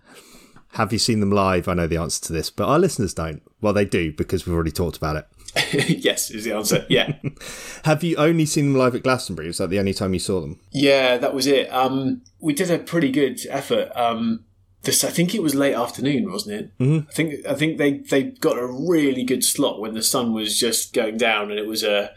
Have 0.74 0.92
you 0.92 0.98
seen 0.98 1.20
them 1.20 1.32
live? 1.32 1.66
I 1.66 1.74
know 1.74 1.86
the 1.86 1.96
answer 1.96 2.22
to 2.26 2.32
this, 2.32 2.48
but 2.48 2.68
our 2.68 2.78
listeners 2.78 3.12
don't. 3.12 3.42
Well, 3.60 3.72
they 3.72 3.84
do 3.84 4.12
because 4.12 4.46
we've 4.46 4.54
already 4.54 4.70
talked 4.70 4.96
about 4.96 5.16
it. 5.16 5.26
yes, 5.72 6.30
is 6.30 6.44
the 6.44 6.52
answer. 6.52 6.86
Yeah. 6.88 7.12
Have 7.84 8.04
you 8.04 8.16
only 8.16 8.46
seen 8.46 8.72
them 8.72 8.78
live 8.78 8.94
at 8.94 9.02
Glastonbury? 9.02 9.48
Was 9.48 9.58
that 9.58 9.70
the 9.70 9.78
only 9.78 9.94
time 9.94 10.14
you 10.14 10.20
saw 10.20 10.40
them? 10.40 10.60
Yeah, 10.70 11.18
that 11.18 11.34
was 11.34 11.46
it. 11.46 11.72
Um, 11.72 12.22
we 12.38 12.52
did 12.52 12.70
a 12.70 12.78
pretty 12.78 13.10
good 13.10 13.40
effort. 13.48 13.90
Um, 13.96 14.44
this, 14.82 15.04
I 15.04 15.10
think 15.10 15.34
it 15.34 15.42
was 15.42 15.54
late 15.54 15.74
afternoon, 15.74 16.30
wasn't 16.30 16.60
it? 16.60 16.78
Mm-hmm. 16.78 17.08
I 17.08 17.12
think 17.12 17.46
I 17.46 17.54
think 17.54 17.78
they 17.78 17.98
they 17.98 18.22
got 18.22 18.58
a 18.58 18.66
really 18.66 19.24
good 19.24 19.44
slot 19.44 19.80
when 19.80 19.94
the 19.94 20.02
sun 20.02 20.32
was 20.32 20.58
just 20.58 20.94
going 20.94 21.16
down, 21.16 21.50
and 21.50 21.58
it 21.58 21.66
was 21.66 21.82
a 21.82 22.12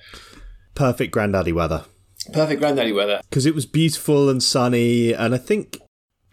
perfect 0.75 1.13
Grandaddy 1.13 1.53
weather. 1.53 1.85
Perfect 2.31 2.61
Grandaddy 2.61 2.95
weather 2.95 3.19
because 3.29 3.45
it 3.45 3.55
was 3.55 3.65
beautiful 3.65 4.29
and 4.29 4.41
sunny, 4.41 5.11
and 5.11 5.33
I 5.33 5.37
think, 5.37 5.79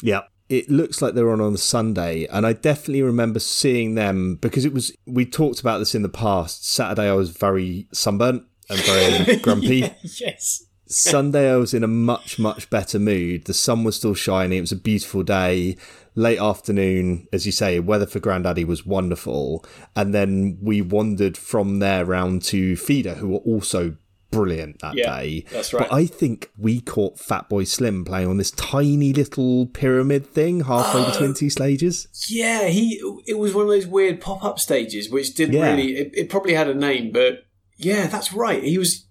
yeah, 0.03 0.23
it 0.51 0.69
looks 0.69 1.01
like 1.01 1.15
they're 1.15 1.31
on 1.31 1.41
on 1.41 1.57
Sunday, 1.57 2.27
and 2.27 2.45
I 2.45 2.53
definitely 2.53 3.03
remember 3.03 3.39
seeing 3.39 3.95
them 3.95 4.35
because 4.35 4.65
it 4.65 4.75
was. 4.75 4.93
We 5.07 5.25
talked 5.25 5.61
about 5.61 5.79
this 5.79 5.95
in 5.95 6.03
the 6.03 6.09
past. 6.09 6.69
Saturday, 6.69 7.09
I 7.09 7.15
was 7.15 7.31
very 7.31 7.87
sunburnt 7.93 8.45
and 8.69 8.81
very 8.81 9.37
grumpy. 9.43 9.77
yeah, 9.77 9.95
yes. 10.03 10.65
Sunday, 10.87 11.53
I 11.53 11.57
was 11.57 11.73
in 11.73 11.85
a 11.85 11.89
much 11.89 12.41
much 12.41 12.69
better 12.69 12.99
mood. 12.99 13.45
The 13.45 13.55
sun 13.55 13.85
was 13.85 13.95
still 13.95 14.15
shining. 14.15 14.59
It 14.59 14.63
was 14.63 14.73
a 14.73 14.77
beautiful 14.77 15.23
day. 15.23 15.77
Late 16.17 16.41
afternoon, 16.41 17.29
as 17.33 17.47
you 17.47 17.53
say, 17.53 17.79
weather 17.79 18.07
for 18.07 18.19
Grandaddy 18.19 18.67
was 18.67 18.85
wonderful, 18.85 19.65
and 19.95 20.13
then 20.13 20.59
we 20.61 20.83
wandered 20.83 21.39
from 21.39 21.79
there 21.79 22.05
round 22.05 22.43
to 22.43 22.75
Feeder, 22.75 23.15
who 23.15 23.29
were 23.29 23.39
also 23.39 23.95
brilliant 24.31 24.81
that 24.81 24.97
yeah, 24.97 25.19
day. 25.19 25.45
That's 25.51 25.73
right. 25.73 25.89
But 25.89 25.95
I 25.95 26.07
think 26.07 26.51
we 26.57 26.81
caught 26.81 27.17
Fatboy 27.17 27.67
Slim 27.67 28.05
playing 28.05 28.29
on 28.29 28.37
this 28.37 28.51
tiny 28.53 29.13
little 29.13 29.67
pyramid 29.67 30.27
thing 30.27 30.61
halfway 30.65 31.03
uh, 31.03 31.11
between 31.11 31.35
two 31.35 31.51
stages. 31.51 32.09
Yeah, 32.29 32.69
he 32.69 33.01
it 33.27 33.39
was 33.39 33.55
one 33.55 33.65
of 33.65 33.71
those 33.71 33.87
weird 33.87 34.21
pop 34.21 34.45
up 34.45 34.59
stages 34.59 35.11
which 35.11 35.35
didn't 35.35 35.57
yeah. 35.57 35.71
really. 35.71 35.97
It, 35.97 36.11
it, 36.15 36.31
probably 36.31 36.55
had 36.55 36.69
a 36.69 36.75
name, 36.75 37.13
but 37.13 37.45
yeah, 37.77 38.07
that's 38.07 38.33
right. 38.33 38.63
He 38.63 38.79
was 38.79 39.07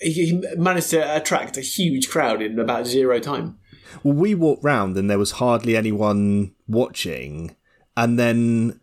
he 0.00 0.42
managed 0.56 0.90
to 0.90 1.16
attract 1.16 1.56
a 1.56 1.62
huge 1.62 2.08
crowd 2.08 2.42
in 2.42 2.58
about 2.58 2.86
zero 2.86 3.18
time. 3.20 3.58
Well, 4.02 4.14
we 4.14 4.34
walked 4.34 4.64
round 4.64 4.96
and 4.96 5.08
there 5.08 5.18
was 5.18 5.32
hardly 5.32 5.76
anyone 5.76 6.54
watching, 6.66 7.56
and 7.96 8.18
then 8.18 8.80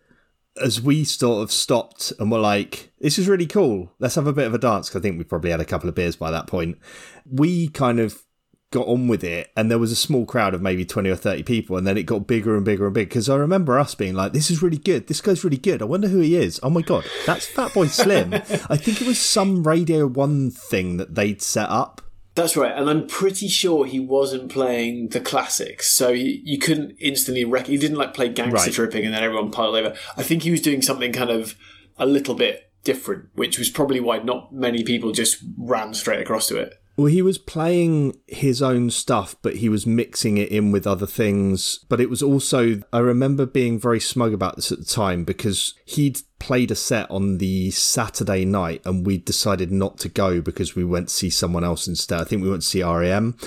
as 0.59 0.81
we 0.81 1.03
sort 1.03 1.43
of 1.43 1.51
stopped 1.51 2.11
and 2.19 2.31
were 2.31 2.39
like, 2.39 2.91
this 2.99 3.17
is 3.17 3.27
really 3.27 3.45
cool. 3.45 3.91
Let's 3.99 4.15
have 4.15 4.27
a 4.27 4.33
bit 4.33 4.47
of 4.47 4.53
a 4.53 4.57
dance. 4.57 4.89
Cause 4.89 4.97
I 4.97 5.01
think 5.01 5.17
we 5.17 5.23
probably 5.23 5.51
had 5.51 5.61
a 5.61 5.65
couple 5.65 5.87
of 5.87 5.95
beers 5.95 6.15
by 6.15 6.31
that 6.31 6.47
point. 6.47 6.77
We 7.25 7.69
kind 7.69 7.99
of 7.99 8.23
got 8.71 8.87
on 8.87 9.09
with 9.09 9.23
it 9.23 9.51
and 9.57 9.69
there 9.69 9.77
was 9.77 9.91
a 9.91 9.97
small 9.97 10.25
crowd 10.25 10.53
of 10.53 10.61
maybe 10.61 10.85
20 10.85 11.09
or 11.09 11.15
30 11.15 11.43
people 11.43 11.75
and 11.75 11.85
then 11.85 11.97
it 11.97 12.03
got 12.03 12.25
bigger 12.25 12.55
and 12.55 12.63
bigger 12.63 12.85
and 12.85 12.93
bigger 12.93 13.05
because 13.05 13.27
i 13.27 13.35
remember 13.35 13.77
us 13.77 13.93
being 13.95 14.13
like 14.13 14.31
this 14.31 14.49
is 14.49 14.63
really 14.63 14.77
good 14.77 15.07
this 15.07 15.19
guy's 15.19 15.43
really 15.43 15.57
good 15.57 15.81
i 15.81 15.85
wonder 15.85 16.07
who 16.07 16.19
he 16.19 16.37
is 16.37 16.57
oh 16.63 16.69
my 16.69 16.81
god 16.81 17.03
that's 17.25 17.51
Fatboy 17.51 17.89
Slim 17.89 18.33
i 18.69 18.77
think 18.77 19.01
it 19.01 19.07
was 19.07 19.19
some 19.19 19.67
radio 19.67 20.07
one 20.07 20.49
thing 20.49 20.95
that 20.95 21.15
they'd 21.15 21.41
set 21.41 21.69
up 21.69 22.01
that's 22.41 22.57
right, 22.57 22.75
and 22.75 22.89
I'm 22.89 23.07
pretty 23.07 23.47
sure 23.47 23.85
he 23.85 23.99
wasn't 23.99 24.51
playing 24.51 25.09
the 25.09 25.19
classics, 25.19 25.89
so 25.89 26.13
he, 26.13 26.41
you 26.43 26.57
couldn't 26.57 26.95
instantly 26.99 27.45
rec- 27.45 27.67
He 27.67 27.77
didn't 27.77 27.97
like 27.97 28.13
play 28.13 28.29
Gangster 28.29 28.57
right. 28.57 28.73
Tripping 28.73 29.05
and 29.05 29.13
then 29.13 29.23
everyone 29.23 29.51
piled 29.51 29.75
over. 29.75 29.95
I 30.17 30.23
think 30.23 30.43
he 30.43 30.51
was 30.51 30.61
doing 30.61 30.81
something 30.81 31.13
kind 31.13 31.29
of 31.29 31.55
a 31.97 32.05
little 32.05 32.35
bit 32.35 32.71
different, 32.83 33.29
which 33.35 33.59
was 33.59 33.69
probably 33.69 33.99
why 33.99 34.19
not 34.19 34.53
many 34.53 34.83
people 34.83 35.11
just 35.11 35.43
ran 35.57 35.93
straight 35.93 36.21
across 36.21 36.47
to 36.47 36.57
it. 36.57 36.73
Well, 36.97 37.07
he 37.07 37.21
was 37.21 37.37
playing 37.37 38.17
his 38.27 38.61
own 38.61 38.89
stuff, 38.89 39.35
but 39.41 39.57
he 39.57 39.69
was 39.69 39.87
mixing 39.87 40.37
it 40.37 40.49
in 40.49 40.71
with 40.71 40.85
other 40.85 41.07
things. 41.07 41.79
But 41.89 42.01
it 42.01 42.09
was 42.09 42.21
also, 42.21 42.81
I 42.91 42.99
remember 42.99 43.45
being 43.45 43.79
very 43.79 43.99
smug 43.99 44.33
about 44.33 44.55
this 44.55 44.71
at 44.71 44.79
the 44.79 44.85
time 44.85 45.23
because 45.23 45.73
he'd 45.85 46.19
played 46.37 46.69
a 46.69 46.75
set 46.75 47.09
on 47.09 47.37
the 47.37 47.71
Saturday 47.71 48.45
night 48.45 48.81
and 48.85 49.05
we 49.05 49.17
decided 49.17 49.71
not 49.71 49.99
to 49.99 50.09
go 50.09 50.41
because 50.41 50.75
we 50.75 50.83
went 50.83 51.07
to 51.07 51.13
see 51.15 51.29
someone 51.29 51.63
else 51.63 51.87
instead. 51.87 52.19
I 52.19 52.23
think 52.25 52.43
we 52.43 52.49
went 52.49 52.63
to 52.63 52.67
see 52.67 52.83
REM. 52.83 53.37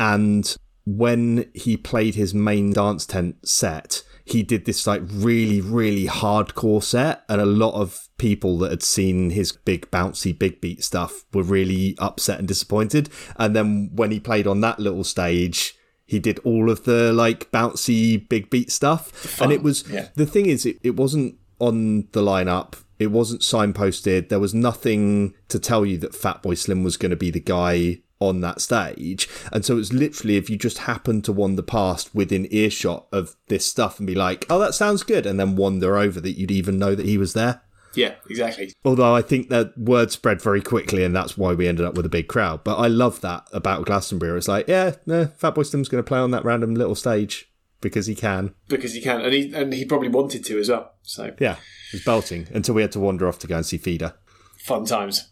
And 0.00 0.56
when 0.84 1.50
he 1.54 1.76
played 1.76 2.16
his 2.16 2.34
main 2.34 2.72
dance 2.72 3.06
tent 3.06 3.48
set, 3.48 4.02
he 4.32 4.42
did 4.42 4.64
this 4.64 4.86
like 4.86 5.02
really, 5.04 5.60
really 5.60 6.06
hardcore 6.06 6.82
set, 6.82 7.24
and 7.28 7.40
a 7.40 7.46
lot 7.46 7.74
of 7.74 8.08
people 8.18 8.58
that 8.58 8.70
had 8.70 8.82
seen 8.82 9.30
his 9.30 9.52
big 9.52 9.90
bouncy 9.90 10.36
big 10.36 10.60
beat 10.60 10.82
stuff 10.82 11.24
were 11.32 11.42
really 11.42 11.94
upset 11.98 12.38
and 12.38 12.48
disappointed. 12.48 13.08
And 13.36 13.54
then 13.54 13.90
when 13.94 14.10
he 14.10 14.20
played 14.20 14.46
on 14.46 14.60
that 14.60 14.78
little 14.78 15.04
stage, 15.04 15.74
he 16.06 16.18
did 16.18 16.38
all 16.40 16.70
of 16.70 16.84
the 16.84 17.12
like 17.12 17.50
bouncy 17.52 18.28
big 18.28 18.50
beat 18.50 18.70
stuff, 18.70 19.10
Fun. 19.10 19.46
and 19.46 19.52
it 19.52 19.62
was 19.62 19.88
yeah. 19.88 20.08
the 20.14 20.26
thing 20.26 20.46
is 20.46 20.66
it, 20.66 20.78
it 20.82 20.96
wasn't 20.96 21.36
on 21.58 22.08
the 22.12 22.22
lineup. 22.22 22.74
It 22.98 23.10
wasn't 23.10 23.40
signposted. 23.40 24.28
There 24.28 24.38
was 24.38 24.54
nothing 24.54 25.34
to 25.48 25.58
tell 25.58 25.84
you 25.84 25.98
that 25.98 26.12
Fatboy 26.12 26.56
Slim 26.56 26.84
was 26.84 26.96
going 26.96 27.10
to 27.10 27.16
be 27.16 27.30
the 27.30 27.40
guy 27.40 28.02
on 28.28 28.40
that 28.40 28.60
stage. 28.60 29.28
And 29.52 29.64
so 29.64 29.78
it's 29.78 29.92
literally 29.92 30.36
if 30.36 30.48
you 30.50 30.56
just 30.56 30.78
happen 30.78 31.22
to 31.22 31.32
wander 31.32 31.62
past 31.62 32.14
within 32.14 32.46
earshot 32.50 33.06
of 33.12 33.36
this 33.48 33.66
stuff 33.66 33.98
and 33.98 34.06
be 34.06 34.14
like, 34.14 34.46
oh, 34.50 34.58
that 34.58 34.74
sounds 34.74 35.02
good, 35.02 35.26
and 35.26 35.38
then 35.38 35.56
wander 35.56 35.96
over 35.96 36.20
that 36.20 36.38
you'd 36.38 36.50
even 36.50 36.78
know 36.78 36.94
that 36.94 37.06
he 37.06 37.18
was 37.18 37.32
there. 37.32 37.62
Yeah, 37.94 38.14
exactly. 38.28 38.72
Although 38.84 39.14
I 39.14 39.22
think 39.22 39.50
that 39.50 39.76
word 39.76 40.10
spread 40.10 40.40
very 40.40 40.62
quickly, 40.62 41.04
and 41.04 41.14
that's 41.14 41.36
why 41.36 41.52
we 41.52 41.68
ended 41.68 41.84
up 41.84 41.94
with 41.94 42.06
a 42.06 42.10
big 42.10 42.28
crowd. 42.28 42.64
But 42.64 42.76
I 42.76 42.86
love 42.86 43.20
that 43.20 43.46
about 43.52 43.84
Glastonbury. 43.84 44.38
It's 44.38 44.48
like, 44.48 44.66
yeah, 44.68 44.94
no, 45.06 45.26
Fatboy 45.26 45.66
Slim's 45.66 45.88
going 45.88 46.02
to 46.02 46.08
play 46.08 46.18
on 46.18 46.30
that 46.30 46.44
random 46.44 46.74
little 46.74 46.94
stage 46.94 47.52
because 47.80 48.06
he 48.06 48.14
can. 48.14 48.54
Because 48.68 48.94
he 48.94 49.00
can, 49.02 49.20
and 49.20 49.34
he 49.34 49.52
and 49.52 49.74
he 49.74 49.84
probably 49.84 50.08
wanted 50.08 50.44
to 50.46 50.58
as 50.58 50.70
well. 50.70 50.94
So 51.02 51.34
yeah, 51.38 51.56
it 51.88 51.94
was 51.94 52.04
belting 52.04 52.48
until 52.52 52.74
we 52.74 52.82
had 52.82 52.92
to 52.92 53.00
wander 53.00 53.28
off 53.28 53.38
to 53.40 53.46
go 53.46 53.56
and 53.56 53.66
see 53.66 53.78
Feeder. 53.78 54.14
Fun 54.58 54.86
times. 54.86 55.30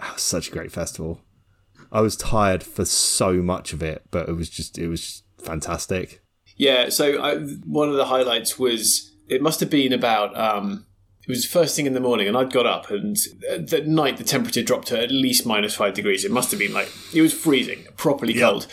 Oh, 0.00 0.14
such 0.16 0.48
a 0.48 0.52
great 0.52 0.70
festival. 0.70 1.22
I 1.96 2.02
was 2.02 2.14
tired 2.14 2.62
for 2.62 2.84
so 2.84 3.36
much 3.36 3.72
of 3.72 3.82
it, 3.82 4.02
but 4.10 4.28
it 4.28 4.32
was 4.32 4.50
just 4.50 4.76
it 4.76 4.86
was 4.86 5.00
just 5.00 5.24
fantastic. 5.38 6.20
Yeah, 6.54 6.90
so 6.90 7.22
I, 7.22 7.38
one 7.38 7.88
of 7.88 7.96
the 7.96 8.04
highlights 8.04 8.58
was 8.58 9.14
it 9.30 9.40
must 9.40 9.60
have 9.60 9.70
been 9.70 9.94
about 9.94 10.36
um, 10.36 10.84
it 11.22 11.30
was 11.30 11.46
first 11.46 11.74
thing 11.74 11.86
in 11.86 11.94
the 11.94 12.00
morning, 12.00 12.28
and 12.28 12.36
I'd 12.36 12.52
got 12.52 12.66
up, 12.66 12.90
and 12.90 13.16
that 13.58 13.86
night 13.86 14.18
the 14.18 14.24
temperature 14.24 14.62
dropped 14.62 14.88
to 14.88 15.02
at 15.02 15.10
least 15.10 15.46
minus 15.46 15.74
five 15.74 15.94
degrees. 15.94 16.22
It 16.22 16.30
must 16.30 16.50
have 16.50 16.60
been 16.60 16.74
like 16.74 16.92
it 17.14 17.22
was 17.22 17.32
freezing, 17.32 17.86
properly 17.96 18.34
yep. 18.34 18.42
cold. 18.42 18.66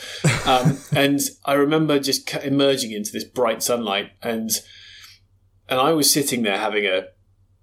Um, 0.45 0.79
and 0.93 1.21
I 1.45 1.53
remember 1.53 1.99
just 1.99 2.29
emerging 2.35 2.91
into 2.91 3.13
this 3.13 3.23
bright 3.23 3.63
sunlight, 3.63 4.11
and 4.21 4.51
and 5.69 5.79
I 5.79 5.93
was 5.93 6.11
sitting 6.11 6.41
there 6.41 6.57
having 6.57 6.85
a 6.85 7.05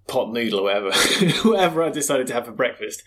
pot 0.09 0.33
noodle 0.33 0.61
or 0.61 0.63
whatever, 0.63 0.91
whatever 1.51 1.83
I 1.83 1.91
decided 1.91 2.29
to 2.29 2.33
have 2.33 2.47
for 2.47 2.53
breakfast, 2.53 3.03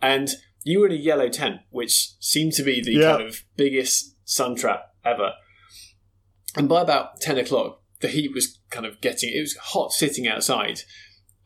and 0.00 0.28
you 0.64 0.80
were 0.80 0.86
in 0.86 0.92
a 0.92 0.96
yellow 0.96 1.28
tent, 1.28 1.60
which 1.70 2.12
seemed 2.20 2.52
to 2.54 2.62
be 2.62 2.80
the 2.80 2.92
yep. 2.92 3.18
kind 3.18 3.28
of 3.28 3.42
biggest 3.56 4.16
sun 4.24 4.54
trap 4.54 4.94
ever. 5.04 5.32
And 6.56 6.68
by 6.68 6.82
about 6.82 7.20
ten 7.20 7.38
o'clock, 7.38 7.82
the 8.00 8.08
heat 8.08 8.32
was 8.34 8.58
kind 8.70 8.84
of 8.84 9.00
getting 9.00 9.32
it 9.32 9.40
was 9.40 9.56
hot 9.56 9.92
sitting 9.92 10.28
outside. 10.28 10.80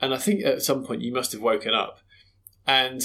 And 0.00 0.12
i 0.12 0.18
think 0.18 0.44
at 0.44 0.62
some 0.62 0.84
point 0.84 1.02
you 1.02 1.12
must 1.12 1.32
have 1.32 1.40
woken 1.40 1.72
up. 1.72 1.98
And 2.66 3.02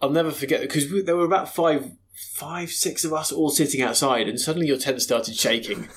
i'll 0.00 0.10
never 0.10 0.30
forget 0.30 0.62
because 0.62 1.04
there 1.04 1.16
were 1.16 1.26
about 1.26 1.54
five 1.54 1.90
five 2.34 2.70
six 2.70 3.04
of 3.04 3.12
us 3.12 3.30
all 3.30 3.50
sitting 3.50 3.82
outside 3.82 4.28
and 4.28 4.40
suddenly 4.40 4.66
your 4.66 4.78
tent 4.78 5.02
started 5.02 5.36
shaking. 5.36 5.88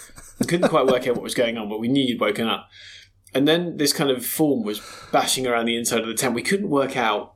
I 0.41 0.45
couldn't 0.45 0.69
quite 0.69 0.87
work 0.87 1.07
out 1.07 1.15
what 1.15 1.23
was 1.23 1.35
going 1.35 1.57
on 1.57 1.69
but 1.69 1.79
we 1.79 1.87
knew 1.87 2.03
you'd 2.03 2.19
woken 2.19 2.47
up. 2.47 2.69
And 3.33 3.47
then 3.47 3.77
this 3.77 3.93
kind 3.93 4.11
of 4.11 4.25
form 4.25 4.63
was 4.63 4.81
bashing 5.11 5.47
around 5.47 5.65
the 5.65 5.77
inside 5.77 6.01
of 6.01 6.07
the 6.07 6.13
tent. 6.13 6.35
We 6.35 6.43
couldn't 6.43 6.69
work 6.69 6.95
out 6.95 7.32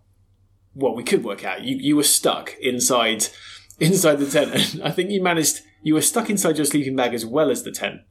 well 0.78 0.96
we 0.96 1.04
could 1.04 1.24
work 1.24 1.44
out 1.44 1.64
you, 1.64 1.76
you 1.76 1.96
were 1.96 2.04
stuck 2.04 2.56
inside 2.62 3.28
inside 3.80 4.16
the 4.16 4.30
tent 4.30 4.54
and 4.54 4.84
i 4.84 4.92
think 4.92 5.10
you 5.10 5.22
managed 5.22 5.62
you 5.82 5.94
were 5.94 6.02
stuck 6.02 6.30
inside 6.30 6.58
your 6.58 6.66
sleeping 6.66 6.96
bag 6.96 7.14
as 7.14 7.26
well 7.26 7.50
as 7.50 7.64
the 7.64 7.72
tent 7.72 8.02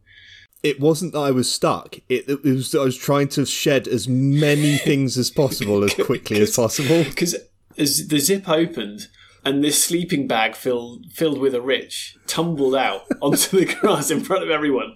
it 0.62 0.80
wasn't 0.80 1.12
that 1.12 1.20
I 1.20 1.30
was 1.30 1.52
stuck. 1.52 1.96
It, 2.08 2.28
it 2.28 2.42
was 2.42 2.74
I 2.74 2.82
was 2.82 2.96
trying 2.96 3.28
to 3.28 3.46
shed 3.46 3.86
as 3.86 4.08
many 4.08 4.76
things 4.88 5.16
as 5.16 5.30
possible 5.30 5.84
as 5.84 5.94
quickly 5.94 6.40
as 6.40 6.56
possible. 6.56 7.04
Because 7.04 7.36
as 7.78 8.08
the 8.08 8.18
zip 8.18 8.48
opened 8.48 9.08
and 9.44 9.62
this 9.62 9.82
sleeping 9.82 10.26
bag 10.26 10.56
filled 10.56 11.06
filled 11.12 11.38
with 11.38 11.54
a 11.54 11.60
rich 11.60 12.16
tumbled 12.26 12.74
out 12.74 13.02
onto 13.22 13.58
the 13.58 13.74
grass 13.74 14.10
in 14.10 14.20
front 14.20 14.42
of 14.42 14.50
everyone, 14.50 14.94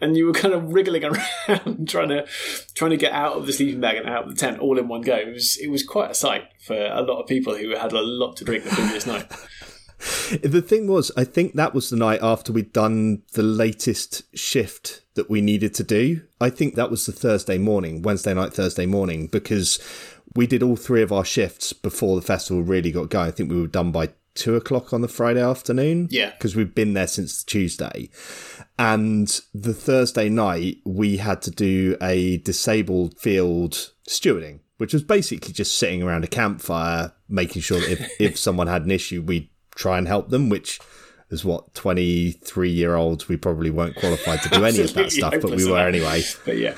and 0.00 0.16
you 0.16 0.26
were 0.26 0.32
kind 0.32 0.54
of 0.54 0.72
wriggling 0.72 1.04
around 1.48 1.88
trying 1.88 2.08
to 2.08 2.26
trying 2.74 2.90
to 2.90 2.96
get 2.96 3.12
out 3.12 3.36
of 3.36 3.46
the 3.46 3.52
sleeping 3.52 3.80
bag 3.80 3.96
and 3.96 4.08
out 4.08 4.24
of 4.24 4.30
the 4.30 4.36
tent 4.36 4.60
all 4.60 4.78
in 4.78 4.88
one 4.88 5.02
go. 5.02 5.16
It 5.16 5.32
was 5.32 5.56
it 5.56 5.68
was 5.68 5.82
quite 5.82 6.10
a 6.10 6.14
sight 6.14 6.44
for 6.60 6.76
a 6.76 7.02
lot 7.02 7.20
of 7.20 7.26
people 7.26 7.56
who 7.56 7.76
had 7.76 7.92
a 7.92 8.02
lot 8.02 8.36
to 8.36 8.44
drink 8.44 8.64
the 8.64 8.70
previous 8.70 9.06
night. 9.06 9.30
The 10.42 10.62
thing 10.62 10.86
was, 10.86 11.10
I 11.16 11.24
think 11.24 11.54
that 11.54 11.74
was 11.74 11.90
the 11.90 11.96
night 11.96 12.20
after 12.22 12.52
we'd 12.52 12.72
done 12.72 13.22
the 13.32 13.42
latest 13.42 14.22
shift 14.36 15.02
that 15.14 15.28
we 15.28 15.40
needed 15.40 15.74
to 15.74 15.82
do. 15.82 16.22
I 16.40 16.50
think 16.50 16.76
that 16.76 16.90
was 16.90 17.04
the 17.04 17.12
Thursday 17.12 17.58
morning, 17.58 18.02
Wednesday 18.02 18.32
night, 18.32 18.54
Thursday 18.54 18.86
morning, 18.86 19.26
because 19.26 19.80
we 20.36 20.46
did 20.46 20.62
all 20.62 20.76
three 20.76 21.02
of 21.02 21.10
our 21.10 21.24
shifts 21.24 21.72
before 21.72 22.14
the 22.14 22.22
festival 22.22 22.62
really 22.62 22.92
got 22.92 23.10
going. 23.10 23.26
I 23.26 23.32
think 23.32 23.50
we 23.50 23.60
were 23.60 23.66
done 23.66 23.90
by 23.90 24.10
two 24.38 24.56
o'clock 24.56 24.92
on 24.92 25.00
the 25.00 25.08
Friday 25.08 25.42
afternoon. 25.42 26.08
Yeah. 26.10 26.30
Because 26.30 26.56
we've 26.56 26.74
been 26.74 26.94
there 26.94 27.06
since 27.06 27.42
Tuesday. 27.42 28.08
And 28.78 29.28
the 29.52 29.74
Thursday 29.74 30.28
night, 30.28 30.78
we 30.84 31.16
had 31.16 31.42
to 31.42 31.50
do 31.50 31.96
a 32.00 32.38
disabled 32.38 33.18
field 33.18 33.92
stewarding, 34.08 34.60
which 34.78 34.92
was 34.92 35.02
basically 35.02 35.52
just 35.52 35.76
sitting 35.76 36.02
around 36.02 36.24
a 36.24 36.28
campfire, 36.28 37.12
making 37.28 37.62
sure 37.62 37.80
that 37.80 37.90
if, 37.90 38.10
if 38.20 38.38
someone 38.38 38.68
had 38.68 38.84
an 38.84 38.90
issue, 38.90 39.20
we'd 39.20 39.50
try 39.74 39.98
and 39.98 40.06
help 40.06 40.30
them, 40.30 40.48
which 40.48 40.80
as 41.30 41.44
what 41.44 41.74
23 41.74 42.70
year 42.70 42.94
olds 42.94 43.28
we 43.28 43.36
probably 43.36 43.70
weren't 43.70 43.94
qualified 43.96 44.40
to 44.40 44.48
do 44.48 44.64
any 44.64 44.80
of 44.80 44.94
that 44.94 45.12
stuff 45.12 45.34
but 45.42 45.50
we 45.50 45.70
were 45.70 45.78
anyway 45.78 46.22
but 46.46 46.56
yeah 46.56 46.74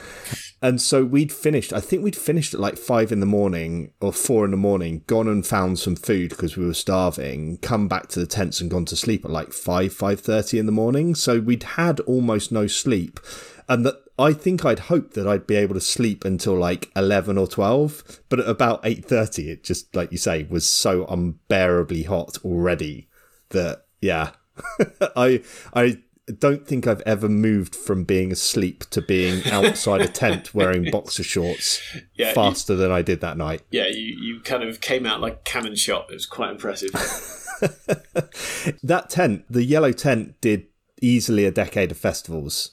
and 0.62 0.80
so 0.80 1.04
we'd 1.04 1.32
finished 1.32 1.72
i 1.72 1.80
think 1.80 2.02
we'd 2.02 2.16
finished 2.16 2.54
at 2.54 2.60
like 2.60 2.76
five 2.76 3.12
in 3.12 3.20
the 3.20 3.26
morning 3.26 3.92
or 4.00 4.12
four 4.12 4.44
in 4.44 4.50
the 4.50 4.56
morning 4.56 5.02
gone 5.06 5.28
and 5.28 5.46
found 5.46 5.78
some 5.78 5.96
food 5.96 6.30
because 6.30 6.56
we 6.56 6.66
were 6.66 6.74
starving 6.74 7.56
come 7.58 7.88
back 7.88 8.08
to 8.08 8.20
the 8.20 8.26
tents 8.26 8.60
and 8.60 8.70
gone 8.70 8.84
to 8.84 8.96
sleep 8.96 9.24
at 9.24 9.30
like 9.30 9.52
5 9.52 9.92
5.30 9.92 10.58
in 10.58 10.66
the 10.66 10.72
morning. 10.72 11.14
So 11.14 11.40
we'd 11.40 11.62
had 11.62 12.00
almost 12.00 12.52
no 12.52 12.66
sleep 12.66 13.20
and 13.68 13.84
that 13.86 13.96
I 14.18 14.32
think 14.32 14.64
I'd 14.64 14.80
hoped 14.80 15.14
that 15.14 15.26
I'd 15.26 15.46
be 15.46 15.56
able 15.56 15.74
to 15.74 15.80
sleep 15.80 16.24
until 16.24 16.54
like 16.54 16.90
11 16.96 17.38
or 17.38 17.46
12 17.46 18.20
but 18.28 18.40
at 18.40 18.48
about 18.48 18.82
8.30 18.82 19.48
it 19.48 19.64
just 19.64 19.94
like 19.94 20.12
you 20.12 20.18
say 20.18 20.44
was 20.44 20.68
so 20.68 21.06
unbearably 21.06 22.04
hot 22.04 22.38
already 22.44 23.08
that 23.50 23.84
yeah. 24.00 24.32
I 25.16 25.42
I 25.74 26.02
don't 26.38 26.66
think 26.66 26.86
I've 26.86 27.02
ever 27.02 27.28
moved 27.28 27.74
from 27.74 28.04
being 28.04 28.32
asleep 28.32 28.84
to 28.90 29.02
being 29.02 29.44
outside 29.50 30.00
a 30.02 30.08
tent 30.08 30.54
wearing 30.54 30.90
boxer 30.90 31.22
shorts 31.22 31.80
yeah, 32.14 32.32
faster 32.32 32.74
you, 32.74 32.78
than 32.78 32.90
I 32.90 33.02
did 33.02 33.20
that 33.20 33.36
night. 33.36 33.62
Yeah, 33.70 33.86
you, 33.86 34.16
you 34.20 34.40
kind 34.40 34.62
of 34.62 34.80
came 34.80 35.06
out 35.06 35.20
like 35.20 35.44
cannon 35.44 35.76
shot. 35.76 36.06
It 36.10 36.14
was 36.14 36.26
quite 36.26 36.50
impressive. 36.50 36.90
that 38.82 39.06
tent, 39.10 39.44
the 39.50 39.64
yellow 39.64 39.92
tent, 39.92 40.40
did 40.40 40.66
easily 41.00 41.44
a 41.44 41.50
decade 41.50 41.90
of 41.90 41.98
festivals, 41.98 42.72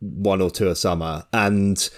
one 0.00 0.40
or 0.40 0.50
two 0.50 0.68
a 0.68 0.76
summer, 0.76 1.26
and 1.32 1.88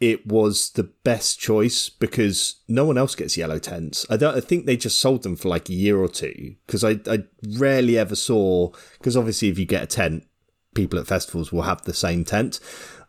it 0.00 0.26
was 0.26 0.70
the 0.70 0.84
best 0.84 1.40
choice 1.40 1.88
because 1.88 2.60
no 2.68 2.84
one 2.84 2.96
else 2.96 3.14
gets 3.14 3.36
yellow 3.36 3.58
tents. 3.58 4.06
I 4.08 4.16
don't. 4.16 4.36
I 4.36 4.40
think 4.40 4.64
they 4.64 4.76
just 4.76 5.00
sold 5.00 5.22
them 5.22 5.36
for 5.36 5.48
like 5.48 5.68
a 5.68 5.74
year 5.74 5.98
or 5.98 6.08
two 6.08 6.54
because 6.66 6.84
I 6.84 7.00
I 7.06 7.24
rarely 7.56 7.98
ever 7.98 8.14
saw 8.14 8.70
because 8.98 9.16
obviously 9.16 9.48
if 9.48 9.58
you 9.58 9.64
get 9.64 9.82
a 9.82 9.86
tent, 9.86 10.27
people 10.78 10.98
at 11.00 11.08
festivals 11.08 11.52
will 11.52 11.62
have 11.62 11.82
the 11.82 11.92
same 11.92 12.24
tent. 12.24 12.60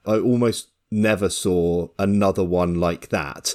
I 0.03 0.17
almost 0.17 0.69
never 0.89 1.29
saw 1.29 1.89
another 1.99 2.43
one 2.43 2.75
like 2.75 3.09
that. 3.09 3.53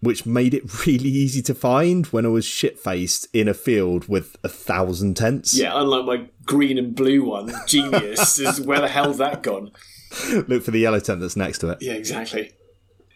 Which 0.00 0.26
made 0.26 0.52
it 0.52 0.86
really 0.86 1.08
easy 1.08 1.40
to 1.42 1.54
find 1.54 2.04
when 2.08 2.26
I 2.26 2.28
was 2.28 2.44
shit 2.44 2.78
faced 2.78 3.28
in 3.32 3.48
a 3.48 3.54
field 3.54 4.08
with 4.08 4.36
a 4.44 4.48
thousand 4.48 5.16
tents. 5.16 5.56
Yeah, 5.56 5.72
unlike 5.74 6.04
my 6.04 6.28
green 6.44 6.76
and 6.76 6.94
blue 6.94 7.24
one, 7.24 7.50
genius 7.66 8.38
is 8.46 8.60
where 8.60 8.82
the 8.82 8.88
hell's 8.88 9.16
that 9.18 9.42
gone? 9.42 9.72
Look 10.46 10.62
for 10.62 10.70
the 10.70 10.80
yellow 10.80 11.00
tent 11.00 11.20
that's 11.20 11.34
next 11.34 11.58
to 11.60 11.70
it. 11.70 11.78
Yeah, 11.80 11.94
exactly. 11.94 12.52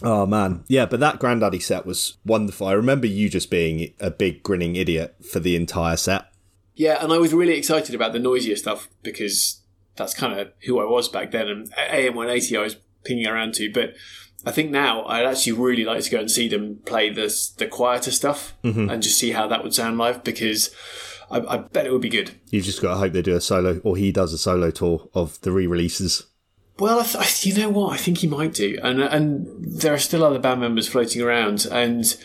Oh 0.02 0.24
man, 0.24 0.64
yeah, 0.66 0.86
but 0.86 1.00
that 1.00 1.20
Grandaddy 1.20 1.60
set 1.60 1.84
was 1.84 2.16
wonderful. 2.24 2.66
I 2.66 2.72
remember 2.72 3.06
you 3.06 3.28
just 3.28 3.50
being 3.50 3.92
a 4.00 4.10
big 4.10 4.42
grinning 4.42 4.76
idiot 4.76 5.16
for 5.30 5.38
the 5.38 5.54
entire 5.54 5.98
set. 5.98 6.32
Yeah, 6.74 6.96
and 7.04 7.12
I 7.12 7.18
was 7.18 7.34
really 7.34 7.58
excited 7.58 7.94
about 7.94 8.14
the 8.14 8.18
noisier 8.18 8.56
stuff 8.56 8.88
because 9.02 9.59
that's 10.00 10.14
kind 10.14 10.38
of 10.38 10.48
who 10.64 10.80
I 10.80 10.84
was 10.84 11.08
back 11.08 11.30
then, 11.30 11.48
and 11.48 11.72
A.M. 11.76 12.14
180 12.14 12.56
I 12.56 12.62
was 12.62 12.76
pinging 13.04 13.26
around 13.26 13.54
to. 13.54 13.70
But 13.70 13.94
I 14.46 14.50
think 14.50 14.70
now 14.70 15.04
I'd 15.04 15.26
actually 15.26 15.52
really 15.52 15.84
like 15.84 16.02
to 16.02 16.10
go 16.10 16.18
and 16.18 16.30
see 16.30 16.48
them 16.48 16.80
play 16.86 17.10
this 17.10 17.50
the 17.50 17.66
quieter 17.66 18.10
stuff 18.10 18.54
mm-hmm. 18.64 18.88
and 18.88 19.02
just 19.02 19.18
see 19.18 19.32
how 19.32 19.46
that 19.48 19.62
would 19.62 19.74
sound 19.74 19.98
live 19.98 20.24
because 20.24 20.74
I, 21.30 21.40
I 21.40 21.56
bet 21.58 21.86
it 21.86 21.92
would 21.92 22.00
be 22.00 22.08
good. 22.08 22.32
You've 22.50 22.64
just 22.64 22.80
got 22.80 22.94
to 22.94 22.96
hope 22.96 23.12
they 23.12 23.22
do 23.22 23.36
a 23.36 23.40
solo, 23.42 23.78
or 23.84 23.96
he 23.96 24.10
does 24.10 24.32
a 24.32 24.38
solo 24.38 24.70
tour 24.70 25.08
of 25.12 25.38
the 25.42 25.52
re-releases. 25.52 26.26
Well, 26.78 27.00
I 27.00 27.04
th- 27.04 27.44
you 27.44 27.62
know 27.62 27.68
what? 27.68 27.92
I 27.92 27.98
think 27.98 28.18
he 28.18 28.26
might 28.26 28.54
do, 28.54 28.78
and 28.82 29.02
and 29.02 29.46
there 29.62 29.92
are 29.92 29.98
still 29.98 30.24
other 30.24 30.38
band 30.38 30.62
members 30.62 30.88
floating 30.88 31.20
around, 31.20 31.66
and 31.70 32.16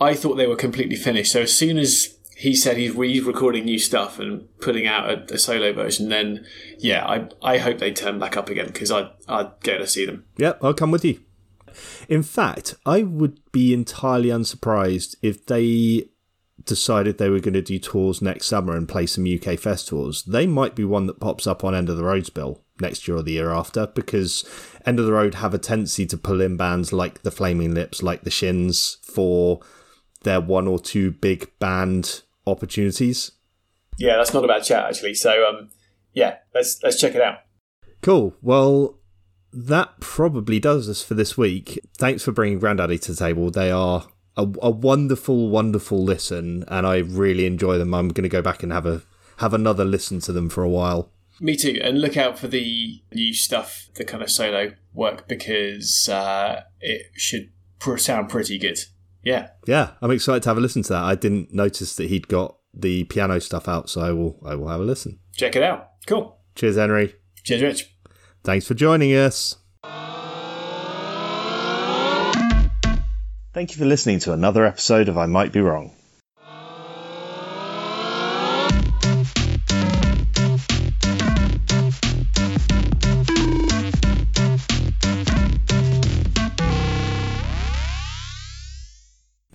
I 0.00 0.14
thought 0.14 0.34
they 0.34 0.48
were 0.48 0.56
completely 0.56 0.96
finished. 0.96 1.30
So 1.30 1.42
as 1.42 1.54
soon 1.54 1.78
as 1.78 2.15
he 2.38 2.54
said 2.54 2.76
he's 2.76 2.94
re-recording 2.94 3.64
new 3.64 3.78
stuff 3.78 4.18
and 4.18 4.46
putting 4.60 4.86
out 4.86 5.08
a, 5.08 5.34
a, 5.34 5.38
solo 5.38 5.72
version, 5.72 6.10
then 6.10 6.44
yeah, 6.78 7.02
I 7.06 7.28
I 7.40 7.56
hope 7.56 7.78
they 7.78 7.92
turn 7.92 8.18
back 8.18 8.36
up 8.36 8.50
again 8.50 8.66
because 8.66 8.90
I 8.90 9.10
I'd 9.26 9.58
go 9.62 9.78
to 9.78 9.86
see 9.86 10.04
them. 10.04 10.26
Yep, 10.36 10.62
I'll 10.62 10.74
come 10.74 10.90
with 10.90 11.02
you. 11.02 11.20
In 12.10 12.22
fact, 12.22 12.74
I 12.84 13.04
would 13.04 13.40
be 13.52 13.72
entirely 13.72 14.28
unsurprised 14.28 15.16
if 15.22 15.46
they 15.46 16.10
decided 16.62 17.16
they 17.16 17.30
were 17.30 17.40
going 17.40 17.54
to 17.54 17.62
do 17.62 17.78
tours 17.78 18.20
next 18.20 18.48
summer 18.48 18.76
and 18.76 18.86
play 18.86 19.06
some 19.06 19.26
UK 19.26 19.58
festivals. 19.58 20.22
They 20.24 20.46
might 20.46 20.74
be 20.74 20.84
one 20.84 21.06
that 21.06 21.20
pops 21.20 21.46
up 21.46 21.64
on 21.64 21.74
End 21.74 21.88
of 21.88 21.96
the 21.96 22.04
Road's 22.04 22.28
bill 22.28 22.62
next 22.82 23.08
year 23.08 23.16
or 23.16 23.22
the 23.22 23.32
year 23.32 23.50
after 23.50 23.86
because 23.86 24.44
End 24.84 24.98
of 24.98 25.06
the 25.06 25.12
Road 25.12 25.36
have 25.36 25.54
a 25.54 25.58
tendency 25.58 26.04
to 26.04 26.18
pull 26.18 26.42
in 26.42 26.58
bands 26.58 26.92
like 26.92 27.22
the 27.22 27.30
Flaming 27.30 27.72
Lips, 27.72 28.02
like 28.02 28.24
the 28.24 28.30
Shins 28.30 28.98
for 29.02 29.60
their 30.22 30.40
one 30.40 30.66
or 30.66 30.78
two 30.78 31.12
big 31.12 31.50
band 31.58 32.22
opportunities. 32.46 33.32
Yeah, 33.98 34.16
that's 34.16 34.34
not 34.34 34.44
a 34.44 34.48
bad 34.48 34.64
chat 34.64 34.84
actually. 34.84 35.14
So 35.14 35.46
um, 35.46 35.70
yeah, 36.12 36.36
let's 36.54 36.82
let's 36.82 37.00
check 37.00 37.14
it 37.14 37.22
out. 37.22 37.38
Cool. 38.02 38.34
Well, 38.42 38.98
that 39.52 40.00
probably 40.00 40.60
does 40.60 40.88
us 40.88 41.02
for 41.02 41.14
this 41.14 41.36
week. 41.36 41.78
Thanks 41.96 42.22
for 42.22 42.32
bringing 42.32 42.60
Grandaddy 42.60 43.00
to 43.02 43.12
the 43.12 43.18
table. 43.18 43.50
They 43.50 43.70
are 43.70 44.06
a, 44.36 44.46
a 44.60 44.70
wonderful, 44.70 45.48
wonderful 45.48 46.02
listen, 46.02 46.64
and 46.68 46.86
I 46.86 46.98
really 46.98 47.46
enjoy 47.46 47.78
them. 47.78 47.94
I'm 47.94 48.08
going 48.08 48.24
to 48.24 48.28
go 48.28 48.42
back 48.42 48.62
and 48.62 48.72
have 48.72 48.86
a 48.86 49.02
have 49.38 49.54
another 49.54 49.84
listen 49.84 50.20
to 50.20 50.32
them 50.32 50.48
for 50.48 50.62
a 50.62 50.68
while. 50.68 51.10
Me 51.40 51.56
too. 51.56 51.78
And 51.82 52.00
look 52.00 52.16
out 52.16 52.38
for 52.38 52.48
the 52.48 53.02
new 53.12 53.34
stuff, 53.34 53.88
the 53.94 54.04
kind 54.04 54.22
of 54.22 54.30
solo 54.30 54.72
work, 54.94 55.28
because 55.28 56.08
uh, 56.08 56.62
it 56.80 57.10
should 57.14 57.50
sound 57.98 58.30
pretty 58.30 58.58
good. 58.58 58.78
Yeah. 59.26 59.48
Yeah. 59.66 59.90
I'm 60.00 60.12
excited 60.12 60.44
to 60.44 60.50
have 60.50 60.56
a 60.56 60.60
listen 60.60 60.82
to 60.82 60.90
that. 60.90 61.02
I 61.02 61.16
didn't 61.16 61.52
notice 61.52 61.96
that 61.96 62.08
he'd 62.08 62.28
got 62.28 62.58
the 62.72 63.02
piano 63.04 63.40
stuff 63.40 63.66
out, 63.66 63.90
so 63.90 64.00
I 64.00 64.12
will 64.12 64.38
I 64.46 64.54
will 64.54 64.68
have 64.68 64.80
a 64.80 64.84
listen. 64.84 65.18
Check 65.34 65.56
it 65.56 65.64
out. 65.64 65.88
Cool. 66.06 66.38
Cheers, 66.54 66.76
Henry. 66.76 67.12
Cheers, 67.42 67.62
Rich. 67.62 67.96
Thanks 68.44 68.68
for 68.68 68.74
joining 68.74 69.10
us. 69.14 69.56
Thank 73.52 73.72
you 73.72 73.78
for 73.78 73.86
listening 73.86 74.20
to 74.20 74.32
another 74.32 74.64
episode 74.64 75.08
of 75.08 75.18
I 75.18 75.26
Might 75.26 75.52
Be 75.52 75.60
Wrong. 75.60 75.92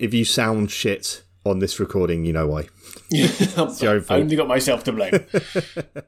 If 0.02 0.12
you 0.12 0.24
sound 0.24 0.72
shit 0.72 1.22
on 1.44 1.60
this 1.60 1.78
recording, 1.78 2.24
you 2.24 2.32
know 2.32 2.48
why. 2.48 2.66
I've 3.16 4.10
only 4.10 4.34
got 4.34 4.48
myself 4.48 4.82
to 4.82 4.92
blame. 4.92 5.12